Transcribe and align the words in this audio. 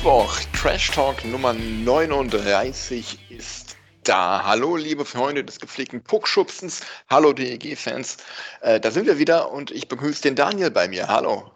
Mittwoch, 0.00 0.40
Trash 0.54 0.92
Talk 0.92 1.26
Nummer 1.26 1.52
39 1.52 3.30
ist 3.30 3.76
da. 4.02 4.42
Hallo, 4.46 4.76
liebe 4.76 5.04
Freunde 5.04 5.44
des 5.44 5.60
gepflegten 5.60 6.02
Puckschubsens. 6.02 6.80
Hallo, 7.10 7.34
DEG-Fans. 7.34 8.16
Äh, 8.62 8.80
da 8.80 8.92
sind 8.92 9.06
wir 9.06 9.18
wieder 9.18 9.52
und 9.52 9.70
ich 9.70 9.88
begrüße 9.88 10.22
den 10.22 10.36
Daniel 10.36 10.70
bei 10.70 10.88
mir. 10.88 11.08
Hallo. 11.08 11.50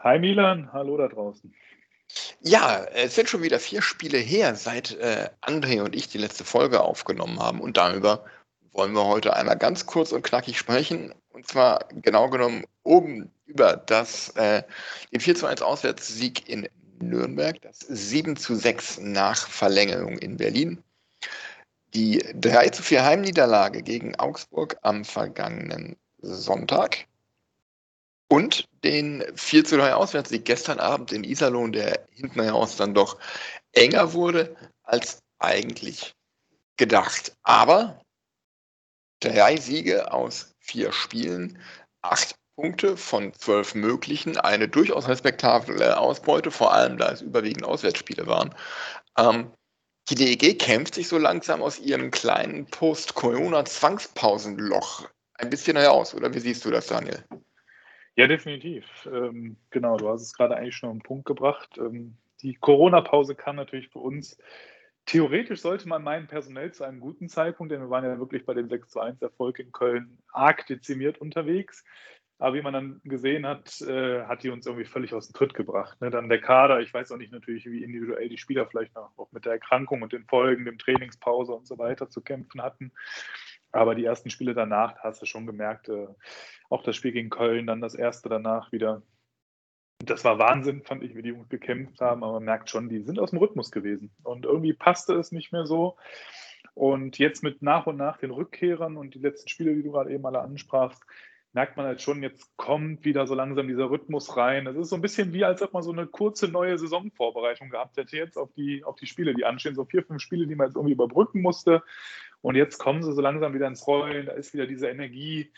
Hi 0.00 0.18
Milan, 0.18 0.68
hallo 0.72 0.96
da 0.96 1.06
draußen. 1.06 1.54
Ja, 2.40 2.82
es 2.92 3.14
sind 3.14 3.28
schon 3.28 3.44
wieder 3.44 3.60
vier 3.60 3.82
Spiele 3.82 4.18
her, 4.18 4.56
seit 4.56 4.96
äh, 4.96 5.28
André 5.40 5.80
und 5.80 5.94
ich 5.94 6.08
die 6.08 6.18
letzte 6.18 6.42
Folge 6.42 6.80
aufgenommen 6.80 7.38
haben 7.38 7.60
und 7.60 7.76
darüber 7.76 8.24
wollen 8.72 8.94
wir 8.94 9.06
heute 9.06 9.36
einmal 9.36 9.58
ganz 9.58 9.86
kurz 9.86 10.10
und 10.10 10.24
knackig 10.24 10.58
sprechen. 10.58 11.14
Und 11.28 11.46
zwar 11.46 11.86
genau 11.92 12.30
genommen 12.30 12.64
oben 12.82 13.30
über 13.44 13.76
das, 13.76 14.30
äh, 14.30 14.64
den 15.12 15.20
4 15.20 15.36
zu 15.36 15.46
1 15.46 15.62
Auswärtssieg 15.62 16.48
in 16.48 16.68
Nürnberg, 16.98 17.60
das 17.62 17.80
7 17.80 18.36
zu 18.36 18.54
6 18.54 18.98
nach 19.00 19.48
Verlängerung 19.48 20.18
in 20.18 20.36
Berlin, 20.36 20.82
die 21.94 22.18
3 22.34 22.70
zu 22.70 22.82
4 22.82 23.04
Heimniederlage 23.04 23.82
gegen 23.82 24.16
Augsburg 24.16 24.76
am 24.82 25.04
vergangenen 25.04 25.96
Sonntag. 26.18 27.06
Und 28.28 28.68
den 28.82 29.24
4 29.36 29.64
zu 29.64 29.76
3 29.76 29.94
Auswärtssieg 29.94 30.44
gestern 30.44 30.80
Abend 30.80 31.12
in 31.12 31.24
Iserlohn, 31.24 31.72
der 31.72 32.06
hinten 32.10 32.42
heraus 32.42 32.76
dann 32.76 32.92
doch 32.92 33.18
enger 33.72 34.12
wurde 34.12 34.56
als 34.82 35.22
eigentlich 35.38 36.14
gedacht. 36.76 37.36
Aber 37.42 38.00
drei 39.20 39.56
Siege 39.56 40.12
aus 40.12 40.54
vier 40.58 40.92
Spielen, 40.92 41.58
acht 42.02 42.36
Punkte 42.56 42.96
von 42.96 43.32
zwölf 43.34 43.74
möglichen, 43.74 44.38
eine 44.38 44.66
durchaus 44.66 45.08
respektable 45.08 45.98
Ausbeute, 45.98 46.50
vor 46.50 46.72
allem 46.72 46.96
da 46.96 47.12
es 47.12 47.20
überwiegend 47.20 47.64
Auswärtsspiele 47.64 48.26
waren. 48.26 48.54
Ähm, 49.18 49.50
die 50.08 50.14
DEG 50.14 50.58
kämpft 50.58 50.94
sich 50.94 51.08
so 51.08 51.18
langsam 51.18 51.60
aus 51.62 51.78
ihrem 51.78 52.10
kleinen 52.10 52.64
Post-Corona-Zwangspausenloch 52.66 55.06
ein 55.34 55.50
bisschen 55.50 55.76
heraus, 55.76 56.14
oder 56.14 56.32
wie 56.32 56.38
siehst 56.38 56.64
du 56.64 56.70
das, 56.70 56.86
Daniel? 56.86 57.22
Ja, 58.14 58.26
definitiv. 58.26 58.86
Ähm, 59.12 59.58
genau, 59.70 59.98
du 59.98 60.08
hast 60.08 60.22
es 60.22 60.32
gerade 60.32 60.56
eigentlich 60.56 60.76
schon 60.76 60.88
auf 60.88 60.96
den 60.96 61.02
Punkt 61.02 61.26
gebracht. 61.26 61.76
Ähm, 61.76 62.16
die 62.40 62.54
Corona-Pause 62.54 63.34
kam 63.34 63.56
natürlich 63.56 63.90
für 63.90 63.98
uns. 63.98 64.38
Theoretisch 65.04 65.60
sollte 65.60 65.86
man 65.86 66.02
meinen, 66.02 66.26
personell 66.26 66.72
zu 66.72 66.84
einem 66.84 67.00
guten 67.00 67.28
Zeitpunkt, 67.28 67.72
denn 67.72 67.80
wir 67.80 67.90
waren 67.90 68.04
ja 68.04 68.18
wirklich 68.18 68.46
bei 68.46 68.54
dem 68.54 68.68
6 68.68 68.88
zu 68.88 69.00
1 69.00 69.20
Erfolg 69.22 69.58
in 69.58 69.70
Köln 69.70 70.18
arg 70.32 70.66
dezimiert 70.66 71.18
unterwegs. 71.18 71.84
Aber 72.38 72.54
wie 72.54 72.62
man 72.62 72.74
dann 72.74 73.00
gesehen 73.04 73.46
hat, 73.46 73.80
äh, 73.80 74.24
hat 74.24 74.42
die 74.42 74.50
uns 74.50 74.66
irgendwie 74.66 74.84
völlig 74.84 75.14
aus 75.14 75.28
dem 75.28 75.34
Tritt 75.34 75.54
gebracht. 75.54 75.98
Ne? 76.02 76.10
Dann 76.10 76.28
der 76.28 76.40
Kader, 76.40 76.80
ich 76.80 76.92
weiß 76.92 77.10
auch 77.12 77.16
nicht 77.16 77.32
natürlich, 77.32 77.64
wie 77.64 77.82
individuell 77.82 78.28
die 78.28 78.36
Spieler 78.36 78.66
vielleicht 78.66 78.94
noch 78.94 79.16
auch 79.16 79.32
mit 79.32 79.46
der 79.46 79.52
Erkrankung 79.52 80.02
und 80.02 80.12
den 80.12 80.26
Folgen, 80.26 80.66
dem 80.66 80.78
Trainingspause 80.78 81.52
und 81.52 81.66
so 81.66 81.78
weiter 81.78 82.10
zu 82.10 82.20
kämpfen 82.20 82.62
hatten. 82.62 82.92
Aber 83.72 83.94
die 83.94 84.04
ersten 84.04 84.28
Spiele 84.28 84.54
danach 84.54 84.98
hast 84.98 85.22
du 85.22 85.26
schon 85.26 85.46
gemerkt, 85.46 85.88
äh, 85.88 86.08
auch 86.68 86.82
das 86.82 86.94
Spiel 86.94 87.12
gegen 87.12 87.30
Köln, 87.30 87.66
dann 87.66 87.80
das 87.80 87.94
erste 87.94 88.28
danach 88.28 88.70
wieder. 88.70 89.02
Das 89.98 90.24
war 90.24 90.38
Wahnsinn, 90.38 90.82
fand 90.82 91.02
ich, 91.04 91.16
wie 91.16 91.22
die 91.22 91.32
uns 91.32 91.48
gekämpft 91.48 92.02
haben, 92.02 92.22
aber 92.22 92.34
man 92.34 92.44
merkt 92.44 92.68
schon, 92.68 92.90
die 92.90 93.00
sind 93.00 93.18
aus 93.18 93.30
dem 93.30 93.38
Rhythmus 93.38 93.70
gewesen. 93.70 94.10
Und 94.22 94.44
irgendwie 94.44 94.74
passte 94.74 95.14
es 95.14 95.32
nicht 95.32 95.52
mehr 95.52 95.64
so. 95.64 95.96
Und 96.74 97.18
jetzt 97.18 97.42
mit 97.42 97.62
nach 97.62 97.86
und 97.86 97.96
nach 97.96 98.18
den 98.18 98.30
Rückkehrern 98.30 98.98
und 98.98 99.14
die 99.14 99.20
letzten 99.20 99.48
Spiele, 99.48 99.74
die 99.74 99.82
du 99.82 99.92
gerade 99.92 100.12
eben 100.12 100.26
alle 100.26 100.42
ansprachst, 100.42 101.02
merkt 101.56 101.78
man 101.78 101.86
halt 101.86 102.02
schon, 102.02 102.22
jetzt 102.22 102.54
kommt 102.58 103.06
wieder 103.06 103.26
so 103.26 103.34
langsam 103.34 103.66
dieser 103.66 103.90
Rhythmus 103.90 104.36
rein. 104.36 104.66
Es 104.66 104.76
ist 104.76 104.90
so 104.90 104.94
ein 104.94 105.00
bisschen 105.00 105.32
wie, 105.32 105.42
als 105.42 105.62
ob 105.62 105.72
man 105.72 105.82
so 105.82 105.90
eine 105.90 106.06
kurze 106.06 106.48
neue 106.48 106.76
Saisonvorbereitung 106.76 107.70
gehabt 107.70 107.96
hätte 107.96 108.14
jetzt 108.14 108.36
auf 108.36 108.52
die, 108.52 108.84
auf 108.84 108.96
die 108.96 109.06
Spiele, 109.06 109.34
die 109.34 109.46
anstehen. 109.46 109.74
So 109.74 109.86
vier, 109.86 110.04
fünf 110.04 110.20
Spiele, 110.20 110.46
die 110.46 110.54
man 110.54 110.66
jetzt 110.66 110.76
irgendwie 110.76 110.92
überbrücken 110.92 111.40
musste. 111.40 111.82
Und 112.42 112.56
jetzt 112.56 112.76
kommen 112.76 113.02
sie 113.02 113.14
so 113.14 113.22
langsam 113.22 113.54
wieder 113.54 113.66
ins 113.68 113.86
Rollen. 113.86 114.26
Da 114.26 114.32
ist 114.32 114.52
wieder 114.52 114.66
diese 114.66 114.88
Energie. 114.88 115.50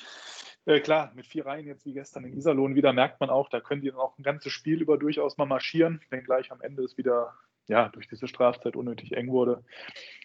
Äh, 0.66 0.78
klar, 0.78 1.10
mit 1.16 1.26
vier 1.26 1.46
Reihen 1.46 1.66
jetzt 1.66 1.84
wie 1.84 1.94
gestern 1.94 2.24
in 2.24 2.36
Iserlohn 2.36 2.76
wieder 2.76 2.92
merkt 2.92 3.18
man 3.18 3.28
auch, 3.28 3.48
da 3.48 3.60
können 3.60 3.82
die 3.82 3.90
dann 3.90 3.98
auch 3.98 4.16
ein 4.18 4.22
ganzes 4.22 4.52
Spiel 4.52 4.80
über 4.80 4.98
durchaus 4.98 5.36
mal 5.36 5.46
marschieren, 5.46 6.00
wenn 6.10 6.22
gleich 6.22 6.52
am 6.52 6.60
Ende 6.60 6.84
es 6.84 6.96
wieder 6.96 7.34
ja, 7.68 7.88
durch 7.90 8.08
diese 8.08 8.26
Strafzeit 8.26 8.76
unnötig 8.76 9.12
eng 9.12 9.28
wurde. 9.28 9.62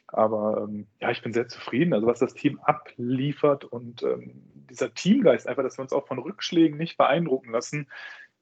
Aber 0.07 0.67
ähm, 0.67 0.87
ja, 0.99 1.11
ich 1.11 1.21
bin 1.21 1.33
sehr 1.33 1.47
zufrieden, 1.47 1.93
also 1.93 2.07
was 2.07 2.19
das 2.19 2.33
Team 2.33 2.59
abliefert 2.59 3.65
und 3.65 4.03
ähm, 4.03 4.43
dieser 4.69 4.93
Teamgeist 4.93 5.47
einfach, 5.47 5.63
dass 5.63 5.77
wir 5.77 5.83
uns 5.83 5.93
auch 5.93 6.07
von 6.07 6.19
Rückschlägen 6.19 6.77
nicht 6.77 6.97
beeindrucken 6.97 7.51
lassen, 7.51 7.87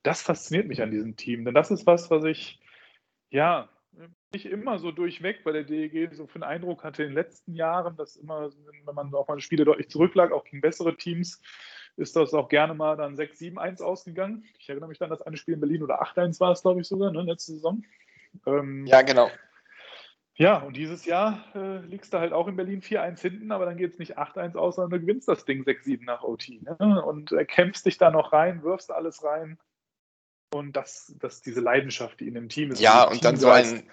das 0.04 0.22
fasziniert 0.22 0.68
mich 0.68 0.82
an 0.82 0.92
diesem 0.92 1.16
Team. 1.16 1.46
Denn 1.46 1.54
das 1.54 1.72
ist 1.72 1.86
was, 1.86 2.10
was 2.10 2.24
ich 2.24 2.60
ja 3.30 3.70
nicht 4.34 4.46
immer 4.46 4.80
so 4.80 4.92
durchweg 4.92 5.44
bei 5.44 5.52
der 5.52 5.64
DEG 5.64 6.14
so 6.14 6.26
für 6.26 6.36
einen 6.36 6.44
Eindruck 6.44 6.84
hatte 6.84 7.04
in 7.04 7.10
den 7.10 7.16
letzten 7.16 7.54
Jahren, 7.54 7.98
dass 7.98 8.16
immer, 8.16 8.50
wenn 8.86 8.96
man 8.96 9.14
auch 9.14 9.28
mal 9.28 9.40
Spiele 9.42 9.66
deutlich 9.66 9.90
zurücklag, 9.90 10.32
auch 10.32 10.46
gegen 10.46 10.62
bessere 10.62 10.96
Teams, 10.96 11.42
ist 11.98 12.16
das 12.16 12.34
auch 12.34 12.48
gerne 12.48 12.74
mal 12.74 12.96
dann 12.96 13.16
6-7-1 13.16 13.82
ausgegangen. 13.82 14.46
Ich 14.58 14.70
erinnere 14.70 14.90
mich 14.90 14.98
dann, 14.98 15.10
dass 15.10 15.22
eine 15.22 15.38
Spiel 15.38 15.56
in 15.56 15.60
Berlin 15.60 15.84
oder 15.84 16.02
8-1 16.02 16.40
war 16.40 16.52
es, 16.52 16.62
glaube 16.62 16.82
ich, 16.82 16.88
sogar, 16.88 17.12
ne, 17.12 17.22
letzte 17.24 17.54
Saison. 17.54 17.84
Ähm, 18.46 18.86
ja, 18.86 19.02
genau. 19.02 19.30
Ja, 20.36 20.58
und 20.58 20.76
dieses 20.76 21.06
Jahr 21.06 21.44
äh, 21.54 21.80
liegst 21.86 22.14
du 22.14 22.20
halt 22.20 22.34
auch 22.34 22.48
in 22.48 22.56
Berlin 22.56 22.82
4-1 22.82 23.22
hinten, 23.22 23.52
aber 23.52 23.66
dann 23.66 23.78
geht 23.78 23.94
es 23.94 24.00
nicht 24.00 24.18
8-1 24.18 24.56
aus, 24.56 24.76
sondern 24.76 25.00
du 25.00 25.06
gewinnst 25.06 25.28
das 25.28 25.46
Ding 25.46 25.64
6-7 25.64 26.04
nach 26.06 26.24
OT. 26.24 26.50
Ne? 26.62 27.04
Und 27.04 27.32
äh, 27.32 27.46
kämpfst 27.46 27.86
dich 27.86 27.98
da 27.98 28.10
noch 28.10 28.34
rein, 28.34 28.64
wirfst 28.64 28.92
alles 28.92 29.24
rein. 29.24 29.60
Und 30.54 30.76
das, 30.76 31.14
das 31.20 31.42
diese 31.42 31.62
Leidenschaft, 31.62 32.20
die 32.20 32.28
in 32.28 32.34
dem 32.34 32.50
Team 32.50 32.72
ist. 32.72 32.82
Ja, 32.82 33.04
und 33.04 33.24
dann 33.24 33.38
so 33.38 33.50
ein, 33.50 33.84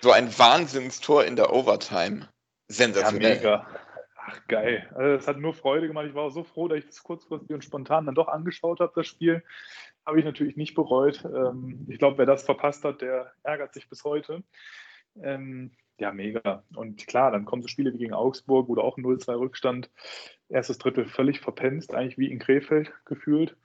so 0.00 0.10
ein 0.10 0.36
Wahnsinnstor 0.38 1.24
in 1.24 1.36
der 1.36 1.52
Overtime. 1.52 2.28
Sensationell. 2.68 3.36
Ja, 3.36 3.36
mega. 3.36 3.66
Ach, 4.32 4.46
geil. 4.48 4.88
Also, 4.94 5.16
es 5.16 5.28
hat 5.28 5.38
nur 5.38 5.52
Freude 5.52 5.88
gemacht. 5.88 6.06
Ich 6.08 6.14
war 6.14 6.30
so 6.30 6.42
froh, 6.42 6.68
dass 6.68 6.78
ich 6.78 6.86
das 6.86 7.02
kurzfristig 7.02 7.50
und 7.50 7.64
spontan 7.64 8.06
dann 8.06 8.14
doch 8.14 8.28
angeschaut 8.28 8.80
habe, 8.80 8.92
das 8.94 9.06
Spiel. 9.06 9.42
Habe 10.06 10.18
ich 10.18 10.24
natürlich 10.24 10.56
nicht 10.56 10.74
bereut. 10.74 11.24
Ähm, 11.24 11.86
ich 11.88 11.98
glaube, 11.98 12.18
wer 12.18 12.26
das 12.26 12.44
verpasst 12.44 12.84
hat, 12.84 13.02
der 13.02 13.32
ärgert 13.42 13.74
sich 13.74 13.88
bis 13.88 14.04
heute. 14.04 14.42
Ähm, 15.20 15.72
ja, 15.98 16.12
mega. 16.12 16.64
Und 16.74 17.06
klar, 17.06 17.30
dann 17.30 17.44
kommen 17.44 17.62
so 17.62 17.68
Spiele 17.68 17.92
wie 17.92 17.98
gegen 17.98 18.14
Augsburg, 18.14 18.68
wo 18.68 18.74
du 18.74 18.80
auch 18.80 18.96
0-2 18.96 19.38
Rückstand, 19.38 19.90
erstes 20.48 20.78
Drittel 20.78 21.04
völlig 21.04 21.40
verpenst, 21.40 21.94
eigentlich 21.94 22.18
wie 22.18 22.30
in 22.32 22.38
Krefeld 22.38 22.92
gefühlt. 23.04 23.56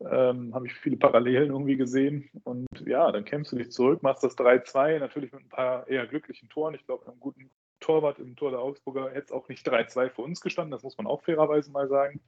Ähm, 0.00 0.54
habe 0.54 0.66
ich 0.66 0.74
viele 0.74 0.98
Parallelen 0.98 1.50
irgendwie 1.50 1.76
gesehen. 1.76 2.28
Und 2.44 2.66
ja, 2.84 3.10
dann 3.12 3.24
kämpfst 3.24 3.52
du 3.52 3.56
dich 3.56 3.72
zurück, 3.72 4.02
machst 4.02 4.24
das 4.24 4.36
3-2, 4.36 4.98
natürlich 4.98 5.32
mit 5.32 5.42
ein 5.42 5.48
paar 5.48 5.88
eher 5.88 6.06
glücklichen 6.06 6.50
Toren. 6.50 6.74
Ich 6.74 6.84
glaube, 6.84 7.06
einem 7.06 7.18
guten 7.18 7.50
Torwart 7.82 8.18
im 8.18 8.36
Tor 8.36 8.50
der 8.50 8.60
Augsburger 8.60 9.10
hätte 9.10 9.26
es 9.26 9.32
auch 9.32 9.48
nicht 9.48 9.68
3-2 9.68 10.10
für 10.10 10.22
uns 10.22 10.40
gestanden, 10.40 10.70
das 10.70 10.82
muss 10.82 10.96
man 10.96 11.06
auch 11.06 11.22
fairerweise 11.22 11.70
mal 11.70 11.88
sagen. 11.88 12.20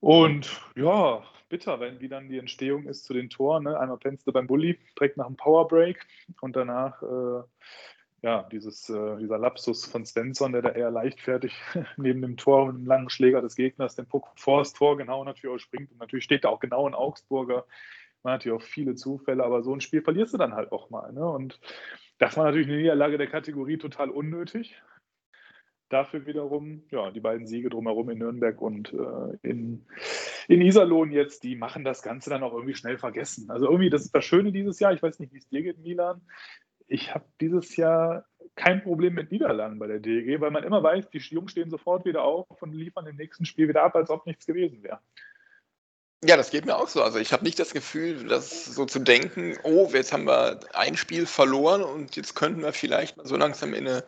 Und 0.00 0.60
ja, 0.76 1.24
bitter, 1.48 1.80
wenn 1.80 2.00
wie 2.00 2.08
dann 2.08 2.28
die 2.28 2.38
Entstehung 2.38 2.84
ist 2.86 3.04
zu 3.04 3.14
den 3.14 3.30
Toren. 3.30 3.64
Ne? 3.64 3.78
Einmal 3.78 3.98
du 3.98 4.32
beim 4.32 4.46
Bulli, 4.46 4.78
direkt 4.98 5.16
nach 5.16 5.26
dem 5.26 5.36
Powerbreak 5.36 6.06
und 6.40 6.56
danach 6.56 7.02
äh, 7.02 7.42
ja, 8.22 8.42
dieses, 8.50 8.88
äh, 8.90 9.16
dieser 9.18 9.38
Lapsus 9.38 9.86
von 9.86 10.04
Svensson, 10.04 10.52
der 10.52 10.62
da 10.62 10.70
eher 10.70 10.90
leichtfertig 10.90 11.54
neben 11.96 12.20
dem 12.20 12.36
Tor 12.36 12.66
mit 12.66 12.76
einem 12.76 12.86
langen 12.86 13.10
Schläger 13.10 13.40
des 13.40 13.54
Gegners 13.54 13.94
den 13.94 14.06
Puck 14.06 14.28
vor 14.36 14.58
das 14.58 14.72
Tor 14.72 14.96
genau 14.96 15.24
natürlich 15.24 15.54
auch 15.54 15.60
springt. 15.60 15.90
Und 15.92 15.98
natürlich 15.98 16.24
steht 16.24 16.44
da 16.44 16.48
auch 16.48 16.60
genau 16.60 16.86
ein 16.86 16.94
Augsburger. 16.94 17.64
Man 18.24 18.34
hat 18.34 18.42
hier 18.42 18.56
auch 18.56 18.62
viele 18.62 18.96
Zufälle, 18.96 19.44
aber 19.44 19.62
so 19.62 19.72
ein 19.72 19.80
Spiel 19.80 20.02
verlierst 20.02 20.34
du 20.34 20.38
dann 20.38 20.54
halt 20.54 20.72
auch 20.72 20.90
mal. 20.90 21.12
Ne? 21.12 21.24
Und 21.24 21.60
das 22.18 22.36
war 22.36 22.44
natürlich 22.44 22.68
eine 22.68 22.78
Niederlage 22.78 23.18
der 23.18 23.28
Kategorie 23.28 23.78
total 23.78 24.10
unnötig. 24.10 24.80
Dafür 25.88 26.26
wiederum, 26.26 26.82
ja, 26.90 27.10
die 27.10 27.20
beiden 27.20 27.46
Siege 27.46 27.70
drumherum 27.70 28.10
in 28.10 28.18
Nürnberg 28.18 28.60
und 28.60 28.92
äh, 28.92 29.38
in, 29.42 29.86
in 30.46 30.60
Iserlohn 30.60 31.10
jetzt, 31.10 31.44
die 31.44 31.56
machen 31.56 31.82
das 31.82 32.02
Ganze 32.02 32.28
dann 32.28 32.42
auch 32.42 32.52
irgendwie 32.52 32.74
schnell 32.74 32.98
vergessen. 32.98 33.50
Also 33.50 33.66
irgendwie, 33.66 33.88
das 33.88 34.04
ist 34.04 34.14
das 34.14 34.24
Schöne 34.24 34.52
dieses 34.52 34.78
Jahr. 34.80 34.92
Ich 34.92 35.02
weiß 35.02 35.18
nicht, 35.18 35.32
wie 35.32 35.38
es 35.38 35.48
dir 35.48 35.62
geht, 35.62 35.78
Milan. 35.78 36.20
ich 36.88 37.14
habe 37.14 37.24
dieses 37.40 37.76
Jahr 37.76 38.26
kein 38.54 38.82
Problem 38.82 39.14
mit 39.14 39.30
Niederlagen 39.30 39.78
bei 39.78 39.86
der 39.86 40.00
DEG, 40.00 40.40
weil 40.40 40.50
man 40.50 40.64
immer 40.64 40.82
weiß, 40.82 41.08
die 41.10 41.18
Jungs 41.18 41.52
stehen 41.52 41.70
sofort 41.70 42.04
wieder 42.04 42.22
auf 42.22 42.60
und 42.60 42.74
liefern 42.74 43.06
im 43.06 43.16
nächsten 43.16 43.44
Spiel 43.44 43.68
wieder 43.68 43.84
ab, 43.84 43.94
als 43.96 44.10
ob 44.10 44.26
nichts 44.26 44.44
gewesen 44.44 44.82
wäre. 44.82 45.00
Ja, 46.24 46.36
das 46.36 46.50
geht 46.50 46.66
mir 46.66 46.76
auch 46.76 46.88
so. 46.88 47.02
Also 47.02 47.18
ich 47.18 47.32
habe 47.32 47.44
nicht 47.44 47.58
das 47.60 47.72
Gefühl, 47.72 48.26
dass 48.26 48.64
so 48.64 48.84
zu 48.86 48.98
denken, 48.98 49.56
oh, 49.62 49.88
jetzt 49.92 50.12
haben 50.12 50.26
wir 50.26 50.58
ein 50.74 50.96
Spiel 50.96 51.26
verloren 51.26 51.82
und 51.82 52.16
jetzt 52.16 52.34
könnten 52.34 52.62
wir 52.62 52.72
vielleicht 52.72 53.16
mal 53.16 53.26
so 53.26 53.36
langsam 53.36 53.72
in 53.72 53.86
eine 53.86 54.04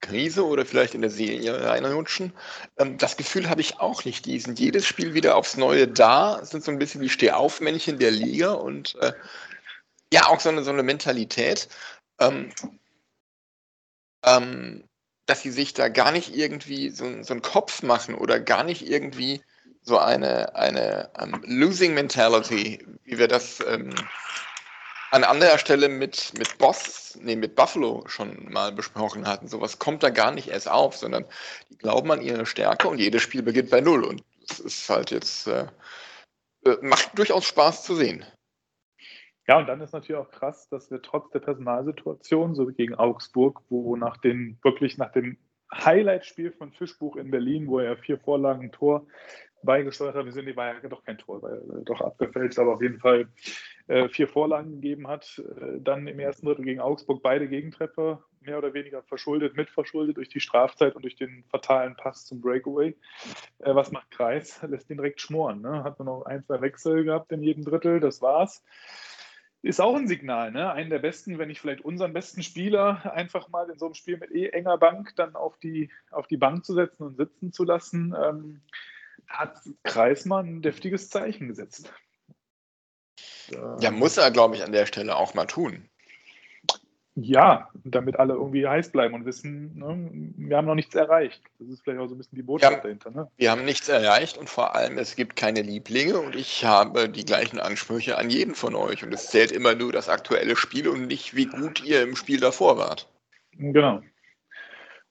Krise 0.00 0.46
oder 0.46 0.66
vielleicht 0.66 0.94
in 0.94 1.02
der 1.02 1.10
Serie 1.10 1.64
reinrutschen. 1.64 2.32
Ähm, 2.78 2.98
das 2.98 3.16
Gefühl 3.18 3.50
habe 3.50 3.60
ich 3.60 3.80
auch 3.80 4.04
nicht. 4.04 4.26
Die 4.26 4.40
sind 4.40 4.58
jedes 4.60 4.86
Spiel 4.86 5.14
wieder 5.14 5.36
aufs 5.36 5.56
Neue 5.56 5.88
da, 5.88 6.44
sind 6.44 6.64
so 6.64 6.70
ein 6.70 6.78
bisschen 6.78 7.02
wie 7.02 7.10
Stehaufmännchen 7.10 7.98
der 7.98 8.10
Liga 8.12 8.52
und 8.52 8.96
äh, 9.00 9.12
ja, 10.12 10.28
auch 10.28 10.40
so 10.40 10.48
eine, 10.50 10.64
so 10.64 10.70
eine 10.70 10.82
Mentalität, 10.82 11.68
ähm, 12.20 12.52
ähm, 14.24 14.84
dass 15.26 15.42
sie 15.42 15.50
sich 15.50 15.74
da 15.74 15.88
gar 15.88 16.12
nicht 16.12 16.34
irgendwie 16.34 16.90
so, 16.90 17.22
so 17.22 17.34
einen 17.34 17.42
Kopf 17.42 17.82
machen 17.82 18.14
oder 18.14 18.40
gar 18.40 18.64
nicht 18.64 18.86
irgendwie 18.88 19.42
so 19.82 19.98
eine, 19.98 20.54
eine 20.54 21.10
um, 21.20 21.34
ähm, 21.34 21.42
Losing 21.44 21.94
Mentality, 21.94 22.84
wie 23.04 23.18
wir 23.18 23.28
das 23.28 23.60
ähm, 23.66 23.94
an 25.10 25.24
anderer 25.24 25.58
Stelle 25.58 25.88
mit, 25.88 26.32
mit 26.38 26.56
Boss, 26.58 27.18
nee, 27.20 27.36
mit 27.36 27.54
Buffalo 27.54 28.04
schon 28.06 28.50
mal 28.50 28.72
besprochen 28.72 29.26
hatten. 29.26 29.48
Sowas 29.48 29.78
kommt 29.78 30.02
da 30.02 30.10
gar 30.10 30.32
nicht 30.32 30.48
erst 30.48 30.70
auf, 30.70 30.96
sondern 30.96 31.26
die 31.68 31.76
glauben 31.76 32.10
an 32.10 32.22
ihre 32.22 32.46
Stärke 32.46 32.88
und 32.88 32.98
jedes 32.98 33.22
Spiel 33.22 33.42
beginnt 33.42 33.70
bei 33.70 33.80
Null. 33.80 34.04
Und 34.04 34.22
das 34.48 34.60
ist 34.60 34.88
halt 34.88 35.10
jetzt, 35.10 35.48
äh, 35.48 35.66
äh 36.64 36.76
macht 36.80 37.18
durchaus 37.18 37.44
Spaß 37.44 37.84
zu 37.84 37.94
sehen. 37.94 38.24
Ja, 39.48 39.58
und 39.58 39.66
dann 39.66 39.80
ist 39.80 39.92
natürlich 39.92 40.20
auch 40.20 40.30
krass, 40.30 40.68
dass 40.68 40.90
wir 40.90 41.02
trotz 41.02 41.30
der 41.32 41.40
Personalsituation, 41.40 42.54
so 42.54 42.66
gegen 42.66 42.94
Augsburg, 42.94 43.60
wo 43.68 43.96
nach 43.96 44.16
den, 44.16 44.58
wirklich 44.62 44.96
nach 44.96 45.10
dem 45.12 45.36
Highlight-Spiel 45.74 46.52
von 46.52 46.72
Fischbuch 46.72 47.16
in 47.16 47.30
Berlin, 47.30 47.66
wo 47.66 47.80
er 47.80 47.96
vier 47.96 48.18
Vorlagen 48.18 48.70
Tor 48.72 49.06
beigesteuert 49.62 50.14
hat. 50.14 50.24
Wir 50.24 50.32
sind, 50.32 50.46
die 50.46 50.56
war 50.56 50.74
ja 50.74 50.88
doch 50.88 51.04
kein 51.04 51.18
Tor, 51.18 51.42
weil 51.42 51.56
äh, 51.56 51.84
doch 51.84 52.00
abgefälscht, 52.00 52.58
aber 52.58 52.74
auf 52.74 52.82
jeden 52.82 52.98
Fall 52.98 53.28
äh, 53.88 54.08
vier 54.08 54.28
Vorlagen 54.28 54.72
gegeben 54.72 55.08
hat. 55.08 55.42
Äh, 55.60 55.80
dann 55.80 56.06
im 56.06 56.18
ersten 56.18 56.46
Drittel 56.46 56.64
gegen 56.64 56.80
Augsburg 56.80 57.22
beide 57.22 57.48
Gegentreffer, 57.48 58.22
mehr 58.40 58.58
oder 58.58 58.74
weniger 58.74 59.02
verschuldet, 59.02 59.56
mitverschuldet 59.56 60.16
durch 60.16 60.28
die 60.28 60.40
Strafzeit 60.40 60.94
und 60.96 61.02
durch 61.02 61.16
den 61.16 61.44
fatalen 61.50 61.96
Pass 61.96 62.26
zum 62.26 62.40
Breakaway. 62.40 62.96
Äh, 63.60 63.74
was 63.74 63.92
macht 63.92 64.10
Kreis? 64.10 64.60
Lässt 64.68 64.90
ihn 64.90 64.96
direkt 64.96 65.20
schmoren. 65.20 65.60
Ne? 65.60 65.84
Hat 65.84 65.98
nur 65.98 66.06
noch 66.06 66.26
ein, 66.26 66.44
zwei 66.44 66.60
Wechsel 66.60 67.04
gehabt 67.04 67.32
in 67.32 67.42
jedem 67.42 67.64
Drittel, 67.64 68.00
das 68.00 68.22
war's 68.22 68.62
ist 69.62 69.80
auch 69.80 69.94
ein 69.94 70.08
Signal, 70.08 70.50
ne? 70.50 70.72
Einen 70.72 70.90
der 70.90 70.98
besten, 70.98 71.38
wenn 71.38 71.46
nicht 71.46 71.60
vielleicht 71.60 71.84
unseren 71.84 72.12
besten 72.12 72.42
Spieler 72.42 73.12
einfach 73.14 73.48
mal 73.48 73.70
in 73.70 73.78
so 73.78 73.86
einem 73.86 73.94
Spiel 73.94 74.18
mit 74.18 74.32
eh 74.32 74.48
enger 74.48 74.76
Bank 74.76 75.14
dann 75.14 75.36
auf 75.36 75.56
die, 75.58 75.88
auf 76.10 76.26
die 76.26 76.36
Bank 76.36 76.64
zu 76.64 76.74
setzen 76.74 77.04
und 77.04 77.16
sitzen 77.16 77.52
zu 77.52 77.62
lassen, 77.62 78.12
ähm, 78.20 78.60
hat 79.28 79.58
Kreismann 79.82 80.56
ein 80.56 80.62
deftiges 80.62 81.08
Zeichen 81.08 81.48
gesetzt. 81.48 81.92
Ja, 83.80 83.90
muss 83.90 84.16
er, 84.16 84.30
glaube 84.30 84.56
ich, 84.56 84.64
an 84.64 84.72
der 84.72 84.86
Stelle 84.86 85.16
auch 85.16 85.34
mal 85.34 85.46
tun. 85.46 85.88
Ja, 87.14 87.68
damit 87.84 88.18
alle 88.18 88.32
irgendwie 88.32 88.66
heiß 88.66 88.90
bleiben 88.90 89.12
und 89.12 89.26
wissen, 89.26 89.76
ne, 89.76 90.08
wir 90.36 90.56
haben 90.56 90.64
noch 90.64 90.74
nichts 90.74 90.94
erreicht. 90.94 91.42
Das 91.58 91.68
ist 91.68 91.82
vielleicht 91.82 92.00
auch 92.00 92.06
so 92.06 92.14
ein 92.14 92.18
bisschen 92.18 92.36
die 92.36 92.42
Botschaft 92.42 92.72
ja, 92.72 92.80
dahinter. 92.80 93.10
Ne? 93.10 93.30
Wir 93.36 93.50
haben 93.50 93.66
nichts 93.66 93.86
erreicht 93.90 94.38
und 94.38 94.48
vor 94.48 94.74
allem, 94.74 94.96
es 94.96 95.14
gibt 95.14 95.36
keine 95.36 95.60
Lieblinge 95.60 96.18
und 96.18 96.34
ich 96.34 96.64
habe 96.64 97.10
die 97.10 97.26
gleichen 97.26 97.60
Ansprüche 97.60 98.16
an 98.16 98.30
jeden 98.30 98.54
von 98.54 98.74
euch. 98.74 99.04
Und 99.04 99.12
es 99.12 99.28
zählt 99.28 99.52
immer 99.52 99.74
nur 99.74 99.92
das 99.92 100.08
aktuelle 100.08 100.56
Spiel 100.56 100.88
und 100.88 101.06
nicht, 101.06 101.36
wie 101.36 101.44
gut 101.46 101.84
ihr 101.84 102.02
im 102.02 102.16
Spiel 102.16 102.40
davor 102.40 102.78
wart. 102.78 103.10
Genau. 103.58 104.00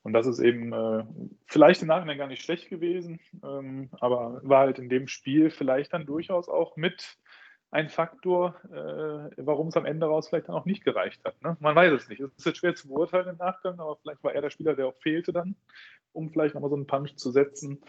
Und 0.03 0.13
das 0.13 0.25
ist 0.25 0.39
eben 0.39 0.73
äh, 0.73 1.03
vielleicht 1.45 1.81
im 1.81 1.87
Nachhinein 1.87 2.17
gar 2.17 2.27
nicht 2.27 2.43
schlecht 2.43 2.69
gewesen, 2.69 3.19
ähm, 3.43 3.89
aber 3.99 4.41
war 4.43 4.61
halt 4.61 4.79
in 4.79 4.89
dem 4.89 5.07
Spiel 5.07 5.51
vielleicht 5.51 5.93
dann 5.93 6.05
durchaus 6.05 6.49
auch 6.49 6.75
mit 6.75 7.17
ein 7.69 7.87
Faktor, 7.89 8.55
äh, 8.65 9.31
warum 9.37 9.67
es 9.67 9.77
am 9.77 9.85
Ende 9.85 10.05
raus 10.05 10.27
vielleicht 10.27 10.49
dann 10.49 10.55
auch 10.55 10.65
nicht 10.65 10.83
gereicht 10.83 11.23
hat. 11.23 11.41
Ne? 11.41 11.55
Man 11.59 11.75
weiß 11.75 11.93
es 11.93 12.09
nicht. 12.09 12.19
Es 12.19 12.31
ist 12.35 12.45
jetzt 12.45 12.57
schwer 12.57 12.75
zu 12.75 12.89
beurteilen 12.89 13.29
im 13.29 13.37
Nachgang, 13.37 13.79
aber 13.79 13.95
vielleicht 14.01 14.23
war 14.23 14.33
er 14.33 14.41
der 14.41 14.49
Spieler, 14.49 14.75
der 14.75 14.87
auch 14.87 14.97
fehlte 14.99 15.31
dann, 15.31 15.55
um 16.11 16.29
vielleicht 16.31 16.53
nochmal 16.53 16.69
so 16.69 16.75
einen 16.75 16.87
Punch 16.87 17.15
zu 17.15 17.31
setzen. 17.31 17.81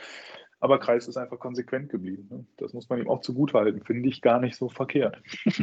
Aber 0.60 0.78
Kreis 0.78 1.08
ist 1.08 1.16
einfach 1.16 1.40
konsequent 1.40 1.90
geblieben. 1.90 2.28
Ne? 2.30 2.46
Das 2.58 2.72
muss 2.72 2.88
man 2.88 3.00
ihm 3.00 3.10
auch 3.10 3.22
zugutehalten. 3.22 3.82
Finde 3.82 4.08
ich 4.08 4.22
gar 4.22 4.38
nicht 4.38 4.56
so 4.56 4.68
verkehrt. 4.68 5.20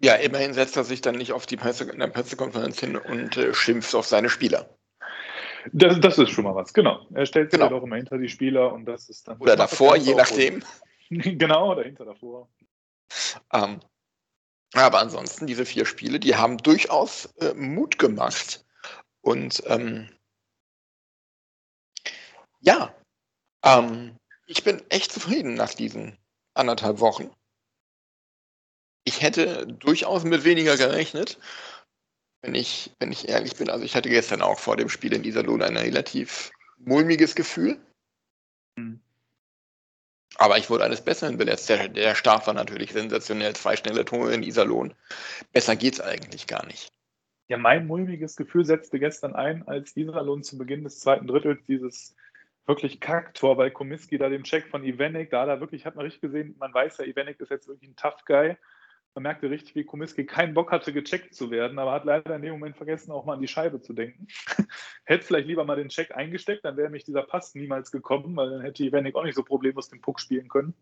Ja, 0.00 0.14
immerhin 0.14 0.52
setzt 0.52 0.76
er 0.76 0.84
sich 0.84 1.00
dann 1.00 1.16
nicht 1.16 1.32
auf 1.32 1.46
die 1.46 1.56
Presse, 1.56 1.90
in 1.90 1.98
der 1.98 2.06
Pressekonferenz 2.06 2.78
hin 2.78 2.94
und 2.94 3.36
äh, 3.36 3.52
schimpft 3.52 3.96
auf 3.96 4.06
seine 4.06 4.28
Spieler. 4.28 4.77
Das, 5.72 6.00
das, 6.00 6.18
ist 6.18 6.30
schon 6.30 6.44
mal 6.44 6.54
was, 6.54 6.72
genau. 6.72 7.06
Er 7.14 7.26
stellt 7.26 7.50
sich 7.50 7.58
genau. 7.58 7.70
ja 7.70 7.78
doch 7.78 7.84
immer 7.84 7.96
hinter 7.96 8.18
die 8.18 8.28
Spieler 8.28 8.72
und 8.72 8.84
das 8.84 9.08
ist 9.08 9.28
dann. 9.28 9.38
Oder 9.38 9.56
davor, 9.56 9.96
je 9.96 10.14
nachdem. 10.14 10.62
genau, 11.10 11.74
dahinter 11.74 12.04
davor. 12.04 12.48
Ähm, 13.52 13.80
aber 14.74 14.98
ansonsten, 14.98 15.46
diese 15.46 15.64
vier 15.64 15.86
Spiele, 15.86 16.20
die 16.20 16.36
haben 16.36 16.58
durchaus 16.58 17.26
äh, 17.36 17.54
Mut 17.54 17.98
gemacht. 17.98 18.64
Und 19.22 19.62
ähm, 19.66 20.08
ja, 22.60 22.94
ähm, 23.64 24.16
ich 24.46 24.64
bin 24.64 24.82
echt 24.90 25.12
zufrieden 25.12 25.54
nach 25.54 25.74
diesen 25.74 26.18
anderthalb 26.54 27.00
Wochen. 27.00 27.30
Ich 29.04 29.22
hätte 29.22 29.66
durchaus 29.66 30.24
mit 30.24 30.44
weniger 30.44 30.76
gerechnet 30.76 31.38
wenn 32.42 32.54
ich, 32.54 32.94
wenn 32.98 33.12
ich 33.12 33.28
ehrlich 33.28 33.56
bin. 33.56 33.70
Also 33.70 33.84
ich 33.84 33.94
hatte 33.94 34.08
gestern 34.08 34.42
auch 34.42 34.58
vor 34.58 34.76
dem 34.76 34.88
Spiel 34.88 35.12
in 35.12 35.22
dieser 35.22 35.42
Lohn 35.42 35.62
ein 35.62 35.76
relativ 35.76 36.50
mulmiges 36.78 37.34
Gefühl. 37.34 37.78
Mhm. 38.76 39.00
Aber 40.36 40.58
ich 40.58 40.70
wurde 40.70 40.84
eines 40.84 41.00
Besseren 41.00 41.36
beletzt. 41.36 41.68
Der, 41.68 41.88
der 41.88 42.14
Start 42.14 42.46
war 42.46 42.54
natürlich 42.54 42.92
sensationell. 42.92 43.54
Zwei 43.54 43.76
schnelle 43.76 44.04
Tore 44.04 44.34
in 44.34 44.42
Iserlohn. 44.42 44.94
Besser 45.52 45.74
geht's 45.74 46.00
eigentlich 46.00 46.46
gar 46.46 46.64
nicht. 46.66 46.92
Ja, 47.48 47.56
mein 47.56 47.86
mulmiges 47.86 48.36
Gefühl 48.36 48.64
setzte 48.64 48.98
gestern 48.98 49.34
ein, 49.34 49.66
als 49.66 49.96
Iserlohn 49.96 50.42
zu 50.42 50.58
Beginn 50.58 50.84
des 50.84 51.00
zweiten 51.00 51.26
Drittels 51.26 51.64
dieses 51.66 52.14
wirklich 52.66 53.00
Kacktor 53.00 53.56
bei 53.56 53.70
Komiski 53.70 54.18
da 54.18 54.28
den 54.28 54.44
Check 54.44 54.68
von 54.68 54.84
Ivenik, 54.84 55.30
da 55.30 55.46
da 55.46 55.58
wirklich, 55.58 55.86
hat 55.86 55.96
man 55.96 56.04
richtig 56.04 56.20
gesehen, 56.20 56.54
man 56.58 56.74
weiß 56.74 56.98
ja, 56.98 57.06
Ivenik 57.06 57.40
ist 57.40 57.50
jetzt 57.50 57.66
wirklich 57.66 57.88
ein 57.88 57.96
Tough 57.96 58.22
Guy 58.26 58.56
man 59.18 59.24
merkte 59.24 59.50
richtig, 59.50 59.74
wie 59.74 59.82
Komiski 59.82 60.24
keinen 60.26 60.54
Bock 60.54 60.70
hatte, 60.70 60.92
gecheckt 60.92 61.34
zu 61.34 61.50
werden, 61.50 61.80
aber 61.80 61.90
hat 61.90 62.04
leider 62.04 62.36
in 62.36 62.42
dem 62.42 62.52
Moment 62.52 62.76
vergessen, 62.76 63.10
auch 63.10 63.24
mal 63.24 63.32
an 63.32 63.40
die 63.40 63.48
Scheibe 63.48 63.80
zu 63.80 63.92
denken. 63.92 64.28
hätte 65.04 65.26
vielleicht 65.26 65.48
lieber 65.48 65.64
mal 65.64 65.74
den 65.74 65.88
Check 65.88 66.14
eingesteckt, 66.14 66.64
dann 66.64 66.76
wäre 66.76 66.86
nämlich 66.86 67.02
dieser 67.02 67.22
Pass 67.22 67.56
niemals 67.56 67.90
gekommen, 67.90 68.36
weil 68.36 68.48
dann 68.48 68.60
hätte 68.60 68.84
Ivenik 68.84 69.16
auch 69.16 69.24
nicht 69.24 69.34
so 69.34 69.42
problemlos 69.42 69.88
den 69.88 70.00
Puck 70.00 70.20
spielen 70.20 70.46
können. 70.46 70.72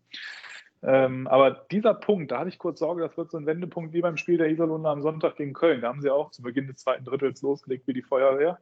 Ähm, 0.83 1.25
aber 1.25 1.65
dieser 1.71 1.95
Punkt, 1.95 2.31
da 2.31 2.37
hatte 2.37 2.49
ich 2.49 2.59
kurz 2.59 2.77
Sorge, 2.77 3.01
das 3.01 3.17
wird 3.17 3.31
so 3.31 3.39
ein 3.39 3.47
Wendepunkt 3.47 3.91
wie 3.93 4.01
beim 4.01 4.17
Spiel 4.17 4.37
der 4.37 4.51
Iserlohner 4.51 4.89
am 4.89 5.01
Sonntag 5.01 5.35
gegen 5.37 5.53
Köln. 5.53 5.81
Da 5.81 5.87
haben 5.87 6.03
sie 6.03 6.11
auch 6.11 6.29
zu 6.29 6.43
Beginn 6.43 6.67
des 6.67 6.77
zweiten 6.77 7.05
Drittels 7.05 7.41
losgelegt 7.41 7.87
wie 7.87 7.93
die 7.93 8.03
Feuerwehr 8.03 8.59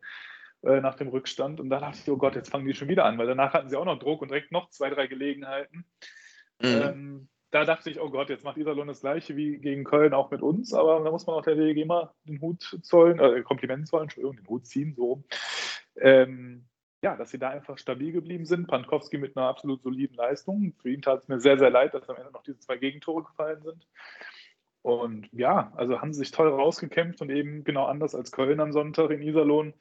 äh, 0.63 0.79
nach 0.79 0.96
dem 0.96 1.10
Rückstand. 1.10 1.60
Und 1.60 1.70
da 1.70 1.82
dachte 1.82 2.00
ich, 2.01 2.10
oh 2.10 2.15
Gott, 2.15 2.36
jetzt 2.36 2.50
fangen 2.50 2.65
die 2.65 2.74
schon 2.74 2.88
wieder 2.88 3.03
an, 3.03 3.17
weil 3.17 3.27
danach 3.27 3.51
hatten 3.51 3.70
sie 3.70 3.75
auch 3.75 3.84
noch 3.84 4.00
Druck 4.00 4.22
und 4.22 4.32
direkt 4.32 4.53
noch 4.53 4.70
zwei, 4.70 4.89
drei 4.89 5.08
Gelegenheiten. 5.08 5.86
Mhm. 6.62 6.82
Ähm, 6.82 7.27
da 7.55 7.63
dachte 7.63 7.89
ich, 7.89 8.01
oh 8.01 8.09
Gott, 8.09 8.29
jetzt 8.29 8.43
macht 8.43 8.57
Iserlohn 8.57 8.89
das 8.89 9.00
gleiche 9.00 9.38
wie 9.38 9.57
gegen 9.57 9.85
Köln 9.85 10.13
auch 10.13 10.29
mit 10.29 10.41
uns, 10.41 10.74
aber 10.74 11.01
da 11.01 11.09
muss 11.09 11.25
man 11.25 11.38
auch 11.38 11.41
der 11.41 11.55
DEG 11.55 11.85
mal 11.85 12.12
den 12.25 12.41
Hut 12.41 12.62
zollen, 12.81 13.17
äh, 13.17 13.43
Kompliment 13.43 13.88
zollen, 13.88 14.03
Entschuldigung, 14.03 14.35
den 14.35 14.47
Hut 14.47 14.67
ziehen, 14.67 14.93
so. 14.93 15.24
Ähm, 15.95 16.65
ja, 17.01 17.15
dass 17.15 17.31
sie 17.31 17.39
da 17.39 17.51
einfach 17.51 17.77
stabil 17.77 18.12
geblieben 18.12 18.45
sind. 18.45 18.67
Pankowski 18.67 19.17
mit 19.17 19.38
einer 19.38 19.47
absolut 19.47 19.81
soliden 19.83 20.17
Leistung. 20.17 20.74
Für 20.81 20.89
ihn 20.89 21.01
tat 21.01 21.21
es 21.21 21.27
mir 21.29 21.39
sehr, 21.39 21.57
sehr 21.57 21.69
leid, 21.69 21.93
dass 21.93 22.09
am 22.09 22.17
Ende 22.17 22.31
noch 22.33 22.43
diese 22.43 22.59
zwei 22.59 22.75
Gegentore 22.75 23.24
gefallen 23.24 23.62
sind. 23.62 23.88
Und 24.81 25.29
ja, 25.31 25.71
also 25.77 26.01
haben 26.01 26.12
sie 26.12 26.19
sich 26.19 26.31
toll 26.31 26.50
rausgekämpft 26.50 27.21
und 27.21 27.29
eben 27.29 27.63
genau 27.63 27.85
anders 27.85 28.15
als 28.15 28.33
Köln 28.33 28.59
am 28.59 28.74
Sonntag 28.74 29.12
in 29.12 29.21
Iserlohn 29.21 29.74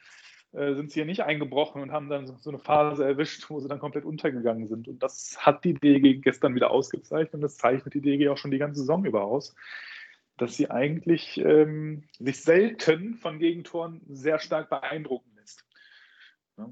sind 0.55 0.91
sie 0.91 1.01
hier 1.01 1.05
nicht 1.05 1.25
eingebrochen 1.25 1.83
und 1.83 1.91
haben 1.91 2.09
dann 2.09 2.27
so 2.27 2.51
eine 2.51 2.59
Phase 2.59 3.05
erwischt, 3.05 3.51
wo 3.51 3.59
sie 3.61 3.69
dann 3.69 3.81
komplett 3.81 4.05
untergegangen 4.05 4.69
sind. 4.69 4.87
Und 4.87 5.03
das 5.03 5.37
hat 5.39 5.65
die 5.65 5.75
DG 5.75 6.15
gestern 6.15 6.55
wieder 6.55 6.71
ausgezeichnet 6.71 7.35
und 7.35 7.41
das 7.41 7.57
zeichnet 7.57 7.95
die 7.95 8.01
DG 8.01 8.29
auch 8.29 8.39
schon 8.39 8.53
die 8.53 8.59
ganze 8.59 8.81
Saison 8.81 9.05
über 9.05 9.25
aus, 9.25 9.55
dass 10.37 10.57
sie 10.57 10.71
eigentlich 10.71 11.39
ähm, 11.39 12.05
sich 12.19 12.43
selten 12.43 13.15
von 13.15 13.39
Gegentoren 13.41 14.01
sehr 14.09 14.39
stark 14.39 14.71
beeindrucken 14.71 15.33
lässt. 15.35 15.65
Ja, 16.57 16.71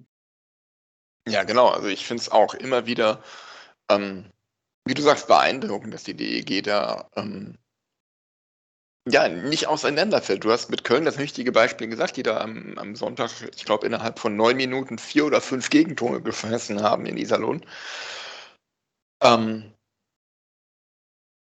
ja 1.29 1.43
genau. 1.45 1.69
Also 1.69 1.89
ich 1.89 2.07
finde 2.07 2.21
es 2.21 2.31
auch 2.31 2.55
immer 2.55 2.87
wieder, 2.87 3.23
ähm, 3.89 4.27
wie 4.85 4.95
du 4.95 5.03
sagst, 5.03 5.27
beeindruckend, 5.27 5.93
dass 5.93 6.05
die 6.05 6.15
DEG 6.15 6.63
da 6.63 7.11
ähm, 7.17 7.59
ja, 9.09 9.29
nicht 9.29 9.67
auseinanderfällt. 9.67 10.45
Du 10.45 10.53
hast 10.53 10.71
mit 10.71 10.85
Köln 10.85 11.05
das 11.05 11.19
richtige 11.19 11.53
Beispiel 11.53 11.89
gesagt, 11.89 12.17
die 12.17 12.23
da 12.23 12.41
am, 12.41 12.79
am 12.79 12.95
Sonntag, 12.97 13.31
ich 13.57 13.65
glaube, 13.65 13.87
innerhalb 13.87 14.19
von 14.19 14.37
neun 14.37 14.57
Minuten 14.57 14.99
vier 14.99 15.27
oder 15.27 15.41
fünf 15.41 15.71
Gegentore 15.71 16.23
gefressen 16.23 16.83
haben 16.83 17.07
in 17.07 17.17
Iserlohn. 17.17 17.65
Ähm, 19.23 19.73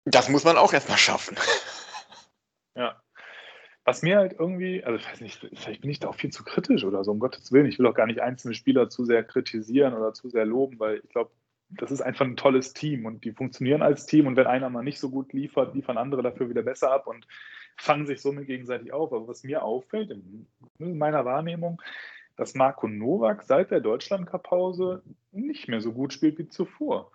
das 0.05 0.29
muss 0.29 0.43
man 0.43 0.57
auch 0.57 0.73
erstmal 0.73 0.97
schaffen. 0.97 1.37
Ja. 2.77 3.01
was 3.85 4.01
mir 4.01 4.17
halt 4.17 4.33
irgendwie, 4.39 4.83
also 4.83 4.97
ich 4.97 5.07
weiß 5.09 5.21
nicht, 5.21 5.39
vielleicht 5.39 5.81
bin 5.81 5.89
ich 5.89 5.99
da 5.99 6.09
auch 6.09 6.15
viel 6.15 6.31
zu 6.31 6.43
kritisch 6.43 6.83
oder 6.83 7.05
so, 7.05 7.11
um 7.11 7.19
Gottes 7.19 7.51
Willen. 7.53 7.67
Ich 7.67 7.79
will 7.79 7.87
auch 7.87 7.93
gar 7.93 8.07
nicht 8.07 8.19
einzelne 8.19 8.53
Spieler 8.53 8.89
zu 8.89 9.05
sehr 9.05 9.23
kritisieren 9.23 9.93
oder 9.93 10.13
zu 10.13 10.29
sehr 10.29 10.45
loben, 10.45 10.79
weil 10.79 10.99
ich 11.03 11.09
glaube, 11.09 11.31
das 11.69 11.91
ist 11.91 12.01
einfach 12.01 12.25
ein 12.25 12.38
tolles 12.38 12.74
Team 12.74 13.05
und 13.05 13.24
die 13.24 13.31
funktionieren 13.31 13.81
als 13.81 14.05
Team 14.05 14.27
und 14.27 14.36
wenn 14.36 14.48
einer 14.48 14.69
mal 14.69 14.84
nicht 14.84 15.00
so 15.00 15.10
gut 15.10 15.34
liefert, 15.34 15.74
liefern 15.75 15.98
andere 15.98 16.22
dafür 16.22 16.50
wieder 16.50 16.63
besser 16.63 16.91
ab 16.91 17.07
und 17.07 17.27
fangen 17.77 18.05
sich 18.05 18.22
somit 18.22 18.48
gegenseitig 18.48 18.93
auf. 18.93 19.12
Aber 19.12 19.27
was 19.27 19.43
mir 19.43 19.63
auffällt, 19.63 20.12
in 20.12 20.98
meiner 20.98 21.25
Wahrnehmung, 21.25 21.81
dass 22.38 22.55
Marco 22.55 22.88
Nowak 22.88 23.43
seit 23.43 23.72
der 23.72 23.81
Deutschland-Cup-Pause 23.81 25.03
nicht 25.31 25.67
mehr 25.67 25.81
so 25.81 25.91
gut 25.93 26.13
spielt 26.13 26.38
wie 26.38 26.48
zuvor 26.48 27.12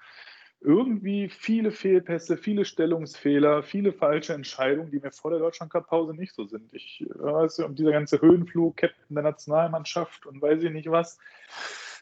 irgendwie 0.61 1.31
viele 1.31 1.71
Fehlpässe, 1.71 2.37
viele 2.37 2.67
Stellungsfehler, 2.67 3.63
viele 3.63 3.93
falsche 3.93 4.35
Entscheidungen, 4.35 4.91
die 4.91 5.01
mir 5.01 5.11
vor 5.11 5.31
der 5.31 5.41
Deutschland-Cup-Pause 5.41 6.15
nicht 6.15 6.35
so 6.35 6.45
sind. 6.45 6.73
Ich 6.75 7.05
weiß 7.09 7.59
ja, 7.59 7.69
dieser 7.69 7.93
ganze 7.93 8.21
Höhenflug, 8.21 8.77
Captain 8.77 9.15
der 9.15 9.23
Nationalmannschaft 9.23 10.27
und 10.27 10.43
weiß 10.43 10.63
ich 10.63 10.71
nicht 10.71 10.91
was. 10.91 11.19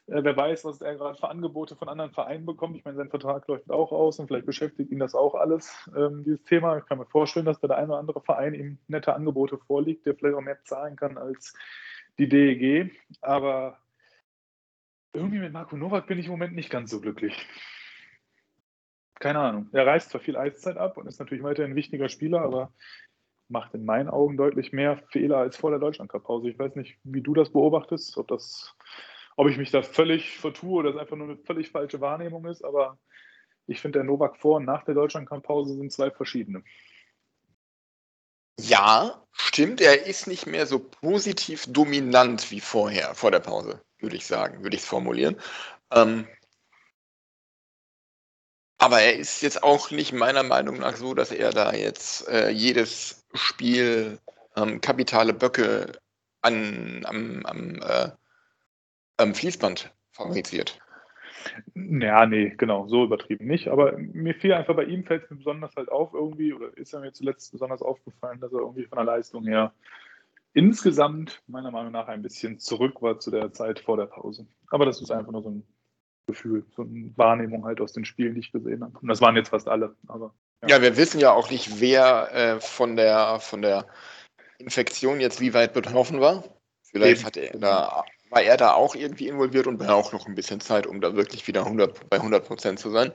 Äh, 0.09 0.25
wer 0.25 0.37
weiß, 0.37 0.65
was 0.65 0.81
er 0.81 0.97
gerade 0.97 1.19
für 1.19 1.29
Angebote 1.29 1.77
von 1.77 1.89
anderen 1.89 2.13
Vereinen 2.13 2.47
bekommt. 2.47 2.77
Ich 2.77 2.85
meine, 2.85 2.97
sein 2.97 3.11
Vertrag 3.11 3.47
läuft 3.49 3.71
auch 3.71 3.93
aus 3.93 4.19
und 4.19 4.27
vielleicht 4.27 4.47
beschäftigt 4.47 4.91
ihn 4.91 4.99
das 4.99 5.15
auch 5.15 5.35
alles, 5.35 5.91
ähm, 5.97 6.25
dieses 6.25 6.45
Thema. 6.45 6.79
Ich 6.79 6.87
kann 6.87 6.99
mir 6.99 7.07
vorstellen, 7.07 7.47
dass 7.47 7.61
da 7.61 7.69
der 7.69 7.79
eine 7.79 7.89
oder 7.89 7.99
andere 7.99 8.21
Verein 8.21 8.55
ihm 8.55 8.79
nette 8.89 9.15
Angebote 9.15 9.59
vorliegt, 9.59 10.07
der 10.07 10.15
vielleicht 10.15 10.37
auch 10.37 10.43
mehr 10.43 10.63
zahlen 10.65 10.97
kann 10.97 11.19
als 11.19 11.55
die 12.19 12.29
DEG. 12.29 12.93
Aber 13.21 13.79
irgendwie 15.13 15.39
mit 15.39 15.53
Marco 15.53 15.77
Nowak 15.77 16.07
bin 16.07 16.19
ich 16.19 16.27
im 16.27 16.33
Moment 16.33 16.55
nicht 16.55 16.71
ganz 16.71 16.91
so 16.91 17.01
glücklich 17.01 17.47
keine 19.21 19.41
Ahnung. 19.41 19.69
Er 19.73 19.87
reißt 19.87 20.11
zwar 20.11 20.21
viel 20.21 20.37
Eiszeit 20.37 20.77
ab 20.77 20.97
und 20.97 21.07
ist 21.07 21.19
natürlich 21.19 21.45
weiterhin 21.45 21.73
ein 21.73 21.77
wichtiger 21.77 22.09
Spieler, 22.09 22.43
aber 22.43 22.73
macht 23.49 23.75
in 23.75 23.85
meinen 23.85 24.09
Augen 24.09 24.37
deutlich 24.37 24.73
mehr 24.73 24.99
Fehler 25.11 25.39
als 25.39 25.57
vor 25.57 25.71
der 25.71 25.79
Deutschland-Cup-Pause. 25.79 26.51
Ich 26.51 26.59
weiß 26.59 26.77
nicht, 26.77 26.99
wie 27.03 27.23
du 27.23 27.35
das 27.35 27.51
beobachtest, 27.51 28.17
ob, 28.19 28.29
das, 28.29 28.77
ob 29.39 29.49
ich 29.49 29.57
mich 29.57 29.71
da 29.71 29.83
völlig 29.83 30.37
vertue 30.37 30.81
oder 30.81 30.91
es 30.91 30.97
einfach 30.97 31.17
nur 31.17 31.29
eine 31.29 31.37
völlig 31.37 31.71
falsche 31.71 32.01
Wahrnehmung 32.01 32.45
ist, 32.47 32.65
aber 32.65 32.99
ich 33.69 33.81
finde, 33.81 34.01
der 34.01 34.05
Novak 34.05 34.37
vor 34.37 34.57
und 34.57 34.65
nach 34.65 34.85
der 34.85 34.97
Deutschland-Cup-Pause 34.97 35.77
sind 35.77 35.93
zwei 35.93 36.11
verschiedene. 36.11 36.65
Ja, 38.59 39.25
stimmt. 39.31 39.81
Er 39.81 40.07
ist 40.07 40.27
nicht 40.27 40.47
mehr 40.47 40.67
so 40.67 40.81
positiv 40.81 41.67
dominant 41.69 42.51
wie 42.51 42.61
vorher, 42.61 43.15
vor 43.15 43.31
der 43.31 43.39
Pause, 43.39 43.81
würde 44.01 44.17
ich 44.17 44.27
sagen, 44.27 44.65
würde 44.65 44.75
ich 44.75 44.83
es 44.83 44.89
formulieren. 44.89 45.37
Ähm, 45.93 46.27
aber 48.79 49.01
er 49.03 49.17
ist 49.17 49.41
jetzt 49.43 49.63
auch 49.63 49.93
nicht 49.93 50.13
meiner 50.13 50.43
Meinung 50.43 50.81
nach 50.81 50.97
so, 50.97 51.15
dass 51.15 51.31
er 51.31 51.53
da 51.53 51.73
jetzt 51.75 52.27
äh, 52.27 52.49
jedes 52.49 53.25
Spiel 53.35 54.19
ähm, 54.57 54.81
kapitale 54.81 55.33
Böcke 55.33 55.93
an, 56.43 57.05
am, 57.07 57.47
am, 57.47 57.83
äh, 57.83 58.11
am 59.19 59.35
Fließband 59.35 59.93
fabriziert. 60.13 60.81
Ja, 61.75 62.27
nee, 62.27 62.55
genau, 62.57 62.89
so 62.89 63.05
übertrieben 63.05 63.47
nicht. 63.47 63.69
Aber 63.69 63.97
mir 63.99 64.35
fiel 64.35 64.53
einfach 64.53 64.75
bei 64.75 64.85
ihm, 64.85 65.05
fällt 65.05 65.25
es 65.25 65.31
mir 65.31 65.37
besonders 65.37 65.75
halt 65.77 65.89
auf 65.91 66.15
irgendwie, 66.15 66.53
oder 66.53 66.77
ist 66.77 66.93
er 66.93 67.01
mir 67.01 67.13
zuletzt 67.13 67.53
besonders 67.53 67.83
aufgefallen, 67.83 68.41
dass 68.41 68.53
er 68.53 68.61
irgendwie 68.61 68.85
von 68.85 68.97
der 68.97 69.05
Leistung 69.05 69.45
her 69.45 69.73
insgesamt 70.55 71.43
meiner 71.47 71.71
Meinung 71.71 71.93
nach 71.93 72.09
ein 72.09 72.23
bisschen 72.23 72.59
zurück 72.59 73.01
war 73.03 73.21
zu 73.21 73.31
der 73.31 73.53
Zeit 73.53 73.81
vor 73.81 73.97
der 73.97 74.07
Pause. 74.07 74.47
Aber 74.69 74.87
das 74.87 75.01
ist 75.01 75.11
einfach 75.11 75.31
nur 75.31 75.43
so 75.43 75.51
ein 75.51 75.63
Gefühl, 76.27 76.65
so 76.75 76.83
eine 76.83 77.13
Wahrnehmung 77.17 77.65
halt 77.65 77.81
aus 77.81 77.93
den 77.93 78.05
Spielen, 78.05 78.35
die 78.35 78.41
ich 78.41 78.53
gesehen 78.53 78.83
habe. 78.83 78.99
Und 78.99 79.09
das 79.09 79.21
waren 79.21 79.37
jetzt 79.37 79.51
fast 79.51 79.69
alle. 79.69 79.95
Aber, 80.09 80.35
ja. 80.63 80.77
ja 80.77 80.83
wir 80.83 80.97
wissen 80.97 81.21
ja 81.21 81.33
auch 81.33 81.51
nicht, 81.51 81.81
wer 81.81 82.35
äh, 82.35 82.61
von, 82.61 82.97
der, 82.97 83.39
von 83.41 83.63
der 83.63 83.87
Infektion 84.59 85.21
jetzt 85.21 85.41
wie 85.41 85.55
weit 85.55 85.73
betroffen 85.73 86.21
war. 86.21 86.45
Vielleicht 86.83 87.25
hat 87.25 87.37
er 87.37 87.57
da, 87.59 88.05
war 88.31 88.43
er 88.43 88.57
da 88.57 88.73
auch 88.73 88.95
irgendwie 88.95 89.29
involviert 89.29 89.67
und 89.67 89.79
braucht 89.79 90.13
noch 90.13 90.27
ein 90.27 90.35
bisschen 90.35 90.61
Zeit, 90.61 90.87
um 90.87 91.01
da 91.01 91.15
wirklich 91.15 91.47
wieder 91.47 91.65
100, 91.65 92.09
bei 92.11 92.17
100 92.17 92.47
Prozent 92.47 92.79
zu 92.79 92.91
sein. 92.91 93.13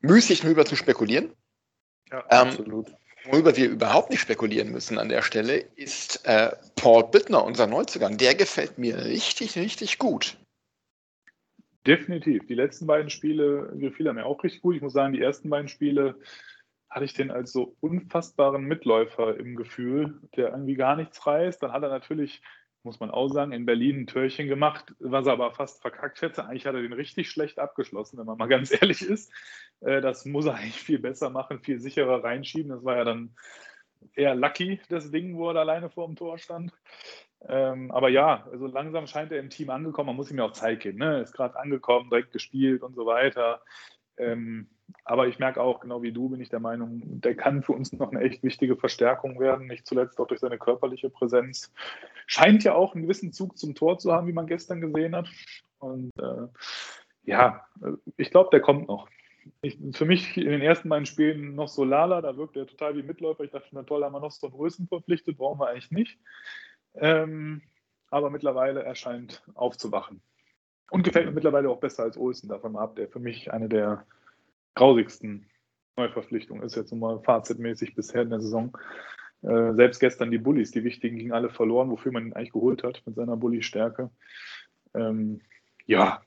Müßig 0.00 0.40
darüber 0.40 0.64
zu 0.64 0.76
spekulieren. 0.76 1.32
Ja, 2.10 2.24
ähm, 2.30 2.48
absolut. 2.48 2.86
Worüber 3.24 3.56
wir 3.56 3.68
überhaupt 3.68 4.10
nicht 4.10 4.20
spekulieren 4.20 4.70
müssen 4.70 4.98
an 4.98 5.08
der 5.08 5.22
Stelle, 5.22 5.58
ist 5.74 6.24
äh, 6.26 6.52
Paul 6.76 7.08
Bittner, 7.10 7.44
unser 7.44 7.66
Neuzugang. 7.66 8.16
Der 8.18 8.36
gefällt 8.36 8.78
mir 8.78 9.04
richtig, 9.04 9.56
richtig 9.56 9.98
gut. 9.98 10.36
Definitiv. 11.86 12.46
Die 12.46 12.54
letzten 12.54 12.86
beiden 12.86 13.10
Spiele 13.10 13.72
gefiel 13.74 14.06
er 14.06 14.12
mir 14.12 14.26
auch 14.26 14.42
richtig 14.42 14.62
gut. 14.62 14.76
Ich 14.76 14.82
muss 14.82 14.92
sagen, 14.92 15.12
die 15.12 15.22
ersten 15.22 15.50
beiden 15.50 15.68
Spiele 15.68 16.16
hatte 16.88 17.04
ich 17.04 17.14
den 17.14 17.30
als 17.30 17.52
so 17.52 17.76
unfassbaren 17.80 18.64
Mitläufer 18.64 19.38
im 19.38 19.56
Gefühl, 19.56 20.20
der 20.36 20.50
irgendwie 20.50 20.74
gar 20.74 20.96
nichts 20.96 21.26
reißt. 21.26 21.62
Dann 21.62 21.72
hat 21.72 21.82
er 21.82 21.88
natürlich, 21.88 22.42
muss 22.86 23.00
man 23.00 23.10
auch 23.10 23.28
sagen, 23.28 23.52
in 23.52 23.66
Berlin 23.66 24.00
ein 24.00 24.06
Törchen 24.06 24.48
gemacht, 24.48 24.94
was 24.98 25.26
er 25.26 25.34
aber 25.34 25.50
fast 25.50 25.82
verkackt 25.82 26.22
hätte. 26.22 26.46
Eigentlich 26.46 26.64
hat 26.64 26.74
er 26.74 26.80
den 26.80 26.94
richtig 26.94 27.28
schlecht 27.28 27.58
abgeschlossen, 27.58 28.16
wenn 28.16 28.24
man 28.24 28.38
mal 28.38 28.46
ganz 28.48 28.72
ehrlich 28.72 29.02
ist. 29.02 29.30
Äh, 29.80 30.00
das 30.00 30.24
muss 30.24 30.46
er 30.46 30.54
eigentlich 30.54 30.80
viel 30.80 30.98
besser 30.98 31.28
machen, 31.28 31.60
viel 31.60 31.78
sicherer 31.78 32.24
reinschieben. 32.24 32.70
Das 32.70 32.84
war 32.84 32.96
ja 32.96 33.04
dann 33.04 33.34
eher 34.14 34.34
lucky, 34.34 34.80
das 34.88 35.10
Ding, 35.10 35.36
wo 35.36 35.50
er 35.50 35.56
alleine 35.56 35.90
vor 35.90 36.06
dem 36.06 36.16
Tor 36.16 36.38
stand. 36.38 36.72
Ähm, 37.46 37.90
aber 37.90 38.08
ja, 38.08 38.46
also 38.50 38.66
langsam 38.66 39.06
scheint 39.06 39.32
er 39.32 39.40
im 39.40 39.50
Team 39.50 39.68
angekommen. 39.68 40.06
Man 40.06 40.16
muss 40.16 40.30
ihm 40.30 40.38
ja 40.38 40.44
auch 40.44 40.52
Zeit 40.52 40.80
geben. 40.80 40.98
Ne? 40.98 41.20
Ist 41.20 41.32
gerade 41.32 41.58
angekommen, 41.58 42.08
direkt 42.08 42.32
gespielt 42.32 42.82
und 42.82 42.94
so 42.94 43.04
weiter. 43.04 43.62
Ähm, 44.16 44.70
aber 45.04 45.28
ich 45.28 45.38
merke 45.38 45.60
auch, 45.60 45.80
genau 45.80 46.02
wie 46.02 46.12
du, 46.12 46.28
bin 46.28 46.40
ich 46.40 46.48
der 46.48 46.60
Meinung, 46.60 47.00
der 47.20 47.34
kann 47.34 47.62
für 47.62 47.72
uns 47.72 47.92
noch 47.92 48.10
eine 48.10 48.20
echt 48.20 48.42
wichtige 48.42 48.76
Verstärkung 48.76 49.38
werden. 49.38 49.66
Nicht 49.66 49.86
zuletzt 49.86 50.18
auch 50.20 50.26
durch 50.26 50.40
seine 50.40 50.58
körperliche 50.58 51.10
Präsenz. 51.10 51.72
Scheint 52.26 52.64
ja 52.64 52.74
auch 52.74 52.94
einen 52.94 53.04
gewissen 53.04 53.32
Zug 53.32 53.56
zum 53.58 53.74
Tor 53.74 53.98
zu 53.98 54.12
haben, 54.12 54.26
wie 54.26 54.32
man 54.32 54.46
gestern 54.46 54.80
gesehen 54.80 55.14
hat. 55.14 55.28
Und 55.78 56.10
äh, 56.18 56.48
ja, 57.24 57.66
ich 58.16 58.30
glaube, 58.30 58.50
der 58.50 58.60
kommt 58.60 58.88
noch. 58.88 59.08
Ich, 59.62 59.78
für 59.92 60.06
mich 60.06 60.36
in 60.36 60.48
den 60.48 60.60
ersten 60.60 60.88
beiden 60.88 61.06
Spielen 61.06 61.54
noch 61.54 61.68
so 61.68 61.84
Lala, 61.84 62.20
da 62.20 62.36
wirkt 62.36 62.56
er 62.56 62.66
total 62.66 62.96
wie 62.96 63.02
Mitläufer. 63.02 63.44
Ich 63.44 63.52
dachte, 63.52 63.68
na 63.72 63.84
toll, 63.84 64.02
haben 64.02 64.12
wir 64.12 64.20
noch 64.20 64.32
so 64.32 64.48
einen 64.48 64.88
verpflichtet, 64.88 65.36
brauchen 65.38 65.60
wir 65.60 65.68
eigentlich 65.68 65.92
nicht. 65.92 66.18
Ähm, 66.94 67.62
aber 68.10 68.30
mittlerweile 68.30 68.82
erscheint 68.82 69.44
aufzuwachen. 69.54 70.20
Und 70.90 71.02
gefällt 71.02 71.26
mir 71.26 71.32
mittlerweile 71.32 71.68
auch 71.68 71.78
besser 71.80 72.04
als 72.04 72.16
Olsen, 72.16 72.48
davon 72.48 72.76
ab, 72.76 72.96
der 72.96 73.08
für 73.08 73.18
mich 73.18 73.52
eine 73.52 73.68
der 73.68 74.04
grausigsten 74.76 75.50
Neuverpflichtungen 75.96 76.62
ist, 76.62 76.76
jetzt 76.76 76.92
nochmal 76.92 77.20
fazitmäßig 77.20 77.94
bisher 77.94 78.22
in 78.22 78.30
der 78.30 78.40
Saison. 78.40 78.76
Äh, 79.42 79.74
selbst 79.74 79.98
gestern 79.98 80.30
die 80.30 80.38
Bullies, 80.38 80.70
die 80.70 80.84
wichtigen, 80.84 81.16
gingen 81.16 81.32
alle 81.32 81.50
verloren, 81.50 81.90
wofür 81.90 82.12
man 82.12 82.26
ihn 82.26 82.32
eigentlich 82.34 82.52
geholt 82.52 82.84
hat 82.84 83.02
mit 83.06 83.16
seiner 83.16 83.36
Bully-Stärke. 83.36 84.10
Ähm, 84.94 85.40
ja, 85.86 86.22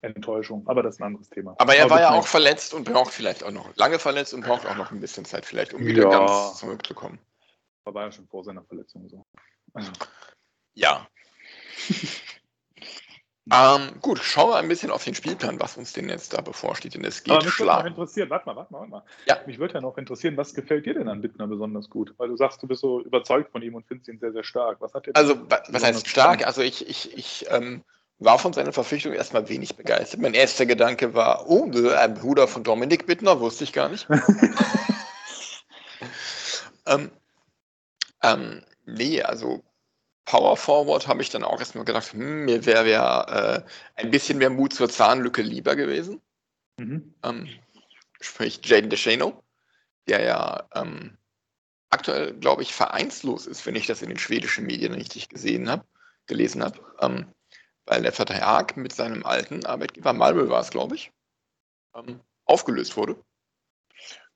Enttäuschung, 0.00 0.66
aber 0.66 0.82
das 0.82 0.96
ist 0.96 1.00
ein 1.00 1.06
anderes 1.06 1.28
Thema. 1.28 1.54
Aber 1.58 1.74
er 1.74 1.90
war 1.90 2.00
ja 2.00 2.10
auch 2.10 2.26
verletzt 2.26 2.74
und 2.74 2.84
braucht 2.84 3.12
vielleicht 3.12 3.44
auch 3.44 3.50
noch, 3.50 3.74
lange 3.76 3.98
verletzt 3.98 4.34
und 4.34 4.44
braucht 4.44 4.66
auch 4.66 4.76
noch 4.76 4.90
ein 4.90 5.00
bisschen 5.00 5.24
Zeit 5.24 5.44
vielleicht, 5.44 5.74
um 5.74 5.84
wieder 5.84 6.04
ja. 6.04 6.10
ganz 6.10 6.58
zurückzukommen. 6.58 7.18
War 7.84 8.04
ja 8.04 8.12
schon 8.12 8.26
vor 8.26 8.44
seiner 8.44 8.64
Verletzung 8.64 9.08
so. 9.08 9.24
Ja. 10.74 11.06
ähm, 13.52 14.00
gut, 14.00 14.18
schauen 14.18 14.50
wir 14.50 14.56
ein 14.56 14.66
bisschen 14.66 14.90
auf 14.90 15.04
den 15.04 15.14
Spielplan, 15.14 15.60
was 15.60 15.76
uns 15.76 15.92
denn 15.92 16.08
jetzt 16.08 16.32
da 16.32 16.40
bevorsteht. 16.40 16.94
Denn 16.94 17.04
es 17.04 17.22
geht 17.22 17.32
Aber 17.32 17.44
mich 17.44 17.58
würde 17.60 17.72
noch 17.72 17.84
interessieren, 17.84 18.28
warte 18.28 18.46
mal, 18.46 18.56
warte 18.56 18.72
mal, 18.72 18.80
warte 18.80 18.90
mal. 18.90 19.02
Ja. 19.26 19.38
Mich 19.46 19.60
würde 19.60 19.74
ja 19.74 19.80
noch 19.80 19.98
interessieren, 19.98 20.36
was 20.36 20.52
gefällt 20.52 20.86
dir 20.86 20.94
denn 20.94 21.08
an 21.08 21.20
Bittner 21.20 21.46
besonders 21.46 21.88
gut? 21.88 22.12
Weil 22.16 22.28
du 22.28 22.36
sagst, 22.36 22.60
du 22.62 22.66
bist 22.66 22.80
so 22.80 23.02
überzeugt 23.02 23.52
von 23.52 23.62
ihm 23.62 23.76
und 23.76 23.86
findest 23.86 24.08
ihn 24.08 24.18
sehr, 24.18 24.32
sehr 24.32 24.42
stark. 24.42 24.80
Was 24.80 24.94
hat 24.94 25.04
Also, 25.14 25.36
was 25.68 25.84
heißt 25.84 26.08
stark? 26.08 26.44
Also, 26.44 26.62
ich, 26.62 26.88
ich, 26.88 27.16
ich 27.16 27.46
ähm, 27.50 27.84
war 28.18 28.40
von 28.40 28.52
seiner 28.52 28.72
Verpflichtung 28.72 29.12
erstmal 29.12 29.48
wenig 29.48 29.76
begeistert. 29.76 30.20
Mein 30.20 30.34
erster 30.34 30.66
Gedanke 30.66 31.14
war, 31.14 31.48
oh, 31.48 31.70
ein 31.96 32.14
Bruder 32.14 32.48
von 32.48 32.64
Dominik 32.64 33.06
Bittner, 33.06 33.38
wusste 33.38 33.62
ich 33.62 33.72
gar 33.72 33.88
nicht. 33.88 34.08
ähm, 36.86 37.12
ähm, 38.22 38.62
nee, 38.86 39.22
also 39.22 39.62
Power 40.26 40.56
Forward 40.56 41.06
habe 41.06 41.22
ich 41.22 41.30
dann 41.30 41.44
auch 41.44 41.60
erstmal 41.60 41.84
gedacht, 41.84 42.12
hm, 42.12 42.44
mir 42.44 42.66
wäre 42.66 42.84
wär, 42.84 43.64
äh, 43.96 44.00
ein 44.00 44.10
bisschen 44.10 44.38
mehr 44.38 44.50
Mut 44.50 44.74
zur 44.74 44.90
Zahnlücke 44.90 45.40
lieber 45.40 45.76
gewesen. 45.76 46.20
Mhm. 46.78 47.14
Ähm, 47.22 47.48
sprich 48.20 48.60
Jaden 48.64 48.90
DeShano, 48.90 49.42
der 50.08 50.22
ja 50.22 50.68
ähm, 50.74 51.16
aktuell, 51.90 52.34
glaube 52.34 52.62
ich, 52.62 52.74
vereinslos 52.74 53.46
ist, 53.46 53.64
wenn 53.66 53.76
ich 53.76 53.86
das 53.86 54.02
in 54.02 54.08
den 54.08 54.18
schwedischen 54.18 54.66
Medien 54.66 54.92
richtig 54.92 55.28
gesehen 55.28 55.70
habe, 55.70 55.86
gelesen 56.26 56.62
habe, 56.62 56.80
ähm, 57.00 57.32
weil 57.86 58.02
der 58.02 58.12
Vertrag 58.12 58.76
mit 58.76 58.92
seinem 58.92 59.24
alten 59.24 59.64
Arbeitgeber, 59.64 60.12
Malmö 60.12 60.48
war 60.48 60.60
es, 60.60 60.70
glaube 60.70 60.96
ich, 60.96 61.12
ähm, 61.94 62.20
aufgelöst 62.44 62.96
wurde. 62.96 63.16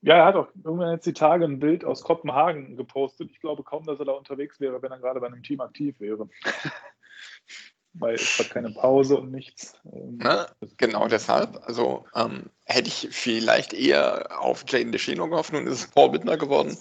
Ja, 0.03 0.15
er 0.15 0.25
hat 0.25 0.35
auch 0.35 0.47
irgendwann 0.63 0.93
jetzt 0.93 1.05
die 1.05 1.13
Tage 1.13 1.45
ein 1.45 1.59
Bild 1.59 1.85
aus 1.85 2.03
Kopenhagen 2.03 2.75
gepostet. 2.75 3.29
Ich 3.31 3.39
glaube 3.39 3.63
kaum, 3.63 3.85
dass 3.85 3.99
er 3.99 4.05
da 4.05 4.13
unterwegs 4.13 4.59
wäre, 4.59 4.81
wenn 4.81 4.91
er 4.91 4.99
gerade 4.99 5.19
bei 5.19 5.27
einem 5.27 5.43
Team 5.43 5.61
aktiv 5.61 5.99
wäre. 5.99 6.27
Weil 7.93 8.15
es 8.15 8.39
hat 8.39 8.49
keine 8.49 8.71
Pause 8.71 9.17
und 9.17 9.31
nichts. 9.31 9.73
Ähm, 9.85 10.17
Na, 10.21 10.47
genau 10.77 11.07
deshalb. 11.07 11.59
Also 11.65 12.05
ähm, 12.15 12.49
hätte 12.65 12.87
ich 12.87 13.09
vielleicht 13.11 13.73
eher 13.73 14.41
auf 14.41 14.63
Jaden 14.67 14.93
DeShino 14.93 15.27
gehofft, 15.27 15.51
nun 15.51 15.67
ist 15.67 15.83
es 15.83 15.91
Paul 15.91 16.11
Bittner 16.11 16.37
geworden. 16.37 16.77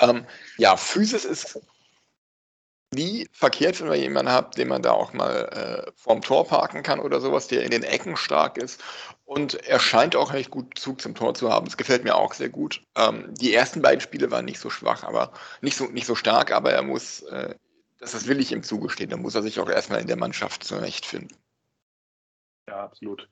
Ähm, 0.00 0.26
ja, 0.58 0.76
Physis 0.76 1.24
ist 1.24 1.58
nie 2.92 3.28
verkehrt, 3.32 3.80
wenn 3.80 3.88
man 3.88 3.98
jemanden 3.98 4.32
hat, 4.32 4.56
den 4.56 4.68
man 4.68 4.82
da 4.82 4.92
auch 4.92 5.12
mal 5.12 5.84
äh, 5.86 5.92
vorm 5.94 6.22
Tor 6.22 6.46
parken 6.46 6.82
kann 6.82 7.00
oder 7.00 7.20
sowas, 7.20 7.46
der 7.46 7.62
in 7.62 7.70
den 7.70 7.82
Ecken 7.82 8.16
stark 8.16 8.58
ist. 8.58 8.82
Und 9.24 9.54
er 9.66 9.78
scheint 9.78 10.16
auch 10.16 10.32
recht 10.32 10.50
gut 10.50 10.76
Zug 10.76 11.00
zum 11.00 11.14
Tor 11.14 11.34
zu 11.34 11.50
haben. 11.52 11.66
Das 11.66 11.76
gefällt 11.76 12.02
mir 12.02 12.16
auch 12.16 12.34
sehr 12.34 12.48
gut. 12.48 12.82
Ähm, 12.96 13.32
die 13.34 13.54
ersten 13.54 13.80
beiden 13.80 14.00
Spiele 14.00 14.30
waren 14.30 14.44
nicht 14.44 14.58
so 14.58 14.70
schwach, 14.70 15.04
aber 15.04 15.32
nicht 15.60 15.76
so, 15.76 15.84
nicht 15.86 16.06
so 16.06 16.16
stark, 16.16 16.50
aber 16.50 16.72
er 16.72 16.82
muss, 16.82 17.22
äh, 17.22 17.54
das, 17.98 18.12
das 18.12 18.26
will 18.26 18.40
ich 18.40 18.50
ihm 18.50 18.64
zugestehen, 18.64 19.10
da 19.10 19.16
muss 19.16 19.36
er 19.36 19.42
sich 19.42 19.60
auch 19.60 19.70
erstmal 19.70 20.00
in 20.00 20.08
der 20.08 20.16
Mannschaft 20.16 20.64
zurechtfinden. 20.64 21.36
Ja, 22.68 22.84
absolut. 22.84 23.28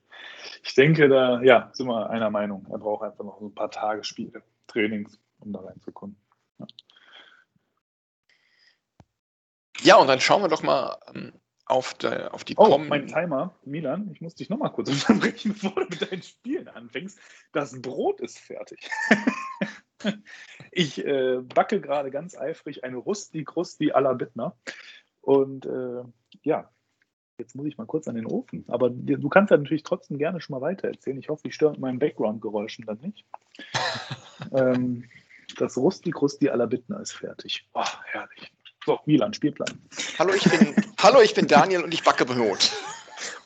Ich 0.63 0.73
denke, 0.75 1.09
da 1.09 1.41
ja, 1.41 1.69
sind 1.73 1.87
wir 1.87 2.09
einer 2.09 2.29
Meinung. 2.29 2.65
Er 2.71 2.77
braucht 2.77 3.03
einfach 3.03 3.23
noch 3.23 3.41
ein 3.41 3.53
paar 3.53 3.71
Tage 3.71 4.03
Spiele, 4.03 4.41
Trainings, 4.67 5.19
um 5.39 5.51
da 5.51 5.59
reinzukommen. 5.59 6.15
Ja. 6.59 6.67
Ja, 9.83 9.97
und 9.97 10.07
dann 10.07 10.19
schauen 10.19 10.41
wir 10.41 10.49
doch 10.49 10.63
mal 10.63 10.97
ähm, 11.13 11.33
auf, 11.65 11.93
de, 11.93 12.27
auf 12.29 12.43
die 12.43 12.55
oh, 12.57 12.77
mein 12.77 13.07
Timer, 13.07 13.55
Milan, 13.63 14.09
ich 14.11 14.21
muss 14.21 14.35
dich 14.35 14.49
nochmal 14.49 14.71
kurz 14.71 14.89
unterbrechen, 15.09 15.53
bevor 15.53 15.75
du 15.75 15.87
mit 15.89 16.11
deinen 16.11 16.23
Spielen 16.23 16.67
anfängst. 16.67 17.19
Das 17.53 17.79
Brot 17.81 18.19
ist 18.19 18.39
fertig. 18.39 18.89
ich 20.71 21.05
äh, 21.05 21.37
backe 21.41 21.79
gerade 21.79 22.11
ganz 22.11 22.37
eifrig 22.37 22.83
eine 22.83 22.97
Rusti 22.97 23.43
Krusti 23.43 23.91
à 23.91 23.99
la 23.99 24.13
Bittner. 24.13 24.55
Und 25.21 25.65
äh, 25.65 26.03
ja, 26.43 26.69
jetzt 27.37 27.55
muss 27.55 27.67
ich 27.67 27.77
mal 27.77 27.85
kurz 27.85 28.07
an 28.07 28.15
den 28.15 28.25
Ofen. 28.25 28.65
Aber 28.67 28.89
du 28.89 29.29
kannst 29.29 29.51
ja 29.51 29.57
natürlich 29.57 29.83
trotzdem 29.83 30.17
gerne 30.17 30.41
schon 30.41 30.55
mal 30.55 30.61
weiter 30.61 30.87
erzählen. 30.87 31.19
Ich 31.19 31.29
hoffe, 31.29 31.47
ich 31.47 31.55
störe 31.55 31.71
mit 31.71 31.79
meinen 31.79 31.99
Background-Geräuschen 31.99 32.85
dann 32.85 32.99
nicht. 32.99 33.25
ähm, 34.53 35.05
das 35.57 35.77
Rusti 35.77 36.11
Krusti 36.11 36.49
à 36.49 36.55
la 36.55 36.65
Bittner 36.65 36.99
ist 36.99 37.13
fertig. 37.13 37.67
Oh, 37.73 37.83
herrlich. 38.05 38.51
So, 38.85 38.99
Milan, 39.05 39.33
Spielplan. 39.33 39.79
Hallo, 40.17 40.33
ich 40.33 40.43
bin, 40.43 40.75
hallo, 40.99 41.21
ich 41.21 41.33
bin 41.33 41.47
Daniel 41.47 41.83
und 41.83 41.93
ich 41.93 42.03
backe 42.03 42.25
Brot. 42.25 42.71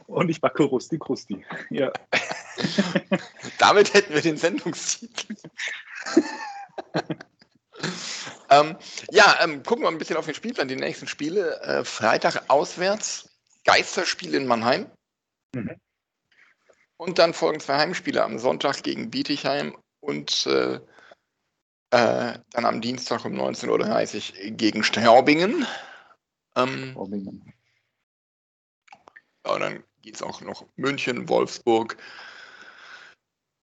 Und 0.07 0.29
ich 0.29 0.41
backe 0.41 0.63
Rusti 0.63 0.99
Krusti. 0.99 1.43
Ja. 1.69 1.91
Damit 3.57 3.93
hätten 3.93 4.13
wir 4.13 4.21
den 4.21 4.37
Sendungstitel. 4.37 5.35
ähm, 8.49 8.75
ja, 9.11 9.37
ähm, 9.41 9.63
gucken 9.63 9.83
wir 9.83 9.89
ein 9.89 9.97
bisschen 9.97 10.17
auf 10.17 10.25
den 10.25 10.35
Spielplan. 10.35 10.67
Die 10.67 10.75
nächsten 10.75 11.07
Spiele. 11.07 11.59
Äh, 11.61 11.85
Freitag 11.85 12.49
auswärts. 12.49 13.29
Geisterspiel 13.63 14.35
in 14.35 14.45
Mannheim. 14.45 14.91
Mhm. 15.55 15.79
Und 16.97 17.17
dann 17.17 17.33
folgen 17.33 17.59
zwei 17.59 17.77
Heimspiele 17.77 18.23
am 18.23 18.37
Sonntag 18.39 18.83
gegen 18.83 19.09
Bietigheim 19.09 19.75
und 19.99 20.45
äh, 20.47 20.79
äh, 21.93 22.39
dann 22.49 22.65
am 22.65 22.81
Dienstag 22.81 23.23
um 23.23 23.33
19.30 23.33 24.45
Uhr 24.45 24.51
gegen 24.51 24.83
Straubingen. 24.83 25.67
Ähm, 26.55 26.89
Straubingen. 26.91 27.53
Ja, 29.45 29.59
dann 29.59 29.83
geht 30.01 30.15
es 30.15 30.23
auch 30.23 30.41
noch 30.41 30.65
München, 30.75 31.29
Wolfsburg, 31.29 31.97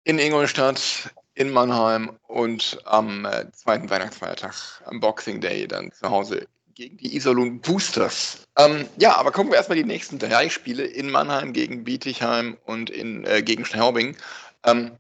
in 0.04 0.18
Ingolstadt, 0.18 1.14
in 1.34 1.50
Mannheim 1.50 2.18
und 2.26 2.80
am 2.84 3.26
äh, 3.26 3.50
zweiten 3.52 3.90
Weihnachtsfeiertag, 3.90 4.54
am 4.86 5.00
Boxing 5.00 5.42
Day, 5.42 5.68
dann 5.68 5.92
zu 5.92 6.08
Hause 6.08 6.48
gegen 6.74 6.96
die 6.96 7.14
Iserlohn 7.14 7.60
Boosters. 7.60 8.46
Ähm, 8.56 8.88
ja, 8.96 9.16
aber 9.16 9.32
gucken 9.32 9.52
wir 9.52 9.56
erstmal 9.56 9.76
die 9.76 9.84
nächsten 9.84 10.18
drei 10.18 10.48
Spiele 10.48 10.84
in 10.84 11.10
Mannheim 11.10 11.52
gegen 11.52 11.84
Bietigheim 11.84 12.56
und 12.64 12.88
in, 12.88 13.26
äh, 13.26 13.42
gegen 13.42 13.66
Straubing. 13.66 14.16
Ähm, 14.64 14.96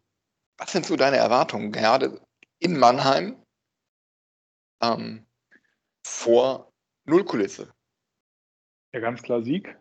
was 0.58 0.72
sind 0.72 0.84
so 0.84 0.96
deine 0.96 1.16
Erwartungen, 1.16 1.72
gerade 1.72 2.20
in 2.58 2.78
Mannheim 2.78 3.36
ähm, 4.80 5.26
vor 6.06 6.72
Nullkulisse. 7.04 7.72
Ja, 8.92 9.00
ganz 9.00 9.22
klar 9.22 9.42
Sieg. 9.42 9.76